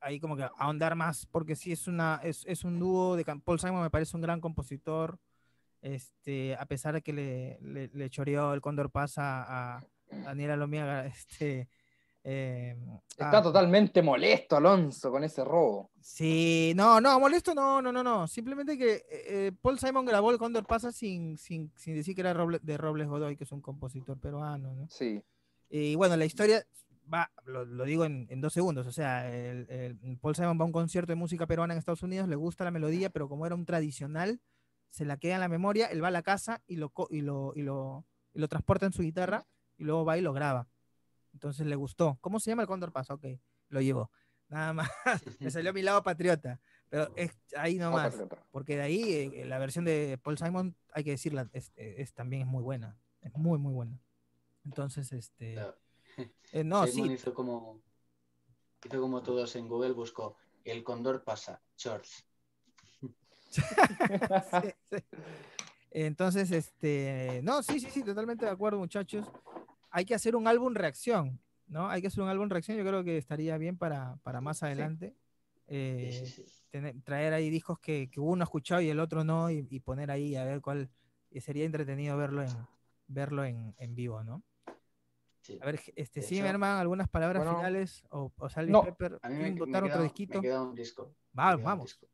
ahí 0.00 0.20
como 0.20 0.36
que 0.36 0.48
ahondar 0.58 0.94
más 0.94 1.26
porque 1.26 1.56
sí 1.56 1.72
es 1.72 1.88
una 1.88 2.20
es, 2.22 2.44
es 2.46 2.64
un 2.64 2.78
dúo 2.78 3.16
de 3.16 3.24
Paul 3.24 3.58
Simon 3.58 3.82
me 3.82 3.90
parece 3.90 4.16
un 4.16 4.22
gran 4.22 4.40
compositor. 4.40 5.18
Este, 5.80 6.56
a 6.56 6.64
pesar 6.64 6.94
de 6.94 7.02
que 7.02 7.12
le, 7.12 7.58
le, 7.60 7.88
le 7.88 8.08
choreó 8.08 8.54
el 8.54 8.62
Cóndor 8.62 8.90
Pasa 8.90 9.44
a 9.76 9.86
Daniela 10.10 10.56
Lomiaga, 10.56 11.06
este, 11.06 11.68
eh, 12.24 12.74
Está 13.10 13.38
ah, 13.38 13.42
totalmente 13.42 14.02
molesto 14.02 14.56
Alonso 14.56 15.10
con 15.10 15.22
ese 15.24 15.44
robo. 15.44 15.90
Sí, 16.00 16.72
no, 16.74 17.00
no, 17.00 17.18
molesto, 17.20 17.54
no, 17.54 17.80
no, 17.80 17.92
no, 17.92 18.02
no. 18.02 18.26
Simplemente 18.26 18.76
que 18.76 18.94
eh, 18.94 19.04
eh, 19.10 19.52
Paul 19.62 19.78
Simon 19.78 20.04
grabó 20.04 20.30
el 20.30 20.38
Cóndor 20.38 20.66
Pasa 20.66 20.90
sin, 20.92 21.38
sin, 21.38 21.70
sin 21.76 21.94
decir 21.94 22.14
que 22.14 22.22
era 22.22 22.34
de 22.34 22.76
Robles 22.76 23.08
Godoy, 23.08 23.36
que 23.36 23.44
es 23.44 23.52
un 23.52 23.60
compositor 23.60 24.18
peruano, 24.18 24.74
¿no? 24.74 24.88
Sí, 24.90 25.22
Y 25.70 25.94
bueno, 25.94 26.16
la 26.16 26.24
historia 26.24 26.66
va, 27.12 27.30
lo, 27.44 27.64
lo 27.64 27.84
digo 27.84 28.04
en, 28.04 28.26
en 28.30 28.40
dos 28.40 28.52
segundos. 28.52 28.86
O 28.86 28.92
sea, 28.92 29.30
el, 29.32 29.66
el- 29.70 30.18
Paul 30.18 30.34
Simon 30.34 30.58
va 30.58 30.62
a 30.64 30.66
un 30.66 30.72
concierto 30.72 31.12
de 31.12 31.16
música 31.16 31.46
peruana 31.46 31.74
en 31.74 31.78
Estados 31.78 32.02
Unidos, 32.02 32.28
le 32.28 32.36
gusta 32.36 32.64
la 32.64 32.70
melodía, 32.70 33.10
pero 33.10 33.28
como 33.28 33.46
era 33.46 33.54
un 33.54 33.64
tradicional, 33.64 34.40
se 34.90 35.04
la 35.04 35.16
queda 35.16 35.34
en 35.34 35.40
la 35.40 35.48
memoria, 35.48 35.86
él 35.86 36.02
va 36.02 36.08
a 36.08 36.10
la 36.10 36.22
casa 36.22 36.62
y 36.66 36.76
lo, 36.76 36.92
y 37.10 37.20
lo, 37.22 37.52
y 37.54 37.62
lo, 37.62 38.04
y 38.34 38.40
lo 38.40 38.48
transporta 38.48 38.86
en 38.86 38.92
su 38.92 39.02
guitarra 39.02 39.46
y 39.76 39.84
luego 39.84 40.04
va 40.04 40.18
y 40.18 40.20
lo 40.20 40.32
graba. 40.32 40.68
Entonces 41.34 41.66
le 41.66 41.76
gustó. 41.76 42.16
¿Cómo 42.20 42.40
se 42.40 42.50
llama 42.50 42.62
el 42.62 42.68
Cóndor 42.68 42.92
Pasa? 42.92 43.14
Ok, 43.14 43.26
lo 43.68 43.80
llevó. 43.80 44.10
Nada 44.48 44.72
más. 44.72 44.88
Me 45.40 45.50
salió 45.50 45.70
a 45.70 45.72
mi 45.74 45.82
lado 45.82 46.02
patriota. 46.02 46.60
Pero 46.88 47.12
es 47.16 47.32
ahí 47.56 47.76
no, 47.76 47.86
nomás. 47.86 48.22
Porque 48.50 48.76
de 48.76 48.82
ahí 48.82 49.12
eh, 49.12 49.44
la 49.44 49.58
versión 49.58 49.84
de 49.84 50.18
Paul 50.22 50.38
Simon, 50.38 50.76
hay 50.92 51.02
que 51.04 51.10
decirla, 51.10 51.50
es, 51.52 51.72
es- 51.74 52.14
también 52.14 52.42
es 52.42 52.48
muy 52.48 52.62
buena. 52.62 52.96
Es 53.20 53.32
muy, 53.34 53.58
muy 53.58 53.72
buena. 53.72 54.00
Entonces, 54.64 55.12
este. 55.12 55.54
Claro. 55.54 55.76
eh, 56.52 56.64
no, 56.64 56.86
Simon 56.86 57.08
sí. 57.08 57.14
hizo 57.14 57.34
como 57.34 57.82
hizo 58.84 59.00
como 59.00 59.22
todos 59.22 59.56
en 59.56 59.66
Google, 59.66 59.92
buscó 59.92 60.36
El 60.62 60.84
Condor 60.84 61.24
pasa, 61.24 61.60
shorts. 61.76 62.24
sí, 63.50 63.60
sí. 64.90 64.96
Entonces, 65.90 66.50
este. 66.50 67.40
No, 67.42 67.62
sí, 67.62 67.80
sí, 67.80 67.90
sí, 67.90 68.02
totalmente 68.04 68.44
de 68.44 68.50
acuerdo, 68.52 68.78
muchachos. 68.78 69.26
Hay 69.96 70.04
que 70.04 70.14
hacer 70.16 70.34
un 70.34 70.48
álbum 70.48 70.74
reacción, 70.74 71.40
¿no? 71.68 71.88
Hay 71.88 72.00
que 72.00 72.08
hacer 72.08 72.20
un 72.24 72.28
álbum 72.28 72.48
reacción. 72.48 72.76
Yo 72.76 72.84
creo 72.84 73.04
que 73.04 73.16
estaría 73.16 73.56
bien 73.58 73.78
para, 73.78 74.16
para 74.24 74.40
más 74.40 74.60
adelante. 74.64 75.10
Sí, 75.10 75.14
eh, 75.68 76.22
sí, 76.26 76.42
sí. 76.42 76.44
tener- 76.72 77.00
traer 77.04 77.32
ahí 77.32 77.48
discos 77.48 77.78
que, 77.78 78.10
que 78.10 78.18
uno 78.18 78.42
ha 78.42 78.46
escuchado 78.46 78.80
y 78.80 78.88
el 78.90 78.98
otro 78.98 79.22
no, 79.22 79.52
y, 79.52 79.68
y 79.70 79.78
poner 79.78 80.10
ahí 80.10 80.34
a 80.34 80.44
ver 80.44 80.60
cuál. 80.60 80.90
Y 81.30 81.40
sería 81.40 81.64
entretenido 81.64 82.16
verlo 82.16 82.42
en, 82.42 82.50
verlo 83.06 83.44
en, 83.44 83.72
en 83.78 83.94
vivo, 83.94 84.24
¿no? 84.24 84.42
Sí. 85.42 85.58
A 85.62 85.66
ver, 85.66 85.80
este, 85.94 86.22
sí, 86.22 86.26
hecho- 86.26 86.28
Zimmerman, 86.42 86.78
algunas 86.80 87.08
palabras 87.08 87.44
Bueno. 87.44 87.56
finales, 87.58 88.02
o, 88.10 88.32
o 88.36 88.48
Salvi 88.48 88.72
No. 88.72 88.82
Pepper, 88.82 89.20
A 89.22 89.28
mí 89.28 89.34
me, 89.34 89.38
¿quieren 89.38 89.54
me 89.54 89.60
botar 89.60 89.84
otro 89.84 89.94
queda, 89.98 90.02
disquito? 90.02 90.34
me 90.34 90.42
queda 90.42 90.62
un 90.62 90.74
disco. 90.74 91.14
Va, 91.38 91.50
queda 91.50 91.56
un 91.56 91.64
vamos. 91.64 91.84
disco. 91.86 92.06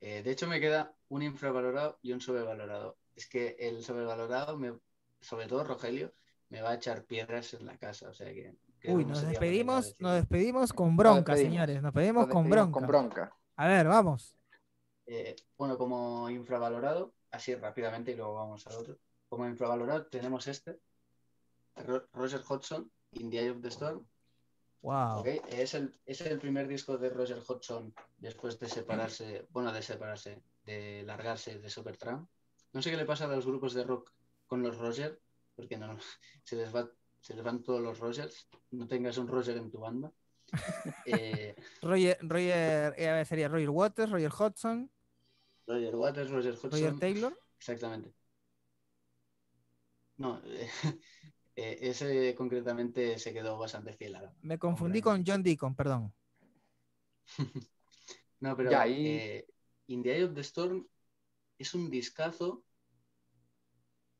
Eh, 0.00 0.22
de 0.24 0.30
hecho, 0.32 0.48
me 0.48 0.58
queda 0.60 0.96
un 1.10 1.22
infravalorado 1.22 2.00
y 2.02 2.10
un 2.12 2.20
sobrevalorado. 2.20 2.98
Es 3.14 3.28
que 3.28 3.54
el 3.60 3.84
sobrevalorado, 3.84 4.56
me, 4.56 4.72
sobre 5.20 5.46
todo 5.46 5.62
Rogelio, 5.62 6.12
me 6.52 6.60
va 6.60 6.70
a 6.70 6.74
echar 6.74 7.04
piedras 7.04 7.54
en 7.54 7.64
la 7.66 7.78
casa. 7.78 8.10
O 8.10 8.14
sea 8.14 8.26
que. 8.32 8.54
creo 8.78 8.94
Uy, 8.96 9.04
no 9.04 9.10
nos 9.12 9.22
despedimos, 9.26 9.96
nos 9.98 10.14
despedimos 10.16 10.72
con 10.74 10.96
bronca, 10.96 11.32
despedimos. 11.32 11.54
señores. 11.54 11.76
Nos 11.82 11.94
despedimos 11.94 12.26
Nos 12.26 12.34
con 12.34 12.50
bronca. 12.50 12.72
Con 12.78 12.86
bronca. 12.86 13.36
A 13.56 13.66
ver, 13.68 13.88
vamos. 13.88 14.36
Eh, 15.06 15.34
bueno, 15.56 15.78
como 15.78 16.28
infravalorado, 16.30 17.14
así 17.30 17.54
rápidamente 17.54 18.12
y 18.12 18.16
luego 18.16 18.34
vamos 18.34 18.66
al 18.66 18.74
otro. 18.76 18.98
Como 19.30 19.46
infravalorado 19.46 20.06
tenemos 20.06 20.46
este, 20.46 20.78
Ro- 21.76 22.06
Roger 22.12 22.42
Hodgson, 22.46 22.90
In 23.12 23.30
the 23.30 23.38
Eye 23.40 23.50
of 23.50 23.62
the 23.62 23.68
Storm. 23.68 24.06
Wow. 24.82 25.24
Es, 25.48 25.74
el, 25.74 25.98
es 26.04 26.20
el 26.20 26.38
primer 26.38 26.68
disco 26.68 26.98
de 26.98 27.08
Roger 27.08 27.40
Hodgson 27.46 27.94
después 28.18 28.58
de 28.58 28.68
separarse, 28.68 29.46
bueno, 29.50 29.72
de 29.72 29.80
separarse, 29.80 30.42
de 30.64 31.02
largarse 31.06 31.58
de 31.58 31.70
Supertramp. 31.70 32.28
No 32.72 32.82
sé 32.82 32.90
qué 32.90 32.96
le 32.96 33.04
pasa 33.06 33.24
a 33.24 33.28
los 33.28 33.46
grupos 33.46 33.74
de 33.74 33.84
rock 33.84 34.10
con 34.46 34.62
los 34.62 34.76
Roger, 34.78 35.20
porque 35.54 35.76
no, 35.76 35.98
se, 36.44 36.56
les 36.56 36.74
va, 36.74 36.90
se 37.20 37.34
les 37.34 37.44
van 37.44 37.62
todos 37.62 37.80
los 37.80 37.98
Rogers. 37.98 38.48
No 38.70 38.86
tengas 38.86 39.18
un 39.18 39.28
Roger 39.28 39.56
en 39.56 39.70
tu 39.70 39.78
banda. 39.80 40.12
Eh, 41.06 41.54
Roger, 41.80 42.16
Roger, 42.22 42.94
eh, 42.96 43.24
sería 43.26 43.48
Roger 43.48 43.70
Waters, 43.70 44.10
Roger 44.10 44.30
Hodgson, 44.30 44.90
Roger 45.66 45.96
Waters, 45.96 46.30
Roger 46.30 46.52
Hodgson. 46.54 46.70
Roger 46.70 46.98
Taylor. 46.98 47.38
Exactamente. 47.58 48.12
No, 50.18 50.40
eh, 51.56 51.78
ese 51.80 52.34
concretamente 52.34 53.18
se 53.18 53.32
quedó 53.32 53.58
bastante 53.58 53.92
fiel 53.94 54.16
a 54.16 54.22
la- 54.22 54.34
Me 54.42 54.58
confundí 54.58 55.00
con 55.00 55.24
John 55.26 55.42
Deacon, 55.42 55.74
perdón. 55.74 56.12
No, 58.40 58.56
pero 58.56 58.70
Ya, 58.70 58.86
y- 58.86 59.06
eh, 59.08 59.46
In 59.86 60.02
the 60.02 60.16
Eye 60.16 60.24
of 60.24 60.34
the 60.34 60.40
Storm 60.40 60.86
es 61.58 61.74
un 61.74 61.90
discazo 61.90 62.64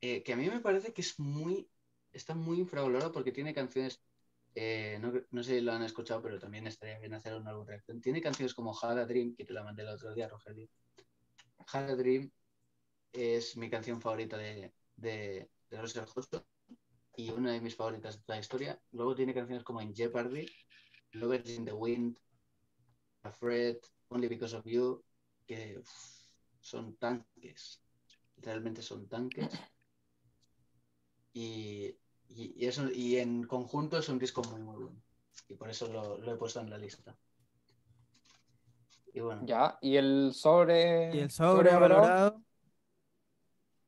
eh, 0.03 0.23
que 0.23 0.35
a 0.35 0.37
mí 0.37 0.49
me 0.51 0.61
parece 0.61 0.93
que 0.93 1.03
es 1.03 1.19
muy, 1.19 1.71
está 2.13 2.35
muy 2.35 2.59
infravalorado 2.61 3.13
porque 3.13 3.33
tiene 3.33 3.55
canciones, 3.55 4.03
eh, 4.55 4.99
no, 5.01 5.13
no 5.31 5.43
sé 5.43 5.57
si 5.57 5.61
lo 5.63 5.73
han 5.73 5.83
escuchado, 5.83 6.23
pero 6.23 6.39
también 6.39 6.67
estaría 6.67 6.99
bien 6.99 7.15
hacer 7.15 7.35
una 7.35 7.51
álbum 7.51 7.67
reacción. 7.67 8.01
Tiene 8.01 8.21
canciones 8.21 8.55
como 8.55 8.77
Had 8.79 8.99
a 8.99 9.07
Dream, 9.07 9.35
que 9.37 9.45
te 9.45 9.55
la 9.55 9.65
mandé 9.65 9.83
el 9.83 9.89
otro 9.89 10.15
día, 10.15 10.29
Rogelio. 10.29 10.69
Had 11.73 11.91
a 11.91 11.97
Dream 11.97 12.31
es 13.13 13.57
mi 13.57 13.71
canción 13.71 14.01
favorita 14.01 14.37
de, 14.39 14.75
de, 14.97 15.51
de 15.71 15.81
Roger 15.81 16.05
Hodgson 16.05 16.45
y 17.17 17.31
una 17.31 17.53
de 17.53 17.61
mis 17.61 17.77
favoritas 17.77 18.17
de 18.17 18.23
toda 18.25 18.37
la 18.37 18.41
historia. 18.41 18.83
Luego 18.93 19.15
tiene 19.15 19.35
canciones 19.35 19.65
como 19.65 19.81
In 19.83 19.95
Jeopardy, 19.95 20.47
Lovers 21.13 21.51
in 21.51 21.65
the 21.65 21.73
Wind, 21.73 22.19
Afraid, 23.23 23.77
Only 24.09 24.29
Because 24.29 24.57
of 24.57 24.65
You, 24.67 25.05
que 25.47 25.81
son 26.61 26.97
tanques. 26.97 27.83
Realmente 28.39 28.83
son 28.83 29.09
tanques. 29.09 29.49
Y, 31.33 31.97
y, 32.29 32.53
y 32.57 32.67
eso, 32.67 32.91
y 32.91 33.17
en 33.19 33.45
conjunto 33.45 33.99
es 33.99 34.09
un 34.09 34.19
disco 34.19 34.43
muy, 34.43 34.61
muy 34.61 34.77
bueno. 34.77 35.03
Y 35.49 35.55
por 35.55 35.71
eso 35.71 35.89
lo, 35.89 36.19
lo 36.19 36.33
he 36.33 36.37
puesto 36.37 36.61
en 36.61 36.71
la 36.71 36.79
lista. 36.79 37.17
Y 39.15 39.21
bueno, 39.21 39.43
Ya, 39.45 39.79
y 39.81 39.97
el 39.97 40.33
sobre. 40.35 41.15
Y 41.15 41.19
el 41.21 41.31
sobrevalorado? 41.31 42.31
sobrevalorado. 42.31 42.43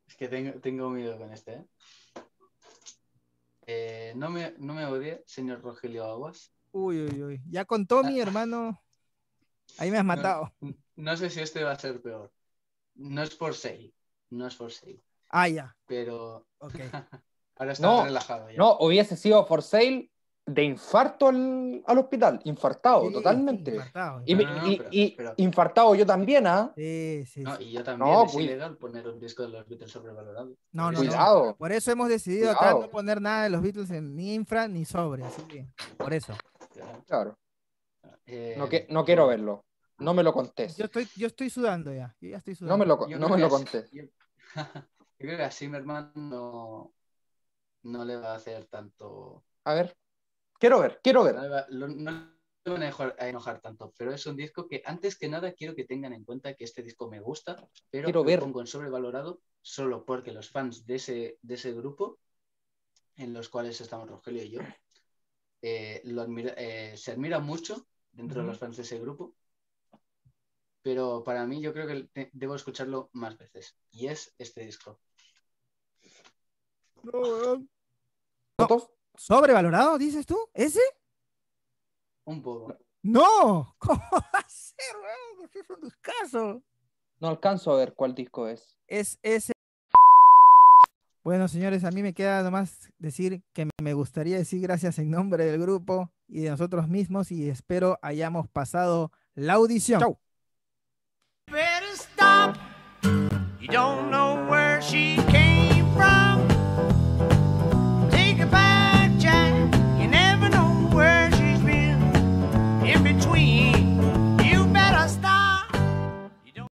es 0.07 0.17
que 0.17 0.29
tengo, 0.29 0.61
tengo 0.61 0.91
miedo 0.91 1.17
con 1.19 1.33
este. 1.33 1.53
¿eh? 1.55 1.67
Eh, 3.67 4.13
no, 4.17 4.29
me, 4.29 4.55
no 4.59 4.75
me 4.75 4.85
odie, 4.85 5.23
señor 5.27 5.63
Rogelio 5.63 6.05
Aguas. 6.05 6.53
Uy, 6.73 7.03
uy, 7.05 7.23
uy. 7.23 7.43
Ya 7.49 7.65
con 7.65 7.87
Tommy, 7.87 8.21
hermano. 8.21 8.83
Ahí 9.79 9.91
me 9.91 9.99
has 9.99 10.05
matado. 10.05 10.53
No 10.97 11.17
sé 11.17 11.31
si 11.31 11.41
este 11.41 11.65
va 11.65 11.73
a 11.73 11.79
ser 11.79 12.03
peor. 12.03 12.31
No 12.97 13.23
es 13.23 13.35
por 13.35 13.55
sale. 13.55 13.95
No 14.31 14.47
es 14.47 14.55
por 14.55 14.71
sale. 14.71 15.03
Ah, 15.31 15.49
ya. 15.49 15.75
Pero 15.87 16.47
Ok. 16.59 16.75
ahora 17.57 17.73
está 17.73 17.87
No, 17.87 18.05
relajado 18.05 18.51
ya. 18.51 18.57
No, 18.59 18.77
hubiese 18.81 19.17
sido 19.17 19.45
for 19.47 19.63
sale 19.63 20.11
de 20.47 20.63
infarto 20.63 21.29
al, 21.29 21.83
al 21.87 21.99
hospital. 21.99 22.39
Infartado, 22.45 23.07
Sí, 23.09 23.13
totalmente. 23.15 23.71
sí, 23.73 23.79
matado, 23.79 24.23
y, 24.27 24.35
No, 24.35 24.39
me- 24.39 24.45
no, 24.45 24.55
no, 24.63 24.71
y- 24.71 24.77
pero- 24.77 24.89
y 24.93 25.11
pero- 25.17 25.35
infartado 25.39 25.95
yo 25.95 26.05
también, 26.05 26.47
¿ah? 26.47 26.71
Sí, 26.77 27.25
sí, 27.27 27.41
No, 27.43 27.57
sí. 27.57 27.65
y 27.65 27.73
yo 27.73 27.83
también 27.83 28.13
No, 28.13 28.25
es 28.27 28.33
pues- 28.33 28.45
ilegal 28.45 28.77
poner 28.77 29.09
un 29.09 29.19
disco 29.19 29.43
de 29.43 29.49
los 29.49 29.67
Beatles 29.67 29.91
sobrevalorado. 29.91 30.55
No, 30.73 30.93
no, 30.93 30.99
Cuidado. 30.99 31.47
no. 31.47 31.57
Por 31.57 31.73
eso 31.73 31.91
hemos 31.93 32.09
decidido 32.11 32.51
acá 32.51 32.73
no 32.73 32.91
poner 32.91 33.23
nada 33.23 33.45
de 33.45 33.51
los 33.51 33.63
Beatles 33.63 33.91
en 33.91 34.15
ni 34.15 34.35
infra 34.35 34.69
ni 34.69 34.85
sobre. 34.85 35.25
Así 35.25 35.43
que, 35.45 35.67
por 35.97 36.13
eso. 36.13 36.35
Claro. 36.75 37.05
Claro. 37.07 37.39
Eh, 38.27 38.55
No, 38.59 38.69
que, 38.69 38.87
no 38.91 39.05
quiero 39.05 39.27
verlo. 39.27 39.65
No 39.99 40.13
me 40.13 40.23
lo 40.23 40.33
contés. 40.35 40.77
Yo 40.77 40.87
estoy, 40.87 41.09
yo 41.17 41.27
estoy 41.29 41.49
sudando 41.49 41.91
ya. 41.95 42.15
Yo 42.21 42.29
ya 42.31 42.37
estoy 42.39 42.55
sudando. 42.55 42.75
No 42.75 42.79
me 42.79 42.87
lo, 42.87 43.09
Yo 43.09 43.19
no 43.19 43.29
me 43.31 43.39
lo 43.39 43.49
contés. 43.49 43.91
Yo, 43.93 44.03
yo 44.55 44.83
creo 45.19 45.37
que 45.39 45.43
a 45.45 45.51
Zimmerman 45.51 46.11
no, 46.17 46.93
no 47.85 48.05
le 48.05 48.17
va 48.17 48.33
a 48.33 48.37
hacer 48.37 48.67
tanto. 48.67 49.45
A 49.65 49.75
ver. 49.75 49.97
Quiero 50.59 50.81
ver, 50.81 51.01
quiero 51.03 51.21
No 51.21 51.27
ver. 51.27 51.37
va- 51.53 51.67
lo- 51.69 51.89
no 51.89 52.11
le 52.65 52.73
van 52.73 52.83
a 52.83 52.87
enojar, 52.87 53.17
a 53.19 53.29
enojar 53.29 53.61
tanto, 53.61 53.93
pero 53.99 54.13
es 54.13 54.25
un 54.27 54.37
disco 54.37 54.67
que 54.69 54.83
antes 54.85 55.19
que 55.19 55.29
nada 55.29 55.53
quiero 55.53 55.75
que 55.75 55.85
tengan 55.85 56.13
en 56.13 56.25
cuenta 56.25 56.55
que 56.55 56.65
este 56.65 56.83
disco 56.83 57.11
me 57.11 57.21
gusta, 57.21 57.69
pero 57.91 58.07
Quiero 58.07 58.21
lo 58.21 58.25
ver. 58.27 58.41
pongo 58.41 58.61
en 58.61 58.67
sobrevalorado 58.67 59.41
solo 59.61 60.05
porque 60.05 60.33
los 60.33 60.51
fans 60.51 60.87
de 60.87 60.95
ese, 60.95 61.39
de 61.43 61.55
ese 61.55 61.73
grupo, 61.73 62.19
en 63.17 63.33
los 63.35 63.49
cuales 63.49 63.81
estamos 63.81 64.09
Rogelio 64.09 64.43
y 64.43 64.51
yo, 64.51 64.61
eh, 65.63 66.01
lo 66.05 66.23
admira- 66.23 66.55
eh, 66.57 66.97
se 66.97 67.13
admira 67.13 67.41
mucho 67.41 67.87
dentro 68.13 68.41
de 68.41 68.47
los 68.47 68.59
fans 68.59 68.77
de 68.77 68.83
ese 68.85 68.99
grupo, 68.99 69.35
pero 70.83 71.25
para 71.25 71.47
mí 71.47 71.61
yo 71.61 71.73
creo 71.73 71.87
que 71.87 72.31
debo 72.33 72.55
escucharlo 72.55 73.11
más 73.13 73.37
veces, 73.37 73.77
y 73.91 74.07
es 74.07 74.35
este 74.39 74.65
disco. 74.65 75.01
No, 77.05 77.21
weón. 77.21 77.69
¿Sobrevalorado, 79.17 79.99
dices 79.99 80.27
tú? 80.27 80.37
¿Ese? 80.53 80.81
Un 82.25 82.43
poco. 82.43 82.77
No. 83.03 83.75
¿Cómo 83.79 84.01
va 84.13 84.39
a 84.39 84.49
ser, 84.49 84.97
weón? 84.97 85.51
Es 85.53 85.71
un 85.71 85.81
discazo. 85.83 86.63
No 87.21 87.29
alcanzo 87.29 87.73
a 87.73 87.77
ver 87.77 87.95
cuál 87.95 88.15
disco 88.15 88.49
es. 88.49 88.77
es 88.87 89.19
ese. 89.23 89.53
Bueno, 91.23 91.49
señores, 91.49 91.85
a 91.85 91.91
mí 91.91 92.03
me 92.03 92.13
queda 92.13 92.43
nomás 92.43 92.93
decir 92.99 93.43
que 93.55 93.67
me 93.83 93.95
gustaría 93.95 94.37
decir 94.37 94.61
gracias 94.61 94.99
en 94.99 95.11
nombre 95.11 95.47
del 95.47 95.59
grupo 95.59 96.11
y 96.29 96.43
de 96.43 96.51
nosotros 96.51 96.87
mismos 96.87 97.33
y 97.33 97.49
espero 97.49 97.99
hayamos 98.03 98.49
pasado 98.49 99.11
la 99.35 99.55
audición. 99.55 100.01
Chau. 100.01 100.19